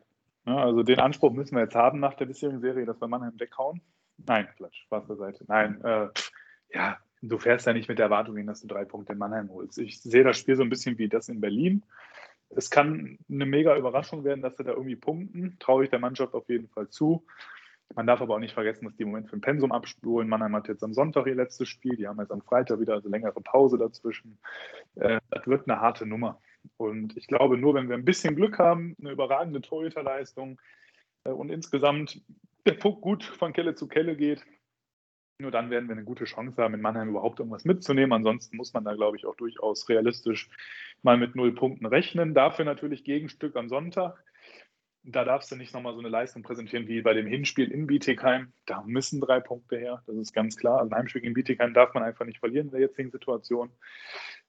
Ja, 0.45 0.57
also 0.57 0.83
den 0.83 0.99
Anspruch 0.99 1.31
müssen 1.31 1.55
wir 1.55 1.63
jetzt 1.63 1.75
haben 1.75 1.99
nach 1.99 2.15
der 2.15 2.25
bisherigen 2.25 2.59
Serie, 2.59 2.85
dass 2.85 2.99
wir 2.99 3.07
Mannheim 3.07 3.39
weghauen. 3.39 3.81
Nein, 4.17 4.47
Quatsch, 4.57 4.81
Spaß 4.83 5.07
beiseite. 5.07 5.45
Nein, 5.47 5.81
äh, 5.83 6.09
ja, 6.73 6.97
du 7.21 7.37
fährst 7.37 7.65
ja 7.65 7.73
nicht 7.73 7.87
mit 7.87 7.99
der 7.99 8.05
Erwartung 8.05 8.35
hin, 8.35 8.47
dass 8.47 8.61
du 8.61 8.67
drei 8.67 8.85
Punkte 8.85 9.13
in 9.13 9.19
Mannheim 9.19 9.49
holst. 9.49 9.77
Ich 9.77 10.01
sehe 10.01 10.23
das 10.23 10.37
Spiel 10.37 10.55
so 10.55 10.63
ein 10.63 10.69
bisschen 10.69 10.97
wie 10.97 11.07
das 11.07 11.29
in 11.29 11.41
Berlin. 11.41 11.85
Es 12.49 12.69
kann 12.69 13.17
eine 13.29 13.45
mega 13.45 13.75
Überraschung 13.75 14.23
werden, 14.23 14.41
dass 14.41 14.57
sie 14.57 14.63
da 14.63 14.71
irgendwie 14.71 14.95
punkten. 14.95 15.57
Traue 15.59 15.85
ich 15.85 15.89
der 15.89 15.99
Mannschaft 15.99 16.33
auf 16.33 16.47
jeden 16.49 16.67
Fall 16.69 16.89
zu. 16.89 17.25
Man 17.95 18.07
darf 18.07 18.21
aber 18.21 18.35
auch 18.35 18.39
nicht 18.39 18.53
vergessen, 18.53 18.85
dass 18.85 18.95
die 18.95 19.03
im 19.03 19.09
Moment 19.09 19.29
für 19.29 19.35
ein 19.35 19.41
Pensum 19.41 19.71
abspulen. 19.71 20.27
Mannheim 20.27 20.55
hat 20.55 20.67
jetzt 20.67 20.83
am 20.83 20.93
Sonntag 20.93 21.27
ihr 21.27 21.35
letztes 21.35 21.69
Spiel. 21.69 21.95
Die 21.95 22.07
haben 22.07 22.19
jetzt 22.19 22.31
am 22.31 22.41
Freitag 22.41 22.79
wieder 22.79 22.93
also 22.93 23.09
längere 23.09 23.39
Pause 23.41 23.77
dazwischen. 23.77 24.37
Äh, 24.95 25.19
das 25.29 25.47
wird 25.47 25.67
eine 25.67 25.79
harte 25.79 26.05
Nummer. 26.05 26.39
Und 26.77 27.15
ich 27.17 27.27
glaube, 27.27 27.57
nur 27.57 27.73
wenn 27.73 27.89
wir 27.89 27.95
ein 27.95 28.05
bisschen 28.05 28.35
Glück 28.35 28.57
haben, 28.57 28.95
eine 28.99 29.11
überragende 29.11 29.61
Torhüterleistung 29.61 30.59
äh, 31.25 31.29
und 31.29 31.49
insgesamt 31.49 32.21
der 32.65 32.73
Puck 32.73 33.01
gut 33.01 33.23
von 33.23 33.53
Kelle 33.53 33.75
zu 33.75 33.87
Kelle 33.87 34.15
geht, 34.15 34.45
nur 35.39 35.51
dann 35.51 35.69
werden 35.69 35.89
wir 35.89 35.95
eine 35.95 36.05
gute 36.05 36.25
Chance 36.25 36.61
haben, 36.61 36.73
in 36.73 36.81
Mannheim 36.81 37.09
überhaupt 37.09 37.39
irgendwas 37.39 37.65
mitzunehmen. 37.65 38.13
Ansonsten 38.13 38.55
muss 38.55 38.73
man 38.73 38.85
da, 38.85 38.93
glaube 38.93 39.17
ich, 39.17 39.25
auch 39.25 39.35
durchaus 39.35 39.89
realistisch 39.89 40.49
mal 41.01 41.17
mit 41.17 41.35
null 41.35 41.53
Punkten 41.53 41.85
rechnen. 41.85 42.33
Dafür 42.33 42.65
natürlich 42.65 43.03
Gegenstück 43.03 43.55
am 43.55 43.67
Sonntag 43.67 44.23
da 45.05 45.25
darfst 45.25 45.51
du 45.51 45.57
nicht 45.57 45.73
nochmal 45.73 45.93
so 45.93 45.99
eine 45.99 46.07
Leistung 46.07 46.43
präsentieren 46.43 46.87
wie 46.87 47.01
bei 47.01 47.13
dem 47.13 47.27
Hinspiel 47.27 47.69
in 47.69 47.87
Bietigheim. 47.87 48.53
Da 48.65 48.83
müssen 48.85 49.19
drei 49.19 49.41
Punkte 49.41 49.77
her, 49.77 50.01
das 50.07 50.15
ist 50.15 50.33
ganz 50.33 50.55
klar. 50.55 50.79
Also 50.79 50.91
ein 50.91 50.97
Heimspiel 50.97 51.21
gegen 51.21 51.33
Bietigheim 51.33 51.73
darf 51.73 51.93
man 51.93 52.03
einfach 52.03 52.25
nicht 52.25 52.39
verlieren 52.39 52.67
in 52.67 52.71
der 52.71 52.81
jetzigen 52.81 53.11
Situation. 53.11 53.69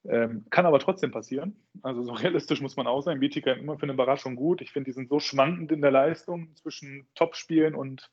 Ähm, 0.04 0.44
kann 0.50 0.66
aber 0.66 0.78
trotzdem 0.78 1.10
passieren. 1.10 1.56
Also 1.82 2.02
so 2.02 2.12
realistisch 2.12 2.60
muss 2.60 2.76
man 2.76 2.86
auch 2.86 3.02
sein. 3.02 3.18
Bietigheim 3.18 3.58
immer 3.58 3.78
für 3.78 3.84
eine 3.84 3.94
Überraschung 3.94 4.36
gut. 4.36 4.60
Ich 4.60 4.70
finde, 4.70 4.90
die 4.90 4.94
sind 4.94 5.08
so 5.08 5.18
schwankend 5.18 5.72
in 5.72 5.80
der 5.80 5.90
Leistung 5.90 6.54
zwischen 6.54 7.08
Topspielen 7.16 7.74
und 7.74 8.10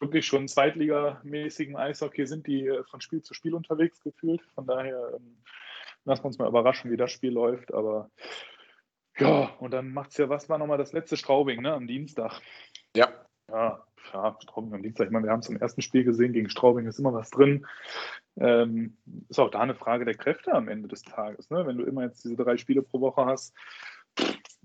wirklich 0.00 0.26
schon 0.26 0.48
zweitligamäßigen 0.48 1.76
Eishockey 1.76 2.26
sind 2.26 2.48
die 2.48 2.66
äh, 2.66 2.82
von 2.84 3.00
Spiel 3.00 3.22
zu 3.22 3.32
Spiel 3.32 3.54
unterwegs 3.54 4.00
gefühlt. 4.02 4.42
Von 4.54 4.66
daher 4.66 5.12
ähm, 5.16 5.36
lassen 6.04 6.24
wir 6.24 6.26
uns 6.26 6.38
mal 6.38 6.48
überraschen, 6.48 6.90
wie 6.90 6.96
das 6.96 7.12
Spiel 7.12 7.32
läuft. 7.32 7.72
Aber 7.72 8.10
ja, 9.18 9.50
und 9.58 9.72
dann 9.72 9.92
macht 9.92 10.10
es 10.10 10.16
ja, 10.16 10.28
was 10.28 10.48
war 10.48 10.58
nochmal 10.58 10.78
das 10.78 10.92
letzte 10.92 11.16
Straubing, 11.16 11.62
ne, 11.62 11.72
am 11.72 11.86
Dienstag? 11.86 12.40
Ja. 12.94 13.08
Ja, 13.48 13.84
ja 14.12 14.36
Straubing 14.40 14.74
am 14.74 14.82
Dienstag. 14.82 15.06
Ich 15.06 15.12
meine, 15.12 15.26
wir 15.26 15.32
haben 15.32 15.40
es 15.40 15.48
im 15.48 15.60
ersten 15.60 15.82
Spiel 15.82 16.04
gesehen, 16.04 16.32
gegen 16.32 16.50
Straubing 16.50 16.86
ist 16.86 16.98
immer 16.98 17.12
was 17.12 17.30
drin. 17.30 17.66
Ähm, 18.38 18.96
ist 19.28 19.38
auch 19.38 19.50
da 19.50 19.60
eine 19.60 19.74
Frage 19.74 20.04
der 20.04 20.14
Kräfte 20.14 20.52
am 20.52 20.68
Ende 20.68 20.88
des 20.88 21.02
Tages. 21.02 21.50
Ne? 21.50 21.66
Wenn 21.66 21.78
du 21.78 21.84
immer 21.84 22.04
jetzt 22.04 22.24
diese 22.24 22.36
drei 22.36 22.56
Spiele 22.56 22.82
pro 22.82 23.00
Woche 23.00 23.24
hast, 23.24 23.54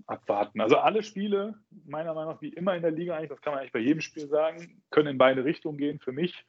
abwarten. 0.06 0.60
Also 0.60 0.76
alle 0.76 1.02
Spiele, 1.02 1.54
meiner 1.84 2.14
Meinung 2.14 2.34
nach, 2.34 2.42
wie 2.42 2.48
immer 2.48 2.74
in 2.74 2.82
der 2.82 2.90
Liga 2.90 3.16
eigentlich, 3.16 3.30
das 3.30 3.40
kann 3.40 3.52
man 3.52 3.60
eigentlich 3.60 3.72
bei 3.72 3.78
jedem 3.78 4.00
Spiel 4.00 4.28
sagen, 4.28 4.82
können 4.90 5.08
in 5.08 5.18
beide 5.18 5.44
Richtungen 5.44 5.78
gehen. 5.78 5.98
Für 6.00 6.12
mich 6.12 6.44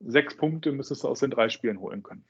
sechs 0.00 0.36
Punkte 0.36 0.72
müsstest 0.72 1.04
du 1.04 1.08
aus 1.08 1.20
den 1.20 1.30
drei 1.30 1.48
Spielen 1.48 1.80
holen 1.80 2.02
können. 2.02 2.24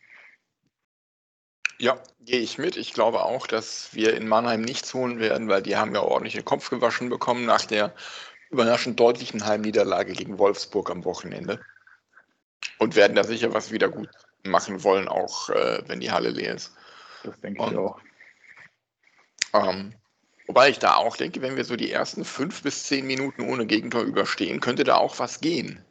Ja, 1.81 1.99
gehe 2.21 2.41
ich 2.41 2.59
mit. 2.59 2.77
Ich 2.77 2.93
glaube 2.93 3.23
auch, 3.23 3.47
dass 3.47 3.95
wir 3.95 4.15
in 4.15 4.27
Mannheim 4.29 4.63
nichts 4.63 4.93
holen 4.95 5.21
werden, 5.21 5.49
weil 5.49 5.63
die 5.63 5.77
haben 5.77 5.95
ja 5.95 6.03
ordentlich 6.03 6.35
den 6.35 6.45
Kopf 6.45 6.71
gewaschen 6.71 7.09
bekommen 7.09 7.47
nach 7.47 7.65
der 7.65 7.95
überraschend 8.51 8.99
deutlichen 8.99 9.47
Heimniederlage 9.47 10.13
gegen 10.13 10.39
Wolfsburg 10.39 10.91
am 10.91 11.05
Wochenende. 11.05 11.61
Und 12.79 12.97
werden 12.97 13.15
da 13.15 13.23
sicher 13.23 13.55
was 13.55 13.71
wieder 13.71 13.89
gut 13.89 14.09
machen 14.45 14.83
wollen, 14.83 15.09
auch 15.09 15.51
äh, 15.51 15.83
wenn 15.87 16.01
die 16.01 16.11
Halle 16.11 16.31
leer 16.31 16.55
ist. 16.55 16.75
Das 17.23 17.39
denke 17.41 17.63
ich 17.63 17.69
Und, 17.69 17.77
auch. 17.77 18.01
Ähm, 19.55 19.95
wobei 20.47 20.71
ich 20.71 20.79
da 20.79 20.97
auch 20.97 21.17
denke, 21.17 21.41
wenn 21.43 21.57
wir 21.57 21.65
so 21.65 21.77
die 21.77 21.93
ersten 21.93 22.25
fünf 22.25 22.63
bis 22.63 22.85
zehn 22.85 23.07
Minuten 23.07 23.43
ohne 23.43 23.67
Gegentor 23.67 24.03
überstehen, 24.03 24.61
könnte 24.61 24.85
da 24.85 24.97
auch 24.97 25.19
was 25.19 25.41
gehen. 25.41 25.85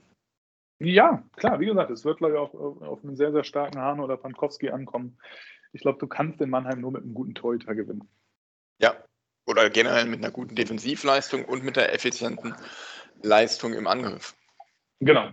Ja, 0.80 1.23
klar, 1.38 1.60
wie 1.60 1.65
gesagt, 1.65 1.89
es 1.89 2.06
wird, 2.06 2.19
glaube 2.19 2.36
ich, 2.36 2.39
auch 2.39 2.54
auf 2.54 3.04
einen 3.04 3.15
sehr, 3.15 3.32
sehr 3.32 3.43
starken 3.43 3.80
Hahn 3.80 4.00
oder 4.00 4.15
Pankowski 4.15 4.69
ankommen. 4.69 5.17
Ich 5.78 5.82
glaube, 5.82 6.00
du 6.00 6.08
kannst 6.08 6.42
in 6.42 6.50
Mannheim 6.50 6.82
nur 6.82 6.92
mit 6.92 7.04
einem 7.04 7.13
guten 7.13 7.36
Torhüter 7.36 7.76
gewinnen. 7.76 8.10
Ja, 8.80 8.96
oder 9.46 9.70
generell 9.70 10.08
mit 10.08 10.24
einer 10.24 10.32
guten 10.32 10.56
Defensivleistung 10.56 11.46
und 11.46 11.63
mit 11.63 11.76
der 11.76 11.94
effizienten 11.94 12.56
Leistung 13.22 13.74
im 13.74 13.86
Angriff. 13.86 14.36
Genau, 15.02 15.30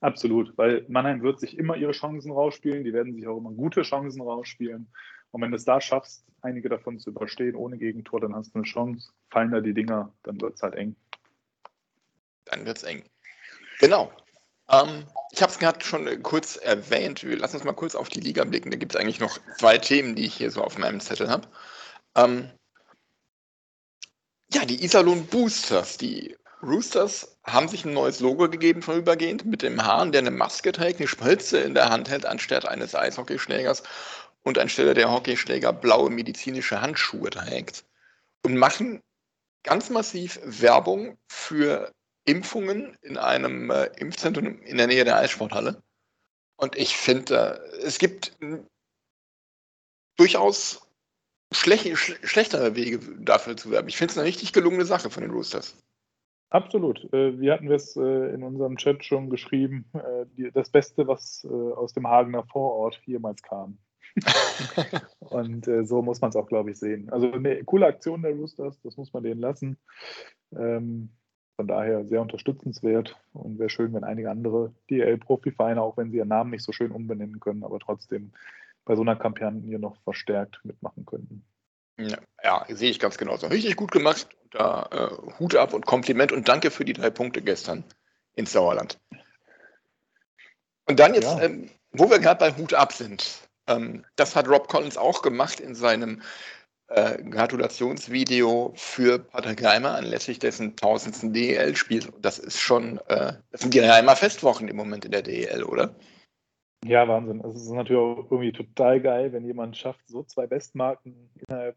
absolut. 0.00 0.58
Weil 0.58 0.84
Mannheim 0.88 1.22
wird 1.22 1.38
sich 1.38 1.56
immer 1.56 1.76
ihre 1.76 1.92
Chancen 1.92 2.32
rausspielen, 2.32 2.82
die 2.82 2.92
werden 2.92 3.14
sich 3.14 3.28
auch 3.28 3.38
immer 3.38 3.52
gute 3.52 3.82
Chancen 3.82 4.20
rausspielen. 4.20 4.92
Und 5.30 5.42
wenn 5.42 5.52
du 5.52 5.56
es 5.56 5.64
da 5.64 5.80
schaffst, 5.80 6.26
einige 6.42 6.68
davon 6.68 6.98
zu 6.98 7.10
überstehen 7.10 7.54
ohne 7.54 7.78
Gegentor, 7.78 8.20
dann 8.20 8.34
hast 8.34 8.52
du 8.52 8.58
eine 8.58 8.64
Chance. 8.64 9.12
Fallen 9.30 9.52
da 9.52 9.60
die 9.60 9.74
Dinger, 9.74 10.12
dann 10.24 10.40
wird 10.40 10.56
es 10.56 10.62
halt 10.62 10.74
eng. 10.74 10.96
Dann 12.46 12.66
wird 12.66 12.78
es 12.78 12.82
eng. 12.82 13.04
Genau. 13.78 14.10
Ähm, 14.82 15.04
ich 15.32 15.42
habe 15.42 15.52
es 15.52 15.58
gerade 15.58 15.84
schon 15.84 16.06
äh, 16.06 16.16
kurz 16.16 16.56
erwähnt. 16.56 17.22
Lassen 17.22 17.56
uns 17.56 17.64
mal 17.64 17.72
kurz 17.72 17.94
auf 17.94 18.08
die 18.08 18.20
Liga 18.20 18.44
blicken. 18.44 18.70
Da 18.70 18.76
gibt 18.76 18.94
es 18.94 19.00
eigentlich 19.00 19.20
noch 19.20 19.38
zwei 19.58 19.78
Themen, 19.78 20.14
die 20.14 20.26
ich 20.26 20.34
hier 20.34 20.50
so 20.50 20.62
auf 20.62 20.78
meinem 20.78 21.00
Zettel 21.00 21.28
habe. 21.30 21.48
Ähm, 22.16 22.50
ja, 24.52 24.64
die 24.64 24.84
Iserlohn 24.84 25.26
Boosters. 25.26 25.96
Die 25.96 26.36
Roosters 26.62 27.36
haben 27.44 27.68
sich 27.68 27.84
ein 27.84 27.92
neues 27.92 28.20
Logo 28.20 28.48
gegeben 28.48 28.82
vorübergehend 28.82 29.44
mit 29.44 29.62
dem 29.62 29.84
Hahn, 29.84 30.12
der 30.12 30.20
eine 30.20 30.30
Maske 30.30 30.72
trägt, 30.72 31.00
eine 31.00 31.08
Spritze 31.08 31.58
in 31.58 31.74
der 31.74 31.90
Hand 31.90 32.08
hält 32.08 32.24
anstatt 32.24 32.66
eines 32.66 32.94
Eishockeyschlägers 32.94 33.82
und 34.42 34.58
anstelle 34.58 34.94
der 34.94 35.10
Hockeyschläger 35.10 35.72
blaue 35.72 36.10
medizinische 36.10 36.80
Handschuhe 36.80 37.30
trägt. 37.30 37.84
und 38.44 38.56
machen 38.56 39.02
ganz 39.64 39.90
massiv 39.90 40.38
Werbung 40.44 41.18
für 41.28 41.92
Impfungen 42.24 42.96
in 43.02 43.18
einem 43.18 43.70
äh, 43.70 43.86
Impfzentrum 43.98 44.62
in 44.62 44.76
der 44.76 44.86
Nähe 44.86 45.04
der 45.04 45.18
Eissporthalle. 45.18 45.82
Und 46.56 46.76
ich 46.76 46.96
finde, 46.96 47.60
äh, 47.72 47.84
es 47.84 47.98
gibt 47.98 48.36
durchaus 50.16 50.88
schlech 51.52 51.96
schlechtere 51.98 52.74
Wege 52.76 52.98
dafür 53.18 53.56
zu 53.56 53.70
werben. 53.70 53.88
Ich 53.88 53.96
finde 53.96 54.12
es 54.12 54.18
eine 54.18 54.26
richtig 54.26 54.52
gelungene 54.52 54.84
Sache 54.84 55.10
von 55.10 55.22
den 55.22 55.32
Roosters. 55.32 55.76
Absolut. 56.54 57.12
Äh, 57.12 57.40
wir 57.40 57.52
hatten 57.52 57.70
es 57.70 57.96
äh, 57.96 58.32
in 58.32 58.44
unserem 58.44 58.76
Chat 58.76 59.04
schon 59.04 59.28
geschrieben. 59.28 59.86
Äh, 59.92 60.52
das 60.52 60.70
Beste, 60.70 61.06
was 61.08 61.44
aus 61.44 61.92
dem 61.94 62.06
Hagener 62.06 62.44
Vorort 62.44 63.00
jemals 63.04 63.42
kam. 63.42 63.78
und 65.18 65.68
so 65.82 66.02
muss 66.02 66.20
man 66.20 66.30
es 66.30 66.36
auch, 66.36 66.46
glaube 66.46 66.70
ich, 66.70 66.78
sehen. 66.78 67.10
Also 67.10 67.32
eine 67.32 67.64
coole 67.64 67.86
Aktion 67.86 68.22
der 68.22 68.32
Roosters, 68.32 68.80
das 68.82 68.96
muss 68.96 69.12
man 69.12 69.24
denen 69.24 69.40
lassen. 69.40 69.76
Ähm, 70.56 71.10
von 71.56 71.68
daher 71.68 72.04
sehr 72.04 72.20
unterstützenswert 72.20 73.16
und 73.32 73.58
wäre 73.58 73.70
schön, 73.70 73.94
wenn 73.94 74.04
einige 74.04 74.30
andere 74.30 74.72
DL-Profivereine, 74.90 75.80
auch 75.80 75.96
wenn 75.96 76.10
sie 76.10 76.18
ihren 76.18 76.28
Namen 76.28 76.50
nicht 76.50 76.64
so 76.64 76.72
schön 76.72 76.90
umbenennen 76.90 77.40
können, 77.40 77.64
aber 77.64 77.78
trotzdem 77.78 78.32
bei 78.84 78.96
so 78.96 79.02
einer 79.02 79.16
Kampagne 79.16 79.78
noch 79.78 79.96
verstärkt 80.02 80.60
mitmachen 80.64 81.06
könnten. 81.06 81.44
Ja, 81.96 82.18
ja, 82.42 82.64
sehe 82.68 82.90
ich 82.90 82.98
ganz 82.98 83.18
genauso. 83.18 83.46
Richtig 83.46 83.76
gut 83.76 83.92
gemacht. 83.92 84.28
Da 84.50 84.88
äh, 84.90 85.38
Hut 85.38 85.54
ab 85.54 85.74
und 85.74 85.86
Kompliment 85.86 86.32
und 86.32 86.48
danke 86.48 86.70
für 86.70 86.84
die 86.84 86.92
drei 86.92 87.10
Punkte 87.10 87.40
gestern 87.40 87.84
ins 88.34 88.52
Sauerland. 88.52 88.98
Und 90.86 90.98
dann 90.98 91.14
jetzt, 91.14 91.24
ja. 91.24 91.42
ähm, 91.42 91.70
wo 91.92 92.10
wir 92.10 92.18
gerade 92.18 92.38
bei 92.38 92.56
Hut 92.56 92.74
ab 92.74 92.92
sind, 92.92 93.48
ähm, 93.68 94.04
das 94.16 94.36
hat 94.36 94.48
Rob 94.48 94.68
Collins 94.68 94.96
auch 94.96 95.22
gemacht 95.22 95.60
in 95.60 95.74
seinem 95.74 96.20
äh, 96.94 97.22
Gratulationsvideo 97.22 98.72
für 98.76 99.18
Patrick 99.18 99.64
Reimer 99.64 99.94
anlässlich 99.94 100.38
dessen 100.38 100.76
tausendsten 100.76 101.32
DEL-Spiel. 101.32 102.02
Das 102.20 102.38
ist 102.38 102.60
schon, 102.60 102.98
äh, 103.08 103.32
das 103.50 103.60
sind 103.60 103.74
die 103.74 103.80
Reimer 103.80 104.16
Festwochen 104.16 104.68
im 104.68 104.76
Moment 104.76 105.04
in 105.04 105.10
der 105.10 105.22
DEL, 105.22 105.64
oder? 105.64 105.94
Ja, 106.84 107.08
Wahnsinn. 107.08 107.40
Es 107.40 107.56
ist 107.56 107.70
natürlich 107.70 108.00
auch 108.00 108.30
irgendwie 108.30 108.52
total 108.52 109.00
geil, 109.00 109.32
wenn 109.32 109.44
jemand 109.44 109.76
schafft, 109.76 110.06
so 110.06 110.22
zwei 110.22 110.46
Bestmarken 110.46 111.30
innerhalb 111.48 111.76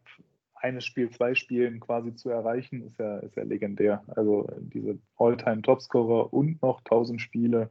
eines 0.54 0.84
Spiel, 0.84 1.10
zwei 1.10 1.34
Spielen 1.34 1.80
quasi 1.80 2.14
zu 2.14 2.30
erreichen, 2.30 2.86
ist 2.86 2.98
ja, 2.98 3.18
ist 3.18 3.36
ja 3.36 3.44
legendär. 3.44 4.02
Also 4.08 4.46
diese 4.58 4.98
All-Time-Topscorer 5.16 6.32
und 6.32 6.60
noch 6.62 6.80
1000 6.80 7.20
Spiele. 7.20 7.70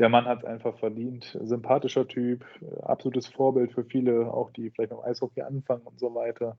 Der 0.00 0.08
Mann 0.08 0.24
hat 0.24 0.38
es 0.38 0.44
einfach 0.46 0.78
verdient. 0.78 1.38
Sympathischer 1.42 2.08
Typ, 2.08 2.46
absolutes 2.80 3.26
Vorbild 3.26 3.72
für 3.72 3.84
viele, 3.84 4.32
auch 4.32 4.50
die 4.50 4.70
vielleicht 4.70 4.92
noch 4.92 5.04
Eishockey 5.04 5.42
anfangen 5.42 5.82
und 5.82 6.00
so 6.00 6.14
weiter. 6.14 6.56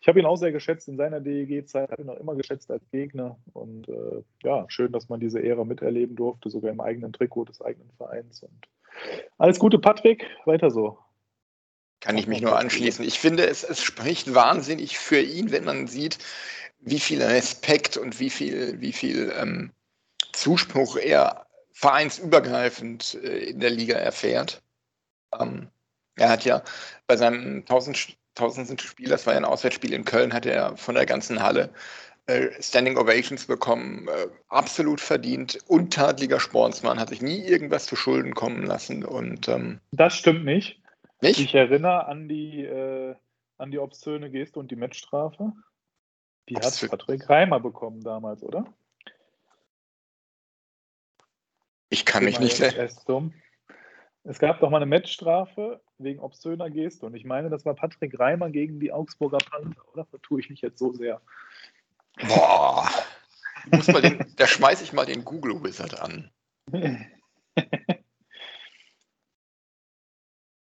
Ich 0.00 0.08
habe 0.08 0.18
ihn 0.18 0.26
auch 0.26 0.34
sehr 0.34 0.50
geschätzt 0.50 0.88
in 0.88 0.96
seiner 0.96 1.20
DEG-Zeit, 1.20 1.92
habe 1.92 2.02
ihn 2.02 2.10
auch 2.10 2.18
immer 2.18 2.34
geschätzt 2.34 2.72
als 2.72 2.82
Gegner. 2.90 3.38
Und 3.52 3.88
äh, 3.88 4.24
ja, 4.42 4.64
schön, 4.66 4.90
dass 4.90 5.08
man 5.08 5.20
diese 5.20 5.40
Ära 5.40 5.62
miterleben 5.62 6.16
durfte, 6.16 6.50
sogar 6.50 6.72
im 6.72 6.80
eigenen 6.80 7.12
Trikot 7.12 7.44
des 7.44 7.62
eigenen 7.62 7.92
Vereins. 7.96 8.42
Und 8.42 8.66
alles 9.38 9.60
Gute, 9.60 9.78
Patrick. 9.78 10.26
Weiter 10.44 10.72
so. 10.72 10.98
Kann 12.00 12.18
ich 12.18 12.26
mich 12.26 12.42
nur 12.42 12.58
anschließen. 12.58 13.04
Ich 13.04 13.20
finde, 13.20 13.46
es, 13.46 13.62
es 13.62 13.80
spricht 13.80 14.34
wahnsinnig 14.34 14.98
für 14.98 15.20
ihn, 15.20 15.52
wenn 15.52 15.62
man 15.64 15.86
sieht, 15.86 16.18
wie 16.80 16.98
viel 16.98 17.22
Respekt 17.22 17.96
und 17.96 18.18
wie 18.18 18.30
viel, 18.30 18.80
wie 18.80 18.92
viel 18.92 19.32
ähm, 19.40 19.70
Zuspruch 20.32 20.96
er 20.96 21.46
vereinsübergreifend 21.72 23.14
äh, 23.22 23.50
in 23.50 23.60
der 23.60 23.70
Liga 23.70 23.96
erfährt. 23.96 24.62
Ähm, 25.38 25.68
er 26.16 26.28
hat 26.28 26.44
ja 26.44 26.62
bei 27.06 27.16
seinem 27.16 27.60
1000. 27.60 28.16
Spiel, 28.80 29.08
das 29.08 29.26
war 29.26 29.34
ja 29.34 29.40
ein 29.40 29.44
Auswärtsspiel 29.44 29.92
in 29.92 30.04
Köln, 30.04 30.32
hat 30.32 30.46
er 30.46 30.76
von 30.76 30.94
der 30.94 31.06
ganzen 31.06 31.42
Halle 31.42 31.70
äh, 32.26 32.50
Standing 32.62 32.96
Ovations 32.96 33.46
bekommen, 33.46 34.08
äh, 34.08 34.28
absolut 34.48 35.00
verdient, 35.00 35.58
untadliger 35.66 36.40
Sportsmann, 36.40 37.00
hat 37.00 37.08
sich 37.08 37.20
nie 37.20 37.40
irgendwas 37.40 37.86
zu 37.86 37.96
Schulden 37.96 38.34
kommen 38.34 38.64
lassen. 38.64 39.04
Und, 39.04 39.48
ähm, 39.48 39.80
das 39.90 40.14
stimmt 40.14 40.44
nicht. 40.44 40.80
nicht. 41.20 41.40
Ich 41.40 41.54
erinnere 41.54 42.06
an 42.06 42.28
die, 42.28 42.64
äh, 42.64 43.14
an 43.58 43.70
die 43.70 43.78
obszöne 43.78 44.30
Geste 44.30 44.60
und 44.60 44.70
die 44.70 44.76
Matchstrafe. 44.76 45.52
Die 46.48 46.56
Obszön. 46.56 46.90
hat 46.90 46.98
Patrick 46.98 47.28
Reimer 47.28 47.60
bekommen 47.60 48.02
damals, 48.02 48.42
oder? 48.42 48.64
Ich 51.92 52.06
kann 52.06 52.24
mich 52.24 52.40
nicht 52.40 52.58
erinnern. 52.58 53.34
Es 54.24 54.38
gab 54.38 54.60
doch 54.60 54.70
mal 54.70 54.78
eine 54.78 54.86
Matchstrafe 54.86 55.82
wegen 55.98 56.20
obszöner 56.20 56.70
Geste 56.70 57.04
und 57.04 57.14
ich 57.14 57.26
meine, 57.26 57.50
das 57.50 57.66
war 57.66 57.74
Patrick 57.74 58.18
Reimer 58.18 58.48
gegen 58.48 58.80
die 58.80 58.92
Augsburger 58.92 59.36
Panther, 59.36 59.82
oder? 59.92 60.06
Vertue 60.06 60.40
ich 60.40 60.48
mich 60.48 60.62
jetzt 60.62 60.78
so 60.78 60.94
sehr. 60.94 61.20
Boah. 62.28 62.88
Muss 63.70 63.88
mal 63.88 64.00
den, 64.00 64.24
da 64.36 64.46
schmeiße 64.46 64.84
ich 64.84 64.94
mal 64.94 65.04
den 65.04 65.22
Google 65.22 65.62
Wizard 65.62 66.00
an. 66.00 66.30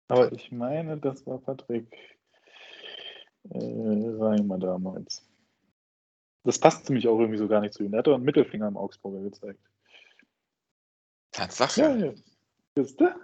Aber 0.10 0.30
ich 0.34 0.52
meine, 0.52 0.98
das 0.98 1.26
war 1.26 1.38
Patrick 1.38 1.88
äh, 3.50 3.58
Reimer 4.20 4.58
damals. 4.58 5.26
Das 6.44 6.60
passt 6.60 6.86
ziemlich 6.86 7.08
auch 7.08 7.18
irgendwie 7.18 7.40
so 7.40 7.48
gar 7.48 7.62
nicht 7.62 7.74
zu 7.74 7.84
ihm. 7.84 7.92
Der 7.92 8.00
hat 8.00 8.08
doch 8.08 8.16
einen 8.16 8.26
Mittelfinger 8.26 8.68
im 8.68 8.76
Augsburger 8.76 9.22
gezeigt. 9.22 9.62
Tatsache. 11.34 11.82
Ja, 11.82 11.96
ja. 11.96 12.14
Wisst 12.76 13.02
ihr? 13.02 13.16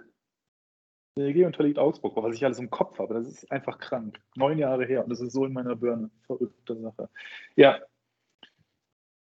Der 1.16 1.26
EG 1.26 1.44
unterliegt 1.44 1.78
Augsburg, 1.78 2.16
was 2.16 2.36
ich 2.36 2.44
alles 2.44 2.58
im 2.58 2.70
Kopf 2.70 2.98
habe. 2.98 3.14
Das 3.14 3.26
ist 3.26 3.50
einfach 3.50 3.78
krank. 3.78 4.20
Neun 4.36 4.58
Jahre 4.58 4.84
her 4.84 5.02
und 5.02 5.10
das 5.10 5.20
ist 5.20 5.32
so 5.32 5.44
in 5.44 5.52
meiner 5.52 5.74
Birne. 5.74 6.10
Verrückte 6.26 6.76
Sache. 6.80 7.08
Ja, 7.56 7.80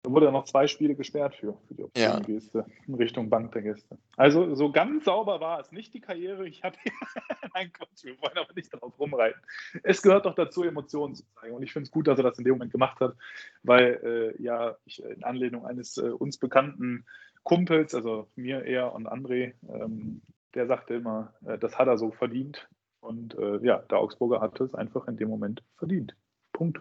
da 0.04 0.10
wurde 0.10 0.30
noch 0.30 0.44
zwei 0.44 0.66
Spiele 0.66 0.94
gesperrt 0.94 1.34
für, 1.34 1.56
für 1.66 1.74
die 1.74 1.82
Option-Geste 1.82 2.58
ja. 2.58 2.66
in 2.86 2.94
Richtung 2.94 3.30
Bank 3.30 3.52
der 3.52 3.62
Gäste. 3.62 3.96
Also 4.18 4.54
so 4.54 4.70
ganz 4.70 5.06
sauber 5.06 5.40
war 5.40 5.60
es 5.60 5.72
nicht 5.72 5.94
die 5.94 6.00
Karriere. 6.00 6.46
Ich 6.46 6.62
habe 6.62 6.76
Nein, 7.54 7.72
Quatsch, 7.72 8.04
wir 8.04 8.20
wollen 8.20 8.36
aber 8.36 8.52
nicht 8.54 8.72
darauf 8.74 8.98
rumreiten. 8.98 9.40
Es 9.82 10.02
gehört 10.02 10.26
doch 10.26 10.34
dazu, 10.34 10.62
Emotionen 10.62 11.14
zu 11.14 11.24
zeigen. 11.40 11.54
Und 11.54 11.62
ich 11.62 11.72
finde 11.72 11.84
es 11.84 11.90
gut, 11.90 12.06
dass 12.06 12.18
er 12.18 12.24
das 12.24 12.36
in 12.36 12.44
dem 12.44 12.52
Moment 12.52 12.72
gemacht 12.72 13.00
hat, 13.00 13.16
weil 13.62 14.34
äh, 14.38 14.42
ja, 14.42 14.76
ich 14.84 15.02
in 15.02 15.24
Anlehnung 15.24 15.64
eines 15.64 15.96
äh, 15.96 16.10
uns 16.10 16.36
bekannten 16.36 17.06
Kumpels, 17.44 17.94
also 17.94 18.28
mir 18.34 18.64
eher 18.64 18.92
und 18.92 19.06
André, 19.06 19.54
ähm, 19.68 20.22
der 20.54 20.66
sagte 20.66 20.94
immer, 20.94 21.34
äh, 21.46 21.58
das 21.58 21.78
hat 21.78 21.88
er 21.88 21.98
so 21.98 22.10
verdient. 22.10 22.68
Und 23.00 23.34
äh, 23.38 23.58
ja, 23.58 23.78
der 23.78 23.98
Augsburger 23.98 24.40
hat 24.40 24.58
es 24.60 24.74
einfach 24.74 25.06
in 25.08 25.16
dem 25.16 25.28
Moment 25.28 25.62
verdient. 25.76 26.16
Punkt. 26.52 26.80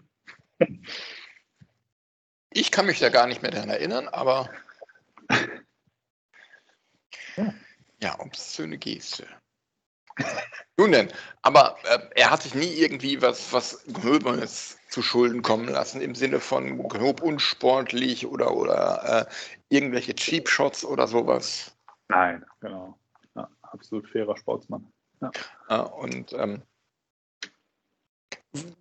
Ich 2.56 2.70
kann 2.70 2.86
mich 2.86 3.00
da 3.00 3.08
gar 3.08 3.26
nicht 3.26 3.42
mehr 3.42 3.50
daran 3.50 3.68
erinnern, 3.68 4.06
aber 4.06 4.48
ja, 8.00 8.20
obszöne 8.20 8.78
Geste. 8.78 9.26
Nun 10.76 10.92
denn, 10.92 11.08
aber 11.42 11.76
äh, 11.84 11.98
er 12.16 12.30
hat 12.30 12.42
sich 12.42 12.54
nie 12.54 12.72
irgendwie 12.74 13.22
was, 13.22 13.52
was 13.52 13.84
Gröberes 13.92 14.78
zu 14.88 15.02
Schulden 15.02 15.42
kommen 15.42 15.68
lassen, 15.68 16.00
im 16.00 16.14
Sinne 16.14 16.40
von 16.40 16.88
grob 16.88 17.22
unsportlich 17.22 18.26
oder, 18.26 18.54
oder 18.54 19.28
äh, 19.28 19.74
irgendwelche 19.74 20.14
Cheap 20.14 20.48
Shots 20.48 20.84
oder 20.84 21.06
sowas. 21.06 21.76
Nein, 22.08 22.44
genau. 22.60 22.98
Ja, 23.34 23.48
absolut 23.62 24.08
fairer 24.08 24.36
Sportsmann. 24.36 24.92
Ja. 25.20 25.30
Äh, 25.68 25.80
und 25.80 26.32
ähm, 26.32 26.62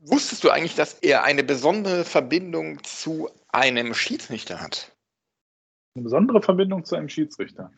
Wusstest 0.02 0.44
du 0.44 0.52
eigentlich, 0.52 0.76
dass 0.76 1.00
er 1.00 1.24
eine 1.24 1.44
besondere 1.44 2.06
Verbindung 2.06 2.84
zu 2.84 3.30
einem 3.48 3.96
Schiedsrichter 3.96 4.62
hat? 4.62 4.96
Eine 5.96 6.04
besondere 6.04 6.42
Verbindung 6.44 6.86
zu 6.86 6.96
einem 6.96 7.10
Schiedsrichter? 7.10 7.72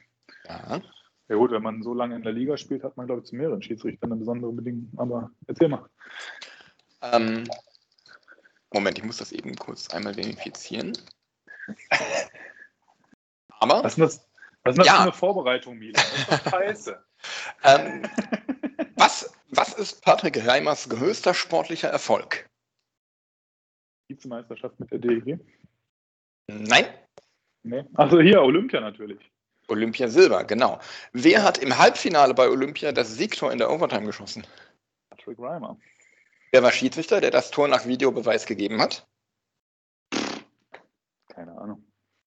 Ja. 0.45 0.81
Ja 1.27 1.35
gut, 1.38 1.51
wenn 1.51 1.63
man 1.63 1.81
so 1.81 1.93
lange 1.93 2.15
in 2.15 2.21
der 2.21 2.33
Liga 2.33 2.55
spielt, 2.55 2.83
hat 2.83 2.97
man, 2.97 3.07
glaube 3.07 3.21
ich, 3.21 3.27
zu 3.27 3.35
mehreren 3.35 3.61
Schiedsrichtern 3.61 4.11
eine 4.11 4.19
besondere 4.19 4.51
Bedingung. 4.51 4.91
Aber 4.97 5.31
erzähl 5.47 5.69
mal. 5.69 5.89
Ähm, 7.01 7.45
Moment, 8.71 8.97
ich 8.97 9.03
muss 9.03 9.17
das 9.17 9.31
eben 9.31 9.55
kurz 9.55 9.89
einmal 9.89 10.13
verifizieren. 10.13 10.93
Aber. 13.59 13.83
Was 13.83 13.97
ist 13.97 13.99
das, 13.99 14.29
was 14.63 14.73
ist 14.73 14.79
das 14.79 14.88
ja. 14.88 14.95
für 14.95 15.01
eine 15.01 15.13
Vorbereitung, 15.13 15.77
Milan? 15.77 15.93
Das 15.93 16.19
ist 16.19 16.45
doch 16.45 16.51
scheiße. 16.51 17.05
ähm, 17.63 18.03
was, 18.95 19.33
was 19.49 19.73
ist 19.73 20.03
Patrick 20.03 20.45
Reimers 20.45 20.89
größter 20.89 21.33
sportlicher 21.33 21.89
Erfolg? 21.89 22.47
Vizemeisterschaft 24.07 24.79
mit 24.79 24.91
der 24.91 24.99
DEG? 24.99 25.39
Nein. 26.47 26.85
Nee. 27.63 27.83
Also 27.95 28.21
hier 28.21 28.43
Olympia 28.43 28.79
natürlich. 28.79 29.31
Olympia 29.67 30.08
Silber, 30.08 30.43
genau. 30.43 30.80
Wer 31.13 31.43
hat 31.43 31.58
im 31.58 31.78
Halbfinale 31.78 32.34
bei 32.34 32.47
Olympia 32.47 32.91
das 32.91 33.15
Siegtor 33.15 33.51
in 33.51 33.58
der 33.58 33.71
Overtime 33.71 34.06
geschossen? 34.06 34.45
Patrick 35.10 35.39
Reimer. 35.39 35.78
Wer 36.51 36.63
war 36.63 36.71
Schiedsrichter, 36.71 37.19
der 37.21 37.32
das 37.32 37.51
Tor 37.51 37.67
nach 37.67 37.86
Videobeweis 37.86 38.45
gegeben 38.45 38.82
hat? 38.82 39.08
Keine 41.28 41.58
Ahnung. 41.58 41.84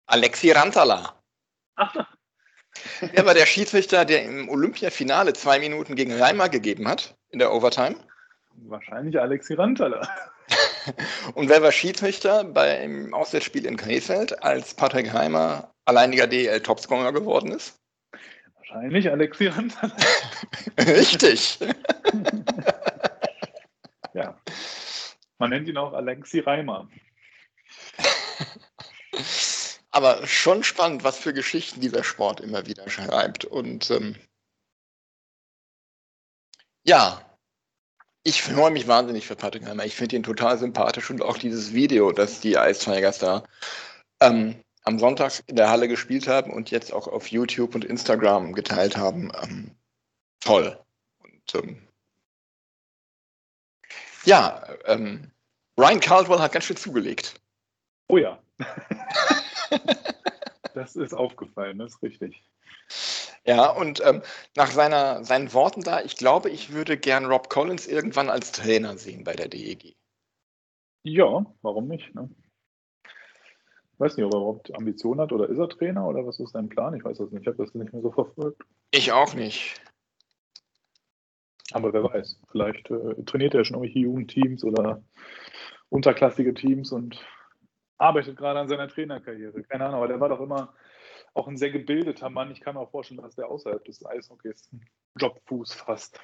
Alexi 0.07 0.51
Rantala. 0.51 1.14
Ach, 1.77 1.95
Wer 3.01 3.27
war 3.27 3.35
der 3.35 3.47
Schiedsrichter, 3.47 4.05
der 4.05 4.25
im 4.25 4.49
Olympiafinale 4.49 5.33
zwei 5.33 5.59
Minuten 5.59 5.95
gegen 5.95 6.12
Reimer 6.12 6.49
gegeben 6.49 6.88
hat 6.88 7.16
in 7.31 7.38
der 7.38 7.53
Overtime? 7.53 7.97
Wahrscheinlich 8.55 9.19
Alexi 9.19 9.55
Rantala. 9.55 10.07
Und 11.35 11.49
wer 11.49 11.62
war 11.62 11.73
Schiedsrichter 11.73 12.45
beim 12.45 13.12
Auswärtsspiel 13.14 13.66
in 13.66 13.77
Krefeld, 13.77 14.43
als 14.43 14.75
Patrick 14.75 15.12
Heimer 15.12 15.75
alleiniger 15.85 16.27
DL-Topscorer 16.27 17.12
geworden 17.12 17.53
ist? 17.53 17.79
Wahrscheinlich 18.57 19.11
Alexi 19.11 19.49
Randall. 19.49 19.93
Richtig. 20.79 21.59
ja. 24.14 24.38
Man 25.38 25.51
nennt 25.51 25.69
ihn 25.69 25.77
auch 25.77 25.93
Alexi 25.93 26.40
Reimer. 26.40 26.88
Aber 29.90 30.27
schon 30.27 30.62
spannend, 30.62 31.03
was 31.03 31.19
für 31.19 31.33
Geschichten 31.33 31.81
dieser 31.81 32.05
Sport 32.05 32.40
immer 32.40 32.66
wieder 32.66 32.88
schreibt. 32.88 33.45
Und 33.45 33.90
ähm, 33.90 34.14
ja, 36.85 37.30
ich 38.22 38.42
freue 38.42 38.70
mich 38.70 38.87
wahnsinnig 38.87 39.26
für 39.26 39.37
Patrick 39.37 39.66
Heimer. 39.66 39.85
Ich 39.85 39.96
finde 39.96 40.16
ihn 40.16 40.22
total 40.22 40.59
sympathisch 40.59 41.11
und 41.11 41.22
auch 41.22 41.38
dieses 41.38 41.72
Video, 41.72 42.12
das 42.12 42.40
die 42.40 42.54
Ice 42.54 42.85
Tigers 42.85 43.18
da 43.18 43.44
ähm, 44.20 44.62
am 44.85 44.98
Sonntag 44.98 45.42
in 45.46 45.56
der 45.56 45.70
Halle 45.70 45.88
gespielt 45.88 46.28
haben 46.28 46.52
und 46.52 46.70
jetzt 46.70 46.92
auch 46.92 47.09
auf 47.09 47.28
YouTube 47.28 47.74
und 47.74 47.85
Instagram 47.85 48.52
geteilt 48.52 48.96
haben. 48.96 49.33
Ähm, 49.42 49.74
toll. 50.40 50.78
Und 51.18 51.54
ähm, 51.54 51.88
ja, 54.24 54.66
ähm, 54.85 55.30
Ryan 55.78 56.00
Caldwell 56.00 56.40
hat 56.40 56.52
ganz 56.52 56.66
schön 56.66 56.76
zugelegt. 56.76 57.40
Oh 58.09 58.18
ja. 58.18 58.38
das 60.74 60.96
ist 60.96 61.14
aufgefallen, 61.14 61.78
das 61.78 61.94
ist 61.94 62.02
richtig. 62.02 62.42
Ja, 63.46 63.70
und 63.70 64.03
ähm, 64.05 64.22
nach 64.55 64.70
seiner, 64.70 65.24
seinen 65.24 65.53
Worten 65.55 65.83
da, 65.83 66.03
ich 66.03 66.16
glaube, 66.16 66.50
ich 66.50 66.72
würde 66.72 66.98
gern 66.98 67.24
Rob 67.24 67.48
Collins 67.48 67.87
irgendwann 67.87 68.29
als 68.29 68.53
Trainer 68.53 68.98
sehen 68.98 69.24
bei 69.24 69.33
der 69.33 69.48
DEG. 69.48 69.96
Ja, 71.03 71.46
warum 71.62 71.88
nicht? 71.88 72.14
Ne? 72.14 72.29
Ich 73.05 74.00
weiß 74.00 74.16
nicht, 74.16 74.26
ob 74.26 74.35
er 74.35 74.38
überhaupt 74.38 74.74
Ambitionen 74.74 75.20
hat 75.20 75.33
oder 75.33 75.48
ist 75.48 75.59
er 75.59 75.68
Trainer 75.68 76.07
oder 76.07 76.26
was 76.26 76.38
ist 76.38 76.53
sein 76.53 76.68
Plan? 76.68 76.94
Ich 76.94 77.05
weiß 77.05 77.18
das 77.18 77.31
nicht. 77.31 77.42
Ich 77.42 77.48
habe 77.48 77.64
das 77.64 77.74
nicht 77.74 77.92
mehr 77.92 78.03
so 78.03 78.11
verfolgt. 78.11 78.62
Ich 78.90 79.12
auch 79.12 79.35
nicht. 79.35 79.81
Aber 81.72 81.92
wer 81.92 82.05
weiß, 82.05 82.40
vielleicht 82.50 82.90
äh, 82.90 83.22
trainiert 83.24 83.55
er 83.55 83.64
schon 83.64 83.76
irgendwelche 83.76 84.00
Jugendteams 84.00 84.64
oder 84.64 85.03
unterklassige 85.88 86.53
Teams 86.53 86.92
und 86.92 87.24
arbeitet 87.96 88.37
gerade 88.37 88.61
an 88.61 88.68
seiner 88.68 88.88
Trainerkarriere. 88.88 89.62
Keine 89.64 89.85
Ahnung, 89.85 89.98
aber 89.98 90.09
der 90.09 90.20
war 90.20 90.29
doch 90.29 90.40
immer 90.40 90.74
auch 91.35 91.49
ein 91.49 91.57
sehr 91.57 91.71
gebildeter 91.71 92.31
Mann. 92.31 92.51
Ich 92.51 92.61
kann 92.61 92.75
mir 92.75 92.81
auch 92.81 92.90
vorstellen, 92.90 93.23
dass 93.23 93.37
der 93.37 93.49
außerhalb 93.49 93.85
des 93.85 94.05
Eishockeys 94.05 94.69
einen 94.73 94.85
Jobfuß 95.16 95.75
fasst. 95.75 96.21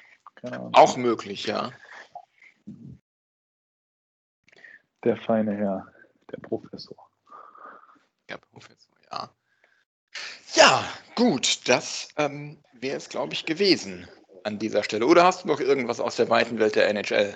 Auch 0.73 0.97
möglich, 0.97 1.45
ja. 1.45 1.71
Der 5.03 5.17
feine 5.17 5.55
Herr, 5.55 5.87
der 6.31 6.37
Professor. 6.37 7.09
Der 8.29 8.37
Professor, 8.37 8.93
ja. 9.11 9.29
Ja, 10.53 10.83
gut, 11.15 11.67
das 11.67 12.09
ähm, 12.17 12.57
wäre 12.73 12.97
es, 12.97 13.09
glaube 13.09 13.33
ich, 13.33 13.45
gewesen 13.45 14.07
an 14.43 14.59
dieser 14.59 14.83
Stelle. 14.83 15.05
Oder 15.05 15.23
hast 15.23 15.43
du 15.43 15.47
noch 15.47 15.59
irgendwas 15.59 15.99
aus 15.99 16.15
der 16.17 16.29
weiten 16.29 16.59
Welt 16.59 16.75
der 16.75 16.89
NHL? 16.89 17.35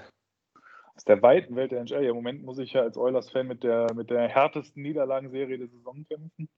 Aus 0.96 1.06
der 1.06 1.22
weiten 1.22 1.56
Welt 1.56 1.72
der 1.72 1.82
NHL? 1.82 2.04
Ja, 2.04 2.10
Im 2.10 2.16
Moment 2.16 2.44
muss 2.44 2.60
ich 2.60 2.74
ja 2.74 2.82
als 2.82 2.98
Oilers-Fan 2.98 3.48
mit 3.48 3.64
der, 3.64 3.94
mit 3.94 4.10
der 4.10 4.28
härtesten 4.28 4.84
Niederlagenserie 4.84 5.58
der 5.58 5.68
Saison 5.68 6.06
kämpfen 6.06 6.50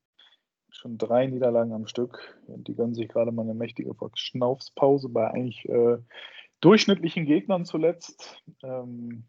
schon 0.75 0.97
drei 0.97 1.27
Niederlagen 1.27 1.73
am 1.73 1.87
Stück. 1.87 2.37
Die 2.47 2.75
gönnen 2.75 2.95
sich 2.95 3.07
gerade 3.07 3.31
mal 3.31 3.43
eine 3.43 3.53
mächtige 3.53 3.93
Verschnaufspause 3.93 5.09
bei 5.09 5.29
eigentlich 5.29 5.67
äh, 5.69 5.97
durchschnittlichen 6.61 7.25
Gegnern 7.25 7.65
zuletzt. 7.65 8.43
Ähm, 8.63 9.25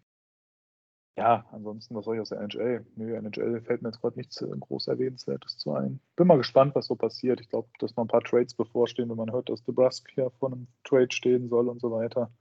ja, 1.17 1.47
ansonsten, 1.53 1.95
was 1.95 2.07
soll 2.07 2.17
ich 2.17 2.21
aus 2.21 2.31
der 2.31 2.41
NHL? 2.41 2.85
Nö, 2.97 3.15
NHL 3.15 3.61
fällt 3.61 3.83
mir 3.83 3.89
jetzt 3.89 4.01
gerade 4.01 4.19
nichts 4.19 4.43
äh, 4.43 4.49
groß 4.49 4.89
Erwähnenswertes 4.89 5.59
zu 5.59 5.73
ein. 5.73 6.01
Bin 6.17 6.27
mal 6.27 6.39
gespannt, 6.39 6.75
was 6.75 6.87
so 6.87 6.97
passiert. 6.97 7.41
Ich 7.41 7.49
glaube, 7.49 7.69
dass 7.79 7.95
noch 7.95 8.05
ein 8.05 8.09
paar 8.09 8.23
Trades 8.23 8.55
bevorstehen, 8.55 9.11
wenn 9.11 9.17
man 9.17 9.33
hört, 9.33 9.49
dass 9.49 9.63
DeBrusque 9.63 10.13
ja 10.17 10.31
vor 10.31 10.51
einem 10.51 10.67
Trade 10.83 11.13
stehen 11.13 11.49
soll 11.49 11.69
und 11.69 11.81
so 11.81 11.93
weiter. 11.93 12.33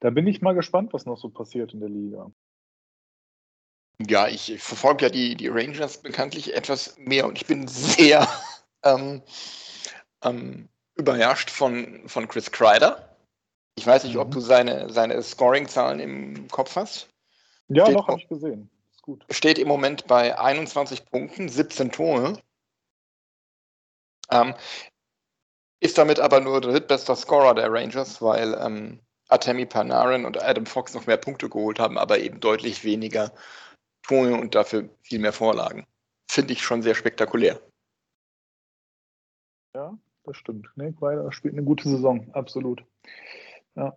Da 0.00 0.10
bin 0.10 0.28
ich 0.28 0.42
mal 0.42 0.54
gespannt, 0.54 0.92
was 0.92 1.06
noch 1.06 1.18
so 1.18 1.28
passiert 1.28 1.74
in 1.74 1.80
der 1.80 1.88
Liga. 1.88 2.30
Ja, 4.06 4.28
ich 4.28 4.62
verfolge 4.62 5.06
ja 5.06 5.10
die, 5.10 5.34
die 5.34 5.48
Rangers 5.48 5.98
bekanntlich 5.98 6.54
etwas 6.54 6.96
mehr 6.98 7.26
und 7.26 7.36
ich 7.36 7.46
bin 7.46 7.66
sehr 7.66 8.28
ähm, 8.84 9.22
ähm, 10.22 10.68
überrascht 10.94 11.50
von, 11.50 12.08
von 12.08 12.28
Chris 12.28 12.50
Kreider. 12.50 13.16
Ich 13.76 13.86
weiß 13.86 14.04
nicht, 14.04 14.14
mhm. 14.14 14.20
ob 14.20 14.30
du 14.30 14.40
seine, 14.40 14.90
seine 14.90 15.20
Scoring-Zahlen 15.22 16.00
im 16.00 16.48
Kopf 16.48 16.76
hast. 16.76 17.08
Ja, 17.68 17.84
steht, 17.84 17.96
noch 17.96 18.08
habe 18.08 18.20
ich 18.20 18.28
gesehen. 18.28 18.70
Ist 18.92 19.02
gut. 19.02 19.24
Steht 19.30 19.58
im 19.58 19.68
Moment 19.68 20.06
bei 20.06 20.38
21 20.38 21.06
Punkten, 21.06 21.48
17 21.48 21.92
Tore. 21.92 22.40
Ähm, 24.30 24.54
ist 25.80 25.98
damit 25.98 26.20
aber 26.20 26.40
nur 26.40 26.60
drittbester 26.60 27.14
Scorer 27.16 27.54
der 27.54 27.72
Rangers, 27.72 28.20
weil 28.20 28.54
ähm, 28.54 29.00
Artemi 29.28 29.66
Panarin 29.66 30.24
und 30.24 30.42
Adam 30.42 30.66
Fox 30.66 30.94
noch 30.94 31.06
mehr 31.06 31.16
Punkte 31.16 31.48
geholt 31.48 31.78
haben, 31.78 31.98
aber 31.98 32.18
eben 32.18 32.40
deutlich 32.40 32.84
weniger 32.84 33.32
Tore 34.02 34.34
und 34.34 34.54
dafür 34.54 34.88
viel 35.02 35.18
mehr 35.18 35.32
Vorlagen. 35.32 35.86
Finde 36.30 36.52
ich 36.52 36.62
schon 36.62 36.82
sehr 36.82 36.94
spektakulär. 36.94 37.60
Ja, 39.74 39.96
das 40.24 40.36
stimmt. 40.36 40.68
Nee, 40.76 40.94
Weiler 41.00 41.30
spielt 41.32 41.54
eine 41.54 41.64
gute 41.64 41.88
Saison, 41.88 42.30
absolut. 42.34 42.82
Ja. 43.74 43.96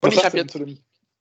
Und 0.00 0.14
ich 0.14 0.24
habe 0.24 0.36
jetzt. 0.36 0.52
Zu 0.52 0.58
dem... 0.60 0.78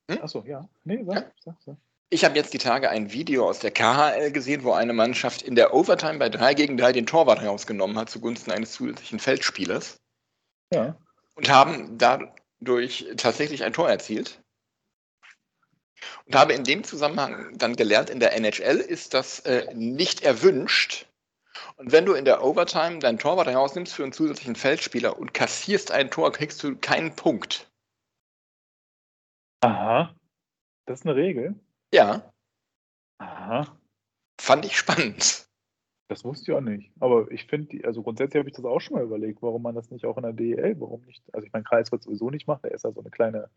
hm? 0.10 0.22
Achso, 0.22 0.44
ja. 0.46 0.68
Nee, 0.84 1.04
sag, 1.04 1.16
ja. 1.16 1.32
sag, 1.44 1.56
sag. 1.66 1.78
Ich 2.10 2.24
habe 2.24 2.36
jetzt 2.36 2.54
die 2.54 2.58
Tage 2.58 2.90
ein 2.90 3.12
Video 3.12 3.50
aus 3.50 3.60
der 3.60 3.72
KHL 3.72 4.32
gesehen, 4.32 4.64
wo 4.64 4.72
eine 4.72 4.94
Mannschaft 4.94 5.42
in 5.42 5.56
der 5.56 5.74
Overtime 5.74 6.20
bei 6.20 6.30
3 6.30 6.54
gegen 6.54 6.78
3 6.78 6.94
den 6.94 7.06
Torwart 7.06 7.42
herausgenommen 7.42 7.98
hat 7.98 8.10
zugunsten 8.10 8.52
eines 8.52 8.72
zusätzlichen 8.72 9.20
Feldspielers. 9.20 10.00
Ja. 10.74 10.98
Und 11.36 11.50
haben 11.50 11.98
dadurch 11.98 13.08
tatsächlich 13.18 13.66
ein 13.66 13.74
Tor 13.74 13.90
erzielt. 13.90 14.42
Und 16.26 16.36
habe 16.36 16.54
in 16.54 16.64
dem 16.64 16.84
Zusammenhang 16.84 17.58
dann 17.58 17.76
gelernt, 17.76 18.10
in 18.10 18.20
der 18.20 18.36
NHL 18.36 18.78
ist 18.78 19.14
das 19.14 19.40
äh, 19.42 19.74
nicht 19.74 20.22
erwünscht. 20.22 21.08
Und 21.78 21.92
wenn 21.92 22.06
du 22.06 22.14
in 22.14 22.26
der 22.26 22.44
Overtime 22.44 23.00
deinen 23.00 23.20
Torwart 23.20 23.48
herausnimmst 23.48 23.94
für 23.94 24.04
einen 24.04 24.12
zusätzlichen 24.12 24.56
Feldspieler 24.56 25.18
und 25.18 25.34
kassierst 25.34 25.92
ein 25.92 26.10
Tor, 26.10 26.32
kriegst 26.32 26.64
du 26.64 26.76
keinen 26.76 27.16
Punkt. 27.16 27.70
Aha. 29.62 30.16
Das 30.86 31.00
ist 31.00 31.06
eine 31.06 31.16
Regel? 31.16 31.56
Ja. 31.94 32.32
Aha. 33.20 33.78
Fand 34.40 34.66
ich 34.66 34.78
spannend. 34.78 35.48
Das 36.10 36.24
wusste 36.24 36.52
ich 36.52 36.58
auch 36.58 36.62
nicht. 36.62 36.92
Aber 37.00 37.30
ich 37.32 37.46
finde, 37.46 37.86
also 37.86 38.02
grundsätzlich 38.02 38.40
habe 38.40 38.50
ich 38.50 38.56
das 38.56 38.66
auch 38.66 38.80
schon 38.80 38.96
mal 38.96 39.04
überlegt, 39.04 39.42
warum 39.42 39.62
man 39.62 39.76
das 39.76 39.92
nicht 39.92 40.06
auch 40.06 40.18
in 40.18 40.24
der 40.24 40.34
DEL, 40.34 40.80
warum 40.80 41.02
nicht, 41.02 41.24
also 41.34 41.46
ich 41.46 41.52
meine, 41.52 41.66
Kreis 41.66 41.92
wird 41.92 42.04
sowieso 42.04 42.30
nicht 42.30 42.48
machen, 42.48 42.62
der 42.64 42.72
ist 42.72 42.84
ja 42.84 42.92
so 42.92 43.02
eine 43.02 43.10
kleine 43.10 43.50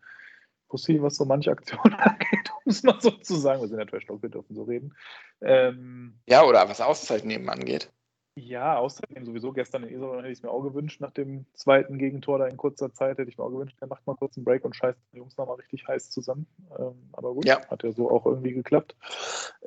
Pussy, 0.71 1.03
was 1.03 1.17
so 1.17 1.25
manche 1.25 1.51
Aktionen 1.51 1.95
angeht, 1.99 2.51
um 2.65 2.71
es 2.71 2.83
mal 2.83 3.01
so 3.01 3.11
zu 3.11 3.37
sagen. 3.37 3.61
Wir 3.61 3.69
sind 3.69 3.79
ja 3.79 3.85
Trash 3.85 4.07
Talk, 4.07 4.23
wir 4.23 4.31
dürfen 4.31 4.55
so 4.55 4.63
reden. 4.63 4.95
Ähm, 5.43 6.21
ja, 6.27 6.45
oder 6.45 6.69
was 6.69 6.81
Auszeitnehmen 6.81 7.49
angeht. 7.49 7.93
Ja, 8.37 8.79
Auszeitnehmen 8.79 9.27
sowieso. 9.27 9.53
Gestern 9.53 9.83
in 9.83 9.95
Esel 9.95 10.19
hätte 10.19 10.29
ich 10.29 10.39
es 10.39 10.43
mir 10.43 10.51
auch 10.51 10.63
gewünscht, 10.63 11.01
nach 11.01 11.11
dem 11.11 11.47
zweiten 11.53 11.99
Gegentor 11.99 12.39
da 12.39 12.47
in 12.47 12.57
kurzer 12.57 12.93
Zeit, 12.93 13.19
hätte 13.19 13.29
ich 13.29 13.37
mir 13.37 13.45
auch 13.45 13.51
gewünscht, 13.51 13.77
der 13.81 13.89
macht 13.89 14.07
mal 14.07 14.15
kurz 14.15 14.37
einen 14.37 14.45
Break 14.45 14.65
und 14.65 14.77
scheißt 14.77 14.99
die 15.13 15.19
Jungs 15.19 15.37
nochmal 15.37 15.57
richtig 15.57 15.87
heiß 15.89 16.11
zusammen. 16.11 16.47
Ähm, 16.79 17.11
aber 17.13 17.35
gut, 17.35 17.45
ja. 17.45 17.67
hat 17.69 17.83
ja 17.83 17.93
so 17.93 18.11
auch 18.11 18.25
irgendwie 18.27 18.53
geklappt. 18.53 18.95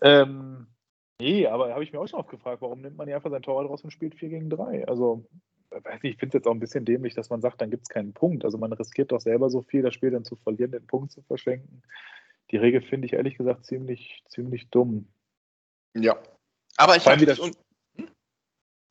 Ähm, 0.01 0.67
nee, 1.19 1.45
aber 1.45 1.73
habe 1.73 1.83
ich 1.83 1.91
mir 1.91 1.99
auch 1.99 2.07
schon 2.07 2.19
oft 2.19 2.29
gefragt, 2.29 2.61
warum 2.61 2.81
nimmt 2.81 2.97
man 2.97 3.09
ja 3.09 3.17
einfach 3.17 3.31
sein 3.31 3.41
Torwart 3.41 3.69
raus 3.69 3.83
und 3.83 3.91
spielt 3.91 4.15
4 4.15 4.29
gegen 4.29 4.49
3? 4.49 4.87
Also 4.87 5.25
ich 6.01 6.17
finde 6.17 6.27
es 6.27 6.33
jetzt 6.33 6.47
auch 6.47 6.53
ein 6.53 6.59
bisschen 6.59 6.85
dämlich, 6.85 7.13
dass 7.13 7.29
man 7.29 7.41
sagt, 7.41 7.61
dann 7.61 7.71
gibt 7.71 7.83
es 7.83 7.89
keinen 7.89 8.13
Punkt. 8.13 8.45
Also 8.45 8.57
man 8.57 8.73
riskiert 8.73 9.11
doch 9.11 9.21
selber 9.21 9.49
so 9.49 9.61
viel, 9.61 9.81
das 9.81 9.93
Spiel 9.93 10.11
dann 10.11 10.25
zu 10.25 10.35
verlieren, 10.35 10.71
den 10.71 10.87
Punkt 10.87 11.11
zu 11.11 11.21
verschenken. 11.23 11.81
Die 12.51 12.57
Regel 12.57 12.81
finde 12.81 13.07
ich 13.07 13.13
ehrlich 13.13 13.37
gesagt 13.37 13.65
ziemlich, 13.65 14.23
ziemlich 14.27 14.69
dumm. 14.69 15.07
Ja. 15.95 16.21
Aber 16.77 16.95
ich 16.95 17.05
habe 17.05 17.19
hm? 17.25 18.07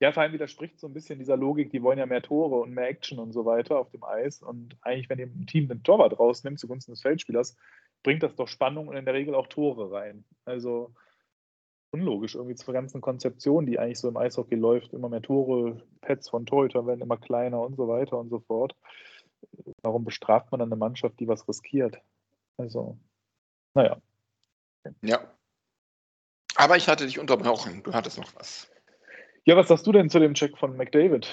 Ja, 0.00 0.12
vor 0.12 0.22
allem 0.22 0.32
widerspricht 0.32 0.80
so 0.80 0.88
ein 0.88 0.94
bisschen 0.94 1.18
dieser 1.18 1.36
Logik, 1.36 1.70
die 1.70 1.82
wollen 1.82 1.98
ja 1.98 2.06
mehr 2.06 2.22
Tore 2.22 2.56
und 2.56 2.72
mehr 2.72 2.88
Action 2.88 3.18
und 3.18 3.32
so 3.32 3.44
weiter 3.44 3.78
auf 3.78 3.90
dem 3.90 4.02
Eis. 4.02 4.42
Und 4.42 4.76
eigentlich, 4.82 5.08
wenn 5.08 5.18
ihr 5.18 5.26
ein 5.26 5.46
Team 5.46 5.68
den 5.68 5.82
Torwart 5.82 6.18
rausnimmt 6.18 6.58
zugunsten 6.58 6.92
des 6.92 7.02
Feldspielers, 7.02 7.56
bringt 8.02 8.22
das 8.22 8.34
doch 8.34 8.48
Spannung 8.48 8.88
und 8.88 8.96
in 8.96 9.04
der 9.04 9.14
Regel 9.14 9.34
auch 9.34 9.46
Tore 9.46 9.92
rein. 9.92 10.24
Also 10.44 10.92
unlogisch 11.92 12.34
irgendwie 12.34 12.54
zur 12.54 12.74
ganzen 12.74 13.00
Konzeption, 13.00 13.66
die 13.66 13.78
eigentlich 13.78 14.00
so 14.00 14.08
im 14.08 14.16
Eishockey 14.16 14.56
läuft. 14.56 14.92
Immer 14.92 15.08
mehr 15.08 15.22
Tore, 15.22 15.80
Pads 16.00 16.30
von 16.30 16.46
Torhütern 16.46 16.86
werden 16.86 17.02
immer 17.02 17.18
kleiner 17.18 17.60
und 17.60 17.76
so 17.76 17.86
weiter 17.86 18.18
und 18.18 18.30
so 18.30 18.40
fort. 18.40 18.74
Warum 19.82 20.04
bestraft 20.04 20.50
man 20.50 20.60
dann 20.60 20.70
eine 20.70 20.78
Mannschaft, 20.78 21.20
die 21.20 21.28
was 21.28 21.46
riskiert? 21.48 21.98
Also, 22.56 22.98
naja. 23.74 23.98
Ja. 25.02 25.20
Aber 26.56 26.76
ich 26.76 26.88
hatte 26.88 27.06
dich 27.06 27.18
unterbrochen. 27.18 27.82
Du 27.82 27.92
hattest 27.92 28.18
noch 28.18 28.34
was. 28.36 28.70
Ja, 29.44 29.56
was 29.56 29.68
sagst 29.68 29.86
du 29.86 29.92
denn 29.92 30.10
zu 30.10 30.18
dem 30.18 30.34
Check 30.34 30.56
von 30.56 30.76
McDavid? 30.76 31.28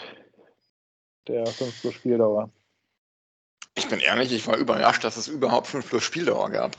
Der 1.27 1.45
5 1.45 1.81
plus 1.81 1.93
Spieldauer. 1.93 2.49
Ich 3.75 3.87
bin 3.87 3.99
ehrlich, 3.99 4.33
ich 4.33 4.47
war 4.47 4.57
überrascht, 4.57 5.03
dass 5.03 5.15
es 5.15 5.27
überhaupt 5.27 5.67
5 5.67 5.87
plus 5.87 6.03
Spieldauer 6.03 6.49
gab. 6.49 6.75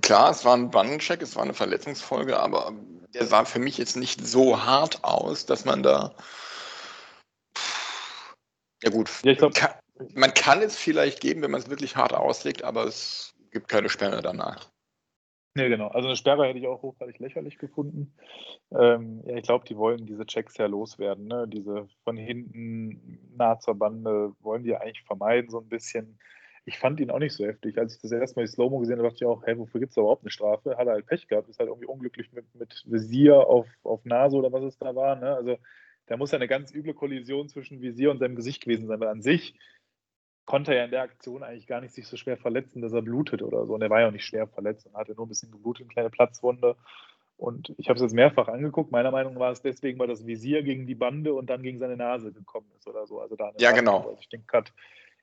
Klar, 0.00 0.30
es 0.30 0.44
war 0.44 0.56
ein 0.56 0.70
Bandencheck, 0.70 1.20
es 1.20 1.36
war 1.36 1.42
eine 1.42 1.54
Verletzungsfolge, 1.54 2.38
aber 2.38 2.72
der 3.12 3.26
sah 3.26 3.44
für 3.44 3.58
mich 3.58 3.76
jetzt 3.78 3.96
nicht 3.96 4.26
so 4.26 4.64
hart 4.64 5.04
aus, 5.04 5.46
dass 5.46 5.64
man 5.64 5.82
da. 5.82 6.14
Ja, 8.82 8.90
gut. 8.90 9.10
Ja, 9.22 9.34
glaub, 9.34 9.54
kann, 9.54 9.72
man 10.14 10.32
kann 10.34 10.62
es 10.62 10.76
vielleicht 10.76 11.20
geben, 11.20 11.42
wenn 11.42 11.50
man 11.50 11.60
es 11.60 11.70
wirklich 11.70 11.96
hart 11.96 12.14
auslegt, 12.14 12.62
aber 12.62 12.84
es 12.84 13.34
gibt 13.50 13.68
keine 13.68 13.88
Sperre 13.88 14.22
danach. 14.22 14.70
Nee, 15.56 15.70
genau. 15.70 15.88
Also 15.88 16.08
eine 16.08 16.16
Sperre 16.16 16.46
hätte 16.46 16.58
ich 16.58 16.66
auch 16.66 16.82
hochgradig 16.82 17.18
lächerlich 17.18 17.56
gefunden. 17.56 18.14
Ähm, 18.78 19.22
ja, 19.24 19.36
ich 19.36 19.44
glaube, 19.44 19.64
die 19.64 19.78
wollen 19.78 20.04
diese 20.04 20.26
Checks 20.26 20.58
ja 20.58 20.66
loswerden. 20.66 21.28
Ne? 21.28 21.48
Diese 21.48 21.88
von 22.04 22.18
hinten 22.18 23.34
nah 23.34 23.58
zur 23.58 23.74
Bande 23.74 24.34
wollen 24.40 24.64
die 24.64 24.76
eigentlich 24.76 25.04
vermeiden, 25.04 25.48
so 25.50 25.60
ein 25.60 25.68
bisschen. 25.68 26.18
Ich 26.66 26.78
fand 26.78 27.00
ihn 27.00 27.10
auch 27.10 27.18
nicht 27.20 27.32
so 27.32 27.46
heftig. 27.46 27.78
Als 27.78 27.94
ich 27.94 28.02
das 28.02 28.12
erste 28.12 28.38
Mal 28.38 28.44
die 28.44 28.52
Slow-Mo 28.52 28.80
gesehen 28.80 28.98
habe, 28.98 29.08
dachte 29.08 29.24
ich 29.24 29.24
auch, 29.24 29.42
hey, 29.46 29.56
wofür 29.56 29.80
gibt 29.80 29.92
es 29.92 29.96
überhaupt 29.96 30.24
eine 30.24 30.30
Strafe? 30.30 30.76
Hat 30.76 30.86
er 30.86 30.94
halt 30.94 31.06
Pech 31.06 31.28
gehabt, 31.28 31.48
ist 31.48 31.58
halt 31.58 31.68
irgendwie 31.68 31.86
unglücklich 31.86 32.32
mit, 32.32 32.52
mit 32.54 32.82
Visier 32.86 33.46
auf, 33.46 33.68
auf 33.84 34.04
Nase 34.04 34.36
oder 34.36 34.52
was 34.52 34.64
es 34.64 34.76
da 34.76 34.94
war. 34.94 35.16
Ne? 35.16 35.34
Also 35.34 35.56
da 36.06 36.16
muss 36.16 36.32
ja 36.32 36.36
eine 36.36 36.48
ganz 36.48 36.74
üble 36.74 36.92
Kollision 36.92 37.48
zwischen 37.48 37.80
Visier 37.80 38.10
und 38.10 38.18
seinem 38.18 38.36
Gesicht 38.36 38.64
gewesen 38.64 38.88
sein, 38.88 39.00
weil 39.00 39.08
an 39.08 39.22
sich 39.22 39.58
konnte 40.44 40.72
er 40.72 40.78
ja 40.78 40.84
in 40.84 40.90
der 40.90 41.02
Aktion 41.02 41.42
eigentlich 41.42 41.66
gar 41.66 41.80
nicht 41.80 41.94
sich 41.94 42.06
so 42.06 42.16
schwer 42.16 42.36
verletzen, 42.36 42.80
dass 42.80 42.92
er 42.92 43.02
blutet 43.02 43.42
oder 43.42 43.66
so. 43.66 43.74
Und 43.74 43.82
er 43.82 43.90
war 43.90 44.00
ja 44.00 44.08
auch 44.08 44.12
nicht 44.12 44.24
schwer 44.24 44.46
verletzt 44.46 44.86
und 44.86 44.94
hatte 44.94 45.14
nur 45.14 45.26
ein 45.26 45.28
bisschen 45.28 45.50
geblutet, 45.50 45.82
eine 45.82 45.92
kleine 45.92 46.10
Platzwunde. 46.10 46.76
Und 47.36 47.74
ich 47.76 47.88
habe 47.88 47.96
es 47.96 48.02
jetzt 48.02 48.14
mehrfach 48.14 48.48
angeguckt. 48.48 48.92
Meiner 48.92 49.10
Meinung 49.10 49.34
nach 49.34 49.40
war 49.40 49.52
es 49.52 49.60
deswegen, 49.60 49.98
weil 49.98 50.06
das 50.06 50.26
Visier 50.26 50.62
gegen 50.62 50.86
die 50.86 50.94
Bande 50.94 51.34
und 51.34 51.50
dann 51.50 51.62
gegen 51.62 51.78
seine 51.78 51.96
Nase 51.96 52.32
gekommen 52.32 52.70
ist 52.78 52.88
oder 52.88 53.06
so. 53.06 53.20
Also 53.20 53.36
da 53.36 53.52
ja, 53.58 53.72
genau. 53.72 53.98
Also 53.98 54.18
ich 54.20 54.28
den 54.28 54.46
Cut. 54.46 54.72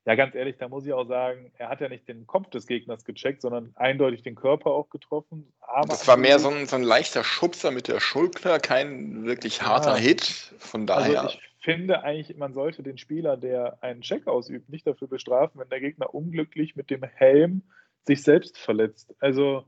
Ja, 0.06 0.16
ganz 0.16 0.36
ehrlich, 0.36 0.58
da 0.58 0.68
muss 0.68 0.86
ich 0.86 0.92
auch 0.92 1.08
sagen, 1.08 1.52
er 1.58 1.70
hat 1.70 1.80
ja 1.80 1.88
nicht 1.88 2.08
den 2.10 2.28
Kopf 2.28 2.50
des 2.50 2.68
Gegners 2.68 3.06
gecheckt, 3.06 3.42
sondern 3.42 3.72
eindeutig 3.76 4.22
den 4.22 4.36
Körper 4.36 4.72
auch 4.72 4.90
getroffen. 4.90 5.54
Aber 5.62 5.88
das 5.88 6.08
war 6.08 6.18
mehr 6.18 6.40
so 6.40 6.50
ein, 6.50 6.66
so 6.66 6.76
ein 6.76 6.84
leichter 6.84 7.24
Schubser 7.24 7.72
mit 7.72 7.88
der 7.88 8.02
Schulter, 8.02 8.60
kein 8.60 9.24
wirklich 9.24 9.62
harter 9.62 9.96
ja. 9.96 10.02
Hit. 10.02 10.54
Von 10.58 10.86
daher. 10.86 11.22
Also 11.22 11.36
ich 11.36 11.42
finde 11.64 12.04
eigentlich, 12.04 12.36
man 12.38 12.54
sollte 12.54 12.84
den 12.84 12.98
Spieler, 12.98 13.38
der 13.38 13.82
einen 13.82 14.02
Check 14.02 14.28
ausübt, 14.28 14.70
nicht 14.70 14.86
dafür 14.86 15.08
bestrafen, 15.08 15.62
wenn 15.62 15.70
der 15.70 15.80
Gegner 15.80 16.14
unglücklich 16.14 16.76
mit 16.76 16.90
dem 16.90 17.04
Helm 17.04 17.64
sich 18.06 18.24
selbst 18.24 18.58
verletzt. 18.58 19.16
Also 19.20 19.64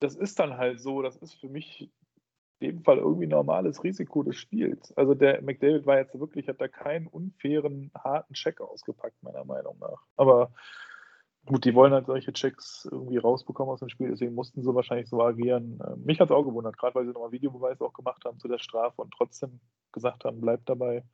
das 0.00 0.14
ist 0.14 0.38
dann 0.38 0.58
halt 0.58 0.80
so, 0.80 1.00
das 1.00 1.16
ist 1.16 1.34
für 1.40 1.48
mich 1.48 1.90
dem 2.60 2.82
Fall 2.82 2.98
irgendwie 2.98 3.26
normales 3.26 3.82
Risiko 3.84 4.22
des 4.22 4.36
Spiels. 4.36 4.96
Also 4.96 5.14
der 5.14 5.42
McDavid 5.42 5.86
war 5.86 5.98
jetzt 5.98 6.18
wirklich, 6.18 6.48
hat 6.48 6.60
da 6.60 6.68
keinen 6.68 7.06
unfairen, 7.06 7.90
harten 7.94 8.34
Check 8.34 8.60
ausgepackt, 8.60 9.22
meiner 9.22 9.44
Meinung 9.44 9.78
nach. 9.78 10.02
Aber 10.16 10.52
gut, 11.44 11.64
die 11.64 11.74
wollen 11.74 11.92
halt 11.92 12.06
solche 12.06 12.32
Checks 12.32 12.88
irgendwie 12.90 13.18
rausbekommen 13.18 13.72
aus 13.72 13.80
dem 13.80 13.88
Spiel, 13.88 14.10
deswegen 14.10 14.34
mussten 14.34 14.62
sie 14.62 14.74
wahrscheinlich 14.74 15.08
so 15.08 15.22
agieren. 15.22 15.78
Ähm, 15.86 16.04
mich 16.04 16.18
hat 16.20 16.30
es 16.30 16.36
auch 16.36 16.44
gewundert, 16.44 16.78
gerade 16.78 16.94
weil 16.94 17.06
sie 17.06 17.12
nochmal 17.12 17.32
Videobeweis 17.32 17.80
auch 17.80 17.92
gemacht 17.92 18.24
haben 18.24 18.38
zu 18.38 18.48
der 18.48 18.58
Strafe 18.58 19.02
und 19.02 19.12
trotzdem 19.12 19.60
gesagt 19.92 20.24
haben, 20.24 20.40
bleibt 20.40 20.68
dabei. 20.68 21.04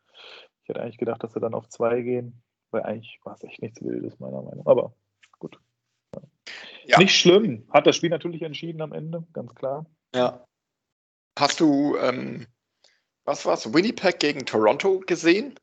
Ich 0.62 0.68
hätte 0.68 0.80
eigentlich 0.80 0.98
gedacht, 0.98 1.22
dass 1.22 1.32
sie 1.32 1.40
dann 1.40 1.54
auf 1.54 1.68
zwei 1.68 2.02
gehen, 2.02 2.42
weil 2.70 2.82
eigentlich 2.82 3.20
war 3.24 3.34
es 3.34 3.42
echt 3.42 3.60
nichts 3.62 3.82
Wildes, 3.82 4.18
meiner 4.20 4.42
Meinung 4.42 4.64
nach. 4.64 4.70
Aber 4.70 4.94
gut. 5.38 5.58
Ja. 6.84 6.98
Nicht 6.98 7.14
schlimm. 7.14 7.66
Hat 7.70 7.86
das 7.86 7.96
Spiel 7.96 8.10
natürlich 8.10 8.42
entschieden 8.42 8.80
am 8.80 8.92
Ende, 8.92 9.24
ganz 9.32 9.54
klar. 9.54 9.86
Ja. 10.14 10.44
Hast 11.38 11.60
du, 11.60 11.96
ähm, 11.96 12.46
was 13.24 13.46
war's, 13.46 13.72
Winnipeg 13.72 14.20
gegen 14.20 14.44
Toronto 14.44 15.00
gesehen? 15.00 15.58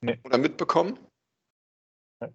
Nee. 0.00 0.18
Oder 0.24 0.38
mitbekommen? 0.38 0.98
Nee. 2.20 2.32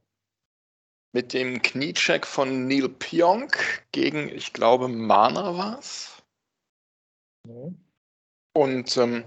Mit 1.14 1.34
dem 1.34 1.62
Kniecheck 1.62 2.26
von 2.26 2.68
Neil 2.68 2.88
Pionk 2.88 3.86
gegen, 3.92 4.30
ich 4.30 4.54
glaube, 4.54 4.88
Mana 4.88 5.58
war's. 5.58 6.24
Nee. 7.46 7.74
Und 8.54 8.98
ähm, 8.98 9.26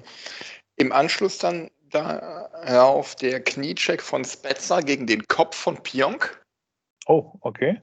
im 0.76 0.92
Anschluss 0.92 1.38
dann 1.38 1.70
darauf 1.90 3.14
der 3.16 3.42
Kniecheck 3.42 4.00
von 4.00 4.24
Spezza 4.24 4.80
gegen 4.80 5.06
den 5.06 5.26
Kopf 5.28 5.56
von 5.56 5.82
Pionk. 5.82 6.44
Oh, 7.06 7.32
okay. 7.40 7.80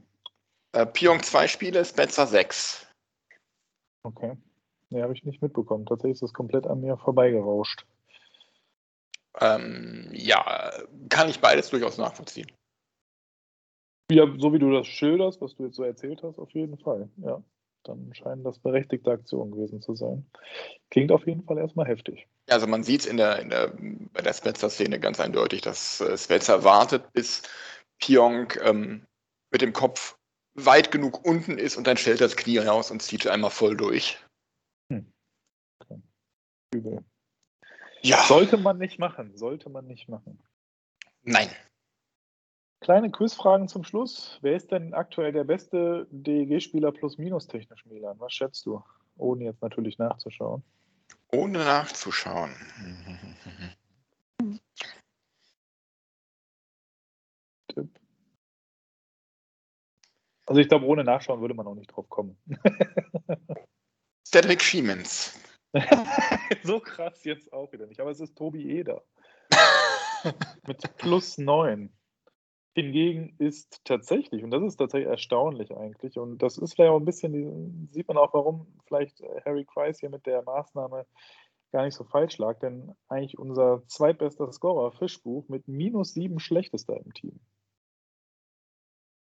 Äh, 0.71 0.85
Pionk 0.85 1.23
zwei 1.25 1.47
Spiele, 1.47 1.85
Spezza 1.85 2.25
sechs. 2.25 2.87
Okay. 4.03 4.35
Nee, 4.89 5.01
habe 5.01 5.13
ich 5.13 5.23
nicht 5.23 5.41
mitbekommen. 5.41 5.85
Tatsächlich 5.85 6.15
ist 6.15 6.23
das 6.23 6.33
komplett 6.33 6.65
an 6.65 6.81
mir 6.81 6.97
vorbeigerauscht. 6.97 7.85
Ähm, 9.39 10.09
ja, 10.13 10.71
kann 11.09 11.29
ich 11.29 11.39
beides 11.39 11.69
durchaus 11.69 11.97
nachvollziehen. 11.97 12.51
Ja, 14.09 14.25
so 14.37 14.53
wie 14.53 14.59
du 14.59 14.71
das 14.71 14.87
schilderst, 14.87 15.41
was 15.41 15.55
du 15.55 15.65
jetzt 15.65 15.75
so 15.75 15.83
erzählt 15.83 16.23
hast, 16.23 16.39
auf 16.39 16.51
jeden 16.51 16.77
Fall. 16.77 17.09
Ja 17.17 17.43
dann 17.87 18.13
scheinen 18.13 18.43
das 18.43 18.59
berechtigte 18.59 19.11
Aktionen 19.11 19.51
gewesen 19.51 19.81
zu 19.81 19.95
sein. 19.95 20.25
Klingt 20.89 21.11
auf 21.11 21.25
jeden 21.25 21.43
Fall 21.43 21.57
erstmal 21.57 21.87
heftig. 21.87 22.27
Also 22.49 22.67
man 22.67 22.83
sieht 22.83 23.01
es 23.01 23.05
in 23.05 23.17
der, 23.17 23.39
in 23.39 23.49
der, 23.49 23.73
bei 24.13 24.21
der 24.21 24.33
Spencer-Szene 24.33 24.99
ganz 24.99 25.19
eindeutig, 25.19 25.61
dass 25.61 26.01
äh, 26.01 26.17
Spencer 26.17 26.63
wartet, 26.63 27.11
bis 27.13 27.43
Pionk 27.99 28.59
ähm, 28.63 29.05
mit 29.51 29.61
dem 29.61 29.73
Kopf 29.73 30.17
weit 30.55 30.91
genug 30.91 31.25
unten 31.25 31.57
ist 31.57 31.77
und 31.77 31.87
dann 31.87 31.97
stellt 31.97 32.21
er 32.21 32.27
das 32.27 32.35
Knie 32.35 32.57
raus 32.57 32.91
und 32.91 33.01
zieht 33.01 33.27
einmal 33.27 33.51
voll 33.51 33.77
durch. 33.77 34.17
Übel. 36.73 37.03
Ja. 38.01 38.23
Sollte 38.23 38.57
man 38.57 38.77
nicht 38.77 38.99
machen, 38.99 39.35
sollte 39.35 39.69
man 39.69 39.87
nicht 39.87 40.07
machen. 40.07 40.39
Nein. 41.23 41.49
Kleine 42.79 43.09
Quizfragen 43.09 43.67
zum 43.67 43.83
Schluss. 43.83 44.37
Wer 44.41 44.55
ist 44.55 44.71
denn 44.71 44.93
aktuell 44.93 45.31
der 45.31 45.43
beste 45.43 46.07
DEG-Spieler 46.11 46.91
plus 46.91 47.17
minus 47.17 47.47
technisch, 47.47 47.85
Milan? 47.85 48.19
Was 48.19 48.33
schätzt 48.33 48.65
du? 48.65 48.83
Ohne 49.17 49.45
jetzt 49.45 49.61
natürlich 49.61 49.97
nachzuschauen. 49.97 50.63
Ohne 51.31 51.59
nachzuschauen. 51.59 52.51
Tipp. 57.73 57.99
Also 60.45 60.61
ich 60.61 60.69
glaube, 60.69 60.85
ohne 60.85 61.03
Nachschauen 61.03 61.41
würde 61.41 61.55
man 61.55 61.67
auch 61.67 61.75
nicht 61.75 61.87
drauf 61.87 62.07
kommen. 62.09 62.37
Cedric 64.25 64.61
Schiemens. 64.61 65.37
so 66.63 66.79
krass 66.79 67.23
jetzt 67.23 67.51
auch 67.53 67.71
wieder 67.71 67.85
nicht. 67.87 67.99
Aber 67.99 68.11
es 68.11 68.19
ist 68.19 68.35
Tobi 68.35 68.69
Eder. 68.77 69.03
Mit 70.67 70.97
plus 70.97 71.37
9. 71.37 71.93
Hingegen 72.73 73.35
ist 73.39 73.81
tatsächlich, 73.85 74.43
und 74.43 74.51
das 74.51 74.61
ist 74.61 74.77
tatsächlich 74.77 75.09
erstaunlich 75.09 75.75
eigentlich, 75.75 76.19
und 76.19 76.37
das 76.43 76.59
ist 76.59 76.75
vielleicht 76.75 76.91
auch 76.91 76.99
ein 76.99 77.05
bisschen, 77.05 77.89
sieht 77.91 78.07
man 78.07 78.17
auch, 78.17 78.35
warum 78.35 78.67
vielleicht 78.85 79.19
äh, 79.21 79.41
Harry 79.45 79.65
Kreis 79.65 79.99
hier 79.99 80.11
mit 80.11 80.27
der 80.27 80.43
Maßnahme 80.43 81.07
gar 81.71 81.83
nicht 81.83 81.95
so 81.95 82.03
falsch 82.03 82.37
lag, 82.37 82.59
denn 82.59 82.95
eigentlich 83.07 83.39
unser 83.39 83.83
zweitbester 83.87 84.51
Scorer, 84.51 84.91
Fischbuch, 84.91 85.47
mit 85.49 85.67
minus 85.67 86.13
sieben 86.13 86.39
schlechtester 86.39 86.97
im 86.97 87.13
Team. 87.13 87.39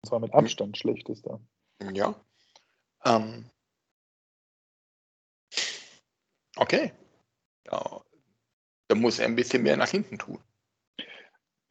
Und 0.01 0.09
zwar 0.09 0.19
mit 0.19 0.33
Abstand 0.33 0.77
schlechtester. 0.77 1.39
Ja. 1.93 2.15
Ähm. 3.05 3.49
Okay. 6.55 6.93
Ja. 7.71 8.01
Da 8.87 8.95
muss 8.95 9.19
er 9.19 9.25
ein 9.25 9.35
bisschen 9.35 9.63
mehr 9.63 9.77
nach 9.77 9.89
hinten 9.89 10.17
tun. 10.17 10.39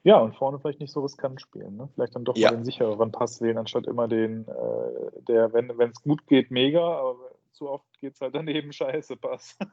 Ja, 0.05 0.18
und 0.18 0.35
vorne 0.35 0.59
vielleicht 0.59 0.81
nicht 0.81 0.92
so 0.92 1.01
riskant 1.01 1.40
spielen. 1.40 1.77
Ne? 1.77 1.88
Vielleicht 1.95 2.16
dann 2.16 2.25
doch 2.25 2.37
ja. 2.37 2.51
mal 2.51 2.57
den 2.57 2.64
sichereren 2.64 3.12
Pass 3.12 3.40
wählen, 3.40 3.59
anstatt 3.59 3.87
immer 3.87 4.09
den, 4.09 4.49
äh, 4.49 5.23
der, 5.23 5.53
wenn 5.53 5.71
es 5.90 6.03
gut 6.03 6.27
geht, 6.27 6.51
mega, 6.51 6.81
aber 6.81 7.37
zu 7.53 7.68
oft 7.68 7.87
geht 8.01 8.14
es 8.14 8.21
halt 8.21 8.35
daneben 8.35 8.73
scheiße 8.73 9.16
Pass. 9.16 9.57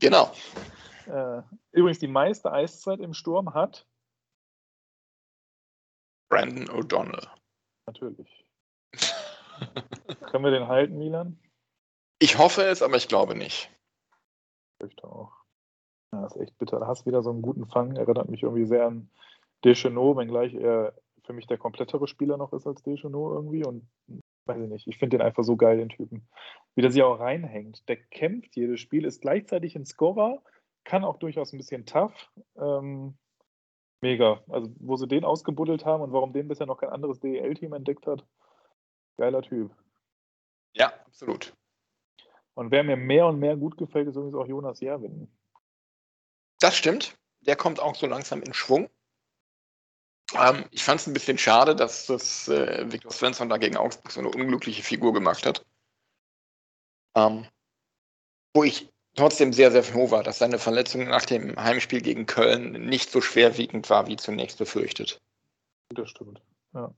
Genau. 0.00 0.32
äh, 1.06 1.42
übrigens, 1.70 2.00
die 2.00 2.08
meiste 2.08 2.50
Eiszeit 2.50 2.98
im 2.98 3.14
Sturm 3.14 3.54
hat 3.54 3.86
Brandon 6.28 6.68
O'Donnell. 6.68 7.28
Natürlich. 7.86 8.44
Können 10.30 10.44
wir 10.44 10.50
den 10.50 10.66
halten, 10.66 10.98
Milan? 10.98 11.38
Ich 12.18 12.38
hoffe 12.38 12.62
es, 12.62 12.82
aber 12.82 12.96
ich 12.96 13.06
glaube 13.06 13.36
nicht. 13.36 13.70
Fürchte 14.78 15.06
auch. 15.06 15.32
Ja, 16.12 16.22
das 16.22 16.36
ist 16.36 16.42
echt 16.42 16.58
bitter. 16.58 16.80
Da 16.80 16.86
hast 16.86 17.02
du 17.02 17.06
wieder 17.06 17.22
so 17.22 17.30
einen 17.30 17.42
guten 17.42 17.66
Fang. 17.66 17.96
Erinnert 17.96 18.28
mich 18.28 18.42
irgendwie 18.42 18.66
sehr 18.66 18.86
an 18.86 19.10
Deschenaux, 19.64 20.16
wenngleich 20.16 20.54
er 20.54 20.94
für 21.24 21.32
mich 21.32 21.46
der 21.46 21.58
komplettere 21.58 22.06
Spieler 22.06 22.36
noch 22.36 22.52
ist 22.52 22.66
als 22.66 22.82
Deschenaux 22.82 23.34
irgendwie 23.34 23.64
und 23.64 23.88
weiß 24.46 24.60
ich 24.60 24.68
nicht, 24.68 24.86
ich 24.86 24.98
finde 24.98 25.16
den 25.16 25.26
einfach 25.26 25.42
so 25.42 25.56
geil, 25.56 25.78
den 25.78 25.88
Typen. 25.88 26.28
Wie 26.74 26.82
der 26.82 26.90
sich 26.90 27.02
auch 27.02 27.18
reinhängt. 27.18 27.88
Der 27.88 27.96
kämpft 27.96 28.56
jedes 28.56 28.80
Spiel, 28.80 29.04
ist 29.04 29.22
gleichzeitig 29.22 29.74
ein 29.74 29.86
Scorer, 29.86 30.42
kann 30.84 31.04
auch 31.04 31.16
durchaus 31.16 31.52
ein 31.52 31.58
bisschen 31.58 31.86
tough. 31.86 32.30
Ähm, 32.56 33.16
mega. 34.02 34.42
Also, 34.48 34.70
wo 34.78 34.96
sie 34.96 35.08
den 35.08 35.24
ausgebuddelt 35.24 35.84
haben 35.84 36.02
und 36.02 36.12
warum 36.12 36.32
den 36.32 36.48
bisher 36.48 36.66
noch 36.66 36.78
kein 36.78 36.90
anderes 36.90 37.20
DEL-Team 37.20 37.72
entdeckt 37.72 38.06
hat, 38.06 38.26
geiler 39.16 39.42
Typ. 39.42 39.74
Ja, 40.74 40.92
absolut. 41.06 41.54
Und 42.54 42.70
wer 42.70 42.84
mir 42.84 42.96
mehr 42.96 43.26
und 43.26 43.38
mehr 43.38 43.56
gut 43.56 43.76
gefällt, 43.76 44.08
ist 44.08 44.16
übrigens 44.16 44.36
auch 44.36 44.46
Jonas 44.46 44.80
Jerwin. 44.80 45.28
Das 46.60 46.76
stimmt. 46.76 47.16
Der 47.40 47.56
kommt 47.56 47.80
auch 47.80 47.94
so 47.94 48.06
langsam 48.06 48.42
in 48.42 48.54
Schwung. 48.54 48.88
Ähm, 50.34 50.64
ich 50.70 50.82
fand 50.82 51.00
es 51.00 51.06
ein 51.06 51.12
bisschen 51.12 51.36
schade, 51.36 51.76
dass 51.76 52.06
das 52.06 52.48
äh, 52.48 52.90
Viktor 52.90 53.12
Svensson 53.12 53.48
da 53.48 53.58
gegen 53.58 53.76
Augsburg 53.76 54.10
so 54.10 54.20
eine 54.20 54.30
unglückliche 54.30 54.82
Figur 54.82 55.12
gemacht 55.12 55.44
hat. 55.44 55.66
Ähm, 57.16 57.46
wo 58.54 58.64
ich 58.64 58.88
trotzdem 59.14 59.52
sehr, 59.52 59.70
sehr 59.70 59.84
froh 59.84 60.10
war, 60.10 60.22
dass 60.22 60.38
seine 60.38 60.58
Verletzung 60.58 61.04
nach 61.04 61.24
dem 61.24 61.56
Heimspiel 61.56 62.00
gegen 62.00 62.26
Köln 62.26 62.72
nicht 62.86 63.10
so 63.10 63.20
schwerwiegend 63.20 63.90
war, 63.90 64.06
wie 64.06 64.16
zunächst 64.16 64.58
befürchtet. 64.58 65.20
Das 65.90 66.10
stimmt. 66.10 66.40
Ja. 66.72 66.92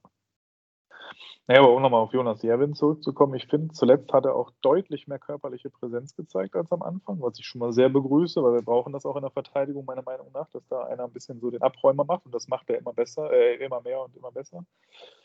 Naja, 1.47 1.61
aber 1.61 1.75
um 1.75 1.83
nochmal 1.83 2.01
auf 2.01 2.13
Jonas 2.13 2.43
Jerwin 2.43 2.75
zurückzukommen, 2.75 3.35
ich 3.35 3.47
finde, 3.47 3.73
zuletzt 3.73 4.13
hat 4.13 4.25
er 4.25 4.35
auch 4.35 4.51
deutlich 4.63 5.07
mehr 5.07 5.19
körperliche 5.19 5.71
Präsenz 5.71 6.17
gezeigt 6.17 6.57
als 6.57 6.73
am 6.73 6.83
Anfang, 6.83 7.21
was 7.21 7.39
ich 7.39 7.47
schon 7.47 7.61
mal 7.61 7.73
sehr 7.73 7.89
begrüße, 7.89 8.43
weil 8.43 8.55
wir 8.55 8.63
brauchen 8.63 8.93
das 8.93 9.07
auch 9.07 9.17
in 9.17 9.23
der 9.23 9.31
Verteidigung, 9.31 9.85
meiner 9.85 10.03
Meinung 10.03 10.31
nach, 10.35 10.49
dass 10.51 10.67
da 10.69 10.83
einer 10.83 11.05
ein 11.05 11.13
bisschen 11.13 11.39
so 11.41 11.51
den 11.51 11.63
Abräumer 11.63 12.05
macht 12.05 12.27
und 12.27 12.35
das 12.35 12.49
macht 12.49 12.69
er 12.69 12.79
immer 12.79 12.93
besser, 12.93 13.31
äh, 13.33 13.65
immer 13.65 13.81
mehr 13.81 14.03
und 14.03 14.17
immer 14.17 14.33
besser. 14.33 14.65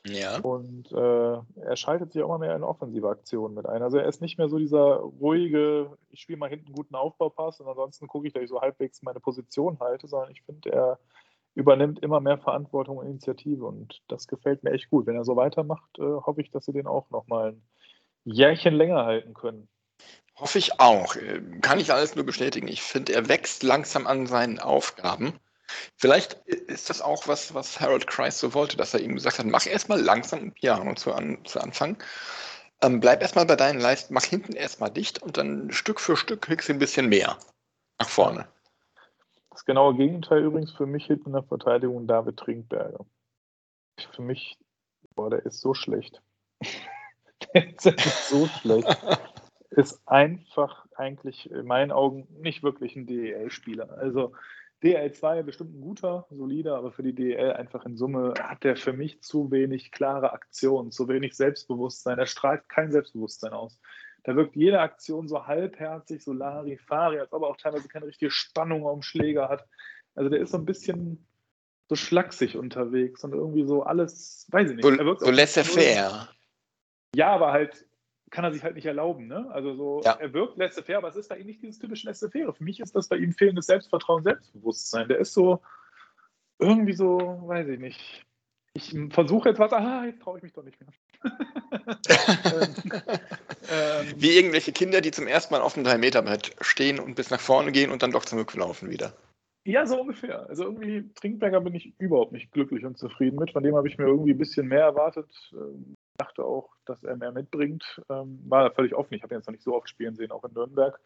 Ja. 0.06 0.39
Und 0.42 0.92
äh, 0.92 1.62
er 1.62 1.76
schaltet 1.76 2.14
sich 2.14 2.22
auch 2.22 2.28
immer 2.28 2.39
mehr 2.39 2.56
in 2.56 2.64
offensive 2.64 3.10
Aktionen 3.10 3.56
mit 3.56 3.66
ein. 3.66 3.82
Also 3.82 3.98
er 3.98 4.06
ist 4.06 4.22
nicht 4.22 4.38
mehr 4.38 4.50
so 4.50 4.60
dieser 4.60 4.98
ruhige, 4.98 5.98
ich 6.12 6.22
spiele 6.22 6.38
mal 6.38 6.50
hinten 6.50 6.68
einen 6.68 6.76
guten 6.76 6.96
Aufbaupass 6.96 7.60
und 7.60 7.68
ansonsten 7.68 8.08
gucke 8.08 8.28
ich, 8.28 8.34
dass 8.34 8.44
ich 8.44 8.50
so 8.50 8.62
halbwegs 8.62 9.02
meine 9.02 9.20
Position 9.20 9.80
halte, 9.80 10.08
sondern 10.08 10.32
ich 10.32 10.44
finde, 10.44 10.72
er 10.72 11.00
übernimmt 11.56 11.99
immer 11.99 12.20
mehr 12.20 12.38
Verantwortung 12.38 12.97
und 12.97 13.08
Initiative 13.08 13.66
und 13.66 14.02
das 14.08 14.28
gefällt 14.28 14.64
mir 14.64 14.72
echt 14.72 14.89
gut. 14.89 15.06
Wenn 15.06 15.16
er 15.16 15.26
so 15.26 15.36
weitermacht, 15.36 15.99
äh, 15.99 16.02
hoffe 16.02 16.41
ich, 16.41 16.52
dass 16.52 16.66
sie 16.66 16.74
den 16.74 16.88
auch 16.88 17.10
noch 17.10 17.28
mal 17.28 17.49
ein 17.52 17.62
Jährchen 18.24 18.74
länger 18.74 19.06
halten 19.06 19.34
können. 19.34 19.68
Hoffe 20.36 20.60
ich 20.60 20.80
auch. 20.80 21.16
Äh, 21.16 21.41
kann 21.62 21.80
ich 21.80 21.91
alles 21.91 22.16
nur 22.16 22.26
bestätigen. 22.26 22.68
Ich 22.68 22.82
finde, 22.82 23.14
er 23.14 23.28
wächst 23.28 23.64
langsam 23.64 24.08
an 24.08 24.28
seinen 24.28 24.60
Aufgaben. 24.60 25.34
Vielleicht 25.97 26.34
ist 26.47 26.89
das 26.89 27.02
auch 27.02 27.28
was, 27.28 27.54
was 27.54 27.80
Harold 27.80 28.08
Christ 28.08 28.39
so 28.39 28.54
wollte, 28.54 28.78
dass 28.78 28.93
er 28.93 29.02
ihm 29.02 29.16
gesagt 29.16 29.39
hat, 29.39 29.45
mach 29.45 29.66
erstmal 29.66 30.02
langsam 30.02 30.39
ein 30.39 30.54
Piano 30.54 30.93
zu, 30.95 31.14
an, 31.14 31.39
zu 31.45 31.60
Anfang. 31.62 32.02
Ähm, 32.82 32.99
bleib 32.99 33.22
erstmal 33.22 33.45
bei 33.45 33.56
deinen 33.56 33.80
Leisten, 33.80 34.14
mach 34.14 34.24
hinten 34.24 34.54
erstmal 34.54 34.89
dicht 34.89 35.22
und 35.22 35.38
dann 35.38 35.72
Stück 35.72 35.99
für 35.99 36.18
Stück 36.18 36.41
kriegst 36.41 36.68
du 36.68 36.74
ein 36.74 36.80
bisschen 36.80 37.10
mehr 37.10 37.38
nach 37.99 38.10
vorne. 38.10 38.47
Das 39.52 39.66
genaue 39.66 39.95
Gegenteil 39.95 40.43
übrigens 40.43 40.72
für 40.72 40.86
mich 40.86 41.06
hinten 41.06 41.28
in 41.28 41.34
der 41.34 41.43
Verteidigung 41.43 42.08
David 42.08 42.38
Trinkberger. 42.38 43.06
Für 44.14 44.22
mich, 44.22 44.58
boah, 45.14 45.30
der 45.30 45.45
ist 45.45 45.60
so 45.60 45.74
schlecht. 45.74 46.22
der 47.54 47.95
ist 47.97 48.30
so 48.30 48.47
schlecht. 48.47 48.88
Ist 49.70 50.02
einfach 50.08 50.86
eigentlich 50.95 51.52
in 51.52 51.66
meinen 51.66 51.91
Augen 51.91 52.28
nicht 52.39 52.64
wirklich 52.64 52.95
ein 52.95 53.06
DEL-Spieler. 53.06 53.89
Also 53.97 54.34
DL2 54.84 55.43
bestimmt 55.43 55.76
ein 55.76 55.82
guter, 55.82 56.26
solider, 56.32 56.78
aber 56.78 56.91
für 56.91 57.04
die 57.04 57.14
DEL 57.14 57.54
einfach 57.54 57.86
in 57.86 57.97
Summe 57.97 58.34
hat 58.41 58.64
der 58.64 58.76
für 58.76 58.93
mich 58.93 59.22
zu 59.22 59.52
wenig 59.52 59.91
klare 59.91 60.34
Aktion, 60.34 60.91
zu 60.91 61.08
wenig 61.08 61.36
Selbstbewusstsein. 61.36 62.18
Er 62.18 62.26
strahlt 62.26 62.68
kein 62.68 62.91
Selbstbewusstsein 62.91 63.54
aus. 63.54 63.80
Da 64.24 64.36
wirkt 64.36 64.55
jede 64.55 64.80
Aktion 64.80 65.28
so 65.28 65.47
halbherzig, 65.47 66.24
so 66.24 66.34
Larifari, 66.34 67.19
als 67.19 67.34
ob 67.34 67.43
er 67.43 67.49
auch 67.49 67.57
teilweise 67.57 67.88
keine 67.88 68.05
richtige 68.05 68.32
Spannung 68.32 68.88
am 68.88 69.01
Schläger 69.01 69.49
hat. 69.49 69.67
Also 70.15 70.30
der 70.30 70.41
ist 70.41 70.51
so 70.51 70.57
ein 70.57 70.65
bisschen 70.65 71.26
so 71.89 71.95
schlaksig 71.95 72.55
unterwegs 72.55 73.24
und 73.24 73.34
irgendwie 73.34 73.65
so 73.65 73.84
alles, 73.84 74.47
weiß 74.51 74.69
ich 74.69 74.78
nicht. 74.78 74.86
So, 74.86 74.91
er 74.91 75.05
wirkt 75.05 75.22
so 75.22 75.32
laissez-faire. 75.32 76.30
Ja, 77.15 77.34
aber 77.34 77.51
halt 77.51 77.86
kann 78.30 78.45
er 78.45 78.53
sich 78.53 78.63
halt 78.63 78.76
nicht 78.76 78.86
erlauben. 78.86 79.28
Ne? 79.28 79.49
Also 79.51 79.76
so, 79.76 80.01
Ja. 80.05 80.13
er 80.13 80.34
wirkt 80.34 80.57
laissez-faire, 80.57 80.99
aber 80.99 81.09
es 81.09 81.15
ist 81.15 81.28
bei 81.28 81.38
ihm 81.38 81.47
nicht 81.47 81.61
dieses 81.61 81.80
typische 81.80 82.07
laissez-faire. 82.07 82.53
Für 82.53 82.63
mich 82.63 82.80
ist 82.80 82.95
das 82.95 83.09
bei 83.09 83.17
ihm 83.17 83.34
fehlendes 83.34 83.65
Selbstvertrauen, 83.65 84.24
Selbstbewusstsein. 84.24 85.07
Der 85.09 85.17
ist 85.17 85.34
so 85.34 85.61
irgendwie 86.59 86.93
so, 86.93 87.17
weiß 87.45 87.67
ich 87.67 87.80
nicht. 87.80 88.26
Ich 88.74 88.95
versuche 89.09 89.49
jetzt 89.49 89.59
was, 89.59 89.74
ah, 89.74 90.05
jetzt 90.05 90.22
traue 90.22 90.38
ich 90.38 90.43
mich 90.43 90.53
doch 90.53 90.63
nicht 90.63 90.80
mehr. 90.80 90.89
ähm, 92.45 92.76
ähm, 93.69 94.13
Wie 94.15 94.32
irgendwelche 94.32 94.72
Kinder, 94.72 95.01
die 95.01 95.11
zum 95.11 95.28
ersten 95.28 95.53
Mal 95.53 95.61
auf 95.61 95.74
dem 95.74 95.84
3-Meter-Brett 95.84 96.55
stehen 96.61 96.99
und 96.99 97.15
bis 97.15 97.32
nach 97.32 97.41
vorne 97.41 97.72
gehen 97.72 97.91
und 97.91 98.01
dann 98.01 98.11
doch 98.11 98.24
zurücklaufen 98.24 98.89
wieder. 98.89 99.13
Ja, 99.63 99.86
so 99.86 100.01
ungefähr. 100.01 100.49
Also 100.49 100.63
irgendwie 100.63 101.13
Trinkberger 101.13 101.61
bin 101.61 101.76
ich 101.76 101.93
überhaupt 101.99 102.32
nicht 102.32 102.51
glücklich 102.51 102.84
und 102.84 102.97
zufrieden 102.97 103.38
mit. 103.38 103.51
Von 103.51 103.61
dem 103.61 103.76
habe 103.76 103.88
ich 103.88 103.97
mir 103.97 104.05
irgendwie 104.05 104.32
ein 104.32 104.38
bisschen 104.38 104.67
mehr 104.67 104.86
erwartet. 104.86 105.30
Ähm, 105.53 105.95
dachte 106.17 106.43
auch, 106.43 106.69
dass 106.86 107.03
er 107.03 107.15
mehr 107.17 107.32
mitbringt. 107.32 108.01
Ähm, 108.09 108.39
war 108.47 108.72
völlig 108.72 108.95
offen. 108.95 109.13
Ich 109.13 109.22
habe 109.22 109.36
ihn 109.36 109.38
jetzt 109.38 109.47
noch 109.47 109.53
nicht 109.53 109.63
so 109.63 109.76
oft 109.76 109.89
spielen 109.89 110.15
sehen, 110.15 110.32
auch 110.32 110.43
in 110.45 110.53
Nürnberg. 110.53 110.99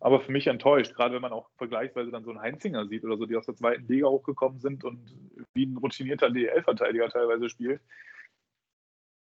Aber 0.00 0.20
für 0.20 0.30
mich 0.30 0.46
enttäuscht, 0.46 0.94
gerade 0.94 1.14
wenn 1.14 1.22
man 1.22 1.32
auch 1.32 1.50
vergleichsweise 1.56 2.10
dann 2.10 2.24
so 2.24 2.30
einen 2.30 2.40
Heinzinger 2.40 2.86
sieht 2.86 3.04
oder 3.04 3.16
so, 3.16 3.26
die 3.26 3.36
aus 3.36 3.46
der 3.46 3.56
zweiten 3.56 3.86
Liga 3.88 4.08
hochgekommen 4.08 4.60
sind 4.60 4.84
und 4.84 5.12
wie 5.54 5.66
ein 5.66 5.76
routinierter 5.76 6.30
DL-Verteidiger 6.30 7.08
teilweise 7.08 7.48
spielt. 7.48 7.80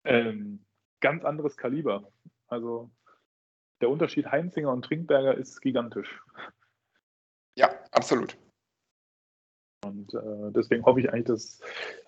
Ähm, 0.04 0.64
ganz 1.00 1.24
anderes 1.24 1.56
Kaliber. 1.56 2.10
Also 2.48 2.90
der 3.82 3.90
Unterschied 3.90 4.26
Heinzinger 4.26 4.72
und 4.72 4.84
Trinkberger 4.84 5.36
ist 5.36 5.60
gigantisch. 5.60 6.22
Ja, 7.56 7.68
absolut. 7.90 8.38
Und 9.84 10.14
äh, 10.14 10.52
deswegen 10.52 10.84
hoffe 10.84 11.00
ich 11.00 11.10
eigentlich, 11.10 11.26
dass 11.26 11.60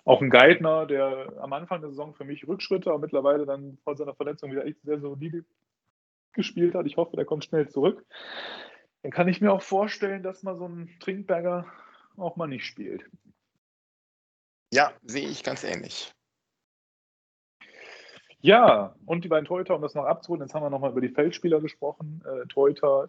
auch 0.05 0.21
ein 0.21 0.29
Geithner, 0.29 0.85
der 0.85 1.33
am 1.39 1.53
Anfang 1.53 1.81
der 1.81 1.89
Saison 1.89 2.15
für 2.15 2.23
mich 2.23 2.47
Rückschritte, 2.47 2.89
aber 2.89 2.99
mittlerweile 2.99 3.45
dann 3.45 3.77
vor 3.83 3.95
seiner 3.97 4.15
Verletzung 4.15 4.51
wieder 4.51 4.65
echt 4.65 4.81
sehr 4.83 4.99
solide 4.99 5.43
gespielt 6.35 6.75
hat. 6.75 6.85
Ich 6.85 6.97
hoffe, 6.97 7.15
der 7.15 7.25
kommt 7.25 7.45
schnell 7.45 7.67
zurück. 7.69 8.05
Dann 9.01 9.11
kann 9.11 9.27
ich 9.27 9.41
mir 9.41 9.51
auch 9.51 9.61
vorstellen, 9.61 10.23
dass 10.23 10.43
mal 10.43 10.57
so 10.57 10.67
ein 10.67 10.89
Trinkberger 10.99 11.65
auch 12.17 12.35
mal 12.35 12.47
nicht 12.47 12.65
spielt. 12.65 13.03
Ja, 14.73 14.93
sehe 15.03 15.27
ich 15.27 15.43
ganz 15.43 15.63
ähnlich. 15.63 16.11
Ja, 18.39 18.95
und 19.05 19.23
die 19.23 19.27
beiden 19.27 19.45
Torhüter, 19.45 19.75
um 19.75 19.81
das 19.81 19.95
noch 19.95 20.05
abzuholen, 20.05 20.41
jetzt 20.41 20.53
haben 20.53 20.63
wir 20.63 20.69
nochmal 20.69 20.91
über 20.91 21.01
die 21.01 21.09
Feldspieler 21.09 21.61
gesprochen. 21.61 22.23
Äh, 22.25 22.45
Torhüter, 22.47 23.07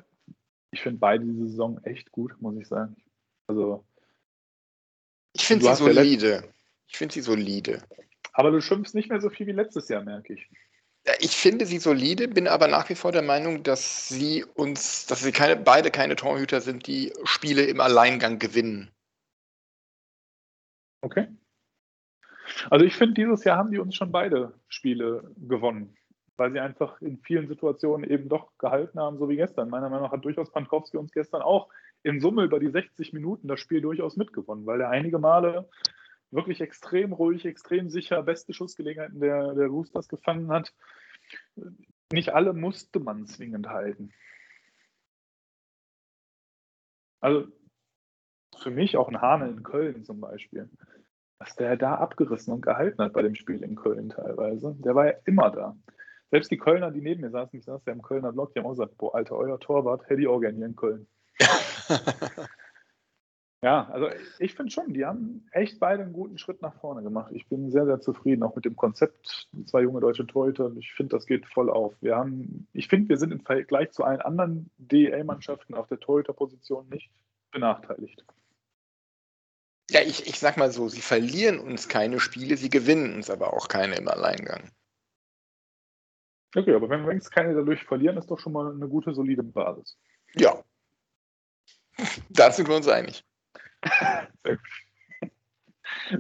ich 0.70 0.81
finde 0.81 0.99
beide 0.99 1.24
diese 1.24 1.49
Saison 1.49 1.79
echt 1.85 2.11
gut, 2.11 2.41
muss 2.41 2.57
ich 2.57 2.66
sagen. 2.66 2.97
Also, 3.47 3.85
Ich 5.35 5.47
finde 5.47 5.66
sie 5.66 5.74
solide. 5.74 6.55
Ich 6.89 6.97
finde 6.97 7.14
sie 7.14 7.20
solide. 7.20 7.83
aber 8.33 8.51
du 8.51 8.61
schimpfst 8.61 8.95
nicht 8.95 9.11
mehr 9.11 9.20
so 9.20 9.29
viel 9.29 9.47
wie 9.47 9.53
letztes 9.53 9.89
Jahr, 9.89 10.03
merke 10.03 10.35
ich. 10.35 10.49
Ich 11.20 11.36
finde 11.36 11.66
sie 11.66 11.78
solide, 11.78 12.26
bin 12.26 12.48
aber 12.48 12.66
nach 12.66 12.88
wie 12.88 12.96
vor 12.96 13.12
der 13.12 13.22
Meinung, 13.22 13.62
dass 13.62 14.09
sie 14.09 14.44
uns, 14.54 15.07
dass 15.07 15.22
sie 15.22 15.32
keine, 15.32 15.57
beide 15.57 15.90
keine 15.90 16.16
Torhüter 16.16 16.61
sind, 16.61 16.86
die 16.86 17.12
Spiele 17.24 17.64
im 17.64 17.80
Alleingang 17.80 18.38
gewinnen. 18.38 18.90
Okay. 21.02 21.28
Also 22.70 22.84
ich 22.84 22.96
finde, 22.96 23.14
dieses 23.14 23.44
Jahr 23.44 23.59
haben 23.59 23.70
die 23.70 23.78
uns 23.78 23.94
schon 23.94 24.11
beide 24.11 24.52
Spiele 24.68 25.30
gewonnen, 25.36 25.96
weil 26.36 26.52
sie 26.52 26.61
einfach 26.61 27.00
in 27.00 27.18
vielen 27.18 27.46
Situationen 27.46 28.09
eben 28.09 28.28
doch 28.28 28.50
gehalten 28.59 28.98
haben, 28.98 29.18
so 29.18 29.28
wie 29.28 29.36
gestern. 29.36 29.70
Meiner 29.70 29.88
Meinung 29.88 30.07
nach 30.07 30.12
hat 30.12 30.24
durchaus 30.24 30.50
Pankowski 30.50 30.96
uns 30.96 31.12
gestern 31.12 31.42
auch 31.42 31.68
in 32.02 32.20
Summe 32.20 32.44
über 32.44 32.59
die 32.59 32.70
60 32.70 33.12
Minuten 33.12 33.46
das 33.48 33.61
Spiel 33.61 33.80
durchaus 33.80 34.16
mitgewonnen, 34.16 34.66
weil 34.66 34.80
er 34.80 34.90
einige 34.90 35.18
Male 35.18 35.68
wirklich 36.37 36.61
extrem 36.61 37.12
ruhig, 37.12 37.45
extrem 37.45 37.91
sicher 37.91 38.22
beste 38.22 38.53
Schussgelegenheiten 38.53 39.20
der, 39.20 39.55
der 39.55 39.66
Roosters 39.66 40.09
gefangen 40.09 40.53
hat. 40.53 40.72
Nicht 42.12 42.32
alle 42.34 42.53
musste 42.53 43.01
man 43.01 43.26
zwingend 43.26 43.68
halten. 43.68 44.12
Also 47.20 47.49
für 48.59 48.70
mich 48.70 48.97
auch 48.97 49.09
ein 49.09 49.20
Hane 49.20 49.49
in 49.49 49.64
Köln 49.64 50.05
zum 50.05 50.20
Beispiel 50.20 50.70
was 51.39 51.55
der 51.57 51.76
da 51.76 51.97
abgerissen 51.97 52.53
und 52.53 52.62
gehalten 52.62 53.03
hat 53.03 53.12
bei 53.12 53.22
dem 53.22 53.34
Spiel 53.34 53.62
in 53.62 53.76
Köln 53.76 54.11
teilweise. 54.11 54.74
Der 54.78 54.95
war 54.95 55.07
ja 55.07 55.14
immer 55.24 55.51
da. 55.51 55.76
Selbst 56.30 56.51
die 56.51 56.57
Kölner, 56.57 56.91
die 56.91 57.01
neben 57.01 57.20
mir 57.20 57.30
saßen, 57.30 57.59
ich 57.59 57.64
saß 57.64 57.84
ja 57.87 57.93
im 57.93 58.03
Kölner 58.03 58.32
Block, 58.32 58.53
die 58.53 58.59
haben 58.59 58.66
auch 58.66 58.70
gesagt, 58.70 58.97
boah, 58.99 59.14
Alter, 59.14 59.37
euer 59.37 59.61
Torwart, 59.61 60.09
hätte 60.09 60.22
ich 60.22 60.28
auch 60.28 60.41
gerne 60.41 60.57
hier 60.57 60.66
in 60.66 60.76
Köln. 60.76 61.07
Ja, 63.66 63.88
also 63.90 64.08
ich 64.38 64.54
finde 64.54 64.70
schon, 64.70 64.94
die 64.94 65.04
haben 65.04 65.44
echt 65.50 65.80
beide 65.80 66.04
einen 66.04 66.12
guten 66.12 66.38
Schritt 66.38 66.62
nach 66.62 66.78
vorne 66.78 67.02
gemacht. 67.02 67.32
Ich 67.34 67.48
bin 67.48 67.68
sehr, 67.72 67.84
sehr 67.84 68.00
zufrieden, 68.00 68.44
auch 68.44 68.54
mit 68.54 68.64
dem 68.64 68.76
Konzept. 68.76 69.48
Zwei 69.66 69.82
junge 69.82 69.98
deutsche 69.98 70.24
Torhüter, 70.24 70.70
ich 70.78 70.92
finde, 70.92 71.16
das 71.16 71.26
geht 71.26 71.44
voll 71.46 71.68
auf. 71.68 71.92
Wir 72.00 72.14
haben, 72.14 72.68
ich 72.72 72.86
finde, 72.86 73.08
wir 73.08 73.16
sind 73.16 73.32
im 73.32 73.40
Vergleich 73.40 73.90
zu 73.90 74.04
allen 74.04 74.20
anderen 74.20 74.70
DEL-Mannschaften 74.76 75.74
auf 75.74 75.88
der 75.88 75.98
Torhüterposition 75.98 76.88
nicht 76.90 77.10
benachteiligt. 77.50 78.24
Ja, 79.90 80.00
ich, 80.00 80.28
ich 80.28 80.38
sag 80.38 80.56
mal 80.58 80.70
so, 80.70 80.88
sie 80.88 81.00
verlieren 81.00 81.58
uns 81.58 81.88
keine 81.88 82.20
Spiele, 82.20 82.56
sie 82.56 82.70
gewinnen 82.70 83.16
uns 83.16 83.30
aber 83.30 83.52
auch 83.52 83.66
keine 83.66 83.96
im 83.96 84.06
Alleingang. 84.06 84.70
Okay, 86.54 86.72
aber 86.72 86.88
wenn 86.88 87.00
wir 87.00 87.08
wenigstens 87.08 87.34
keine 87.34 87.52
dadurch 87.52 87.82
verlieren, 87.82 88.16
ist 88.16 88.30
doch 88.30 88.38
schon 88.38 88.52
mal 88.52 88.72
eine 88.72 88.86
gute, 88.86 89.12
solide 89.12 89.42
Basis. 89.42 89.98
Ja. 90.36 90.62
Da 92.28 92.52
sind 92.52 92.68
wir 92.68 92.76
uns 92.76 92.86
einig. 92.86 93.26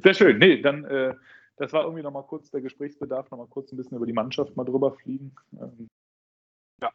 Sehr, 0.02 0.14
schön. 0.14 0.38
Nee, 0.38 0.60
dann, 0.60 0.84
äh, 0.84 1.14
das 1.56 1.72
war 1.72 1.84
irgendwie 1.84 2.02
nochmal 2.02 2.24
kurz 2.24 2.50
der 2.50 2.60
Gesprächsbedarf, 2.60 3.30
nochmal 3.30 3.46
kurz 3.48 3.72
ein 3.72 3.76
bisschen 3.76 3.96
über 3.96 4.06
die 4.06 4.12
Mannschaft 4.12 4.56
mal 4.56 4.64
drüber 4.64 4.92
fliegen. 4.92 5.34
Ähm, 5.60 5.88
ja, 6.80 6.90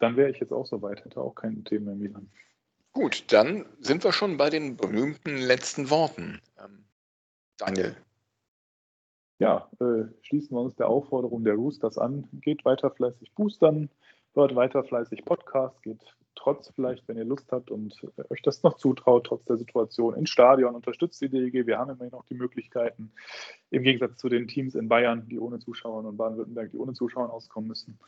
dann 0.00 0.16
wäre 0.16 0.30
ich 0.30 0.38
jetzt 0.38 0.52
auch 0.52 0.66
soweit, 0.66 1.04
hätte 1.04 1.20
auch 1.20 1.34
keine 1.34 1.62
Themen 1.64 1.86
mehr, 1.86 1.94
Milan. 1.94 2.30
Gut, 2.92 3.30
dann 3.32 3.66
sind 3.80 4.04
wir 4.04 4.12
schon 4.12 4.36
bei 4.36 4.48
den 4.48 4.76
berühmten 4.76 5.36
letzten 5.36 5.90
Worten. 5.90 6.40
Ähm, 6.58 6.84
Daniel. 7.58 7.94
Ja, 9.38 9.70
äh, 9.80 10.04
schließen 10.22 10.56
wir 10.56 10.62
uns 10.62 10.76
der 10.76 10.88
Aufforderung 10.88 11.44
der 11.44 11.54
Roosters 11.54 11.98
an. 11.98 12.26
Geht 12.40 12.64
weiter 12.64 12.90
fleißig 12.90 13.34
boostern. 13.34 13.90
hört 14.34 14.54
weiter 14.54 14.82
fleißig 14.82 15.24
Podcast, 15.26 15.82
geht 15.82 16.00
trotz 16.36 16.70
vielleicht, 16.74 17.08
wenn 17.08 17.16
ihr 17.16 17.24
Lust 17.24 17.50
habt 17.50 17.70
und 17.70 17.94
euch 18.30 18.42
das 18.42 18.62
noch 18.62 18.76
zutraut, 18.76 19.26
trotz 19.26 19.44
der 19.46 19.56
Situation 19.56 20.14
ins 20.14 20.30
Stadion, 20.30 20.74
unterstützt 20.74 21.20
die 21.20 21.28
DEG. 21.28 21.66
Wir 21.66 21.78
haben 21.78 21.90
immerhin 21.90 22.12
noch 22.12 22.24
die 22.26 22.34
Möglichkeiten, 22.34 23.10
im 23.70 23.82
Gegensatz 23.82 24.18
zu 24.18 24.28
den 24.28 24.46
Teams 24.46 24.74
in 24.76 24.88
Bayern, 24.88 25.26
die 25.28 25.40
ohne 25.40 25.58
Zuschauer 25.58 26.04
und 26.04 26.16
Baden-Württemberg, 26.16 26.70
die 26.70 26.78
ohne 26.78 26.92
Zuschauer 26.92 27.32
auskommen 27.32 27.68
müssen. 27.68 27.98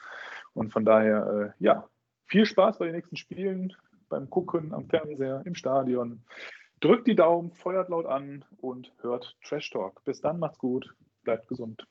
Und 0.54 0.72
von 0.72 0.84
daher, 0.84 1.54
äh, 1.58 1.64
ja, 1.64 1.88
viel 2.26 2.46
Spaß 2.46 2.78
bei 2.78 2.86
den 2.86 2.94
nächsten 2.94 3.16
Spielen, 3.16 3.74
beim 4.08 4.30
Gucken 4.30 4.72
am 4.72 4.88
Fernseher, 4.88 5.42
im 5.44 5.54
Stadion. 5.54 6.22
Drückt 6.80 7.08
die 7.08 7.16
Daumen, 7.16 7.52
feuert 7.52 7.88
laut 7.88 8.06
an 8.06 8.44
und 8.58 8.92
hört 9.00 9.36
Trash 9.42 9.70
Talk. 9.70 10.04
Bis 10.04 10.20
dann, 10.20 10.38
macht's 10.38 10.58
gut, 10.58 10.94
bleibt 11.24 11.48
gesund. 11.48 11.86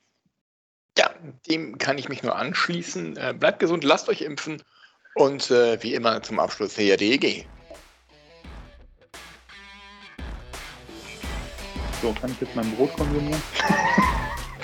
Ja, 0.98 1.14
dem 1.50 1.78
kann 1.78 1.98
ich 1.98 2.10
mich 2.10 2.24
nur 2.24 2.36
anschließen. 2.36 3.18
Äh, 3.18 3.36
bleibt 3.38 3.60
gesund, 3.60 3.84
lasst 3.84 4.08
euch 4.08 4.22
impfen 4.22 4.62
und 5.18 5.50
äh, 5.52 5.82
wie 5.82 5.94
immer 5.94 6.22
zum 6.22 6.40
Abschluss 6.40 6.76
der 6.76 6.98
DEG. 6.98 7.46
So, 12.02 12.14
kann 12.14 12.32
ich 12.32 12.42
jetzt 12.42 12.56
mein 12.56 12.72
Brot 12.76 12.96
konsumieren? 12.96 13.42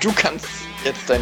Du 0.02 0.12
kannst 0.14 0.48
jetzt 0.86 1.10
dein 1.10 1.22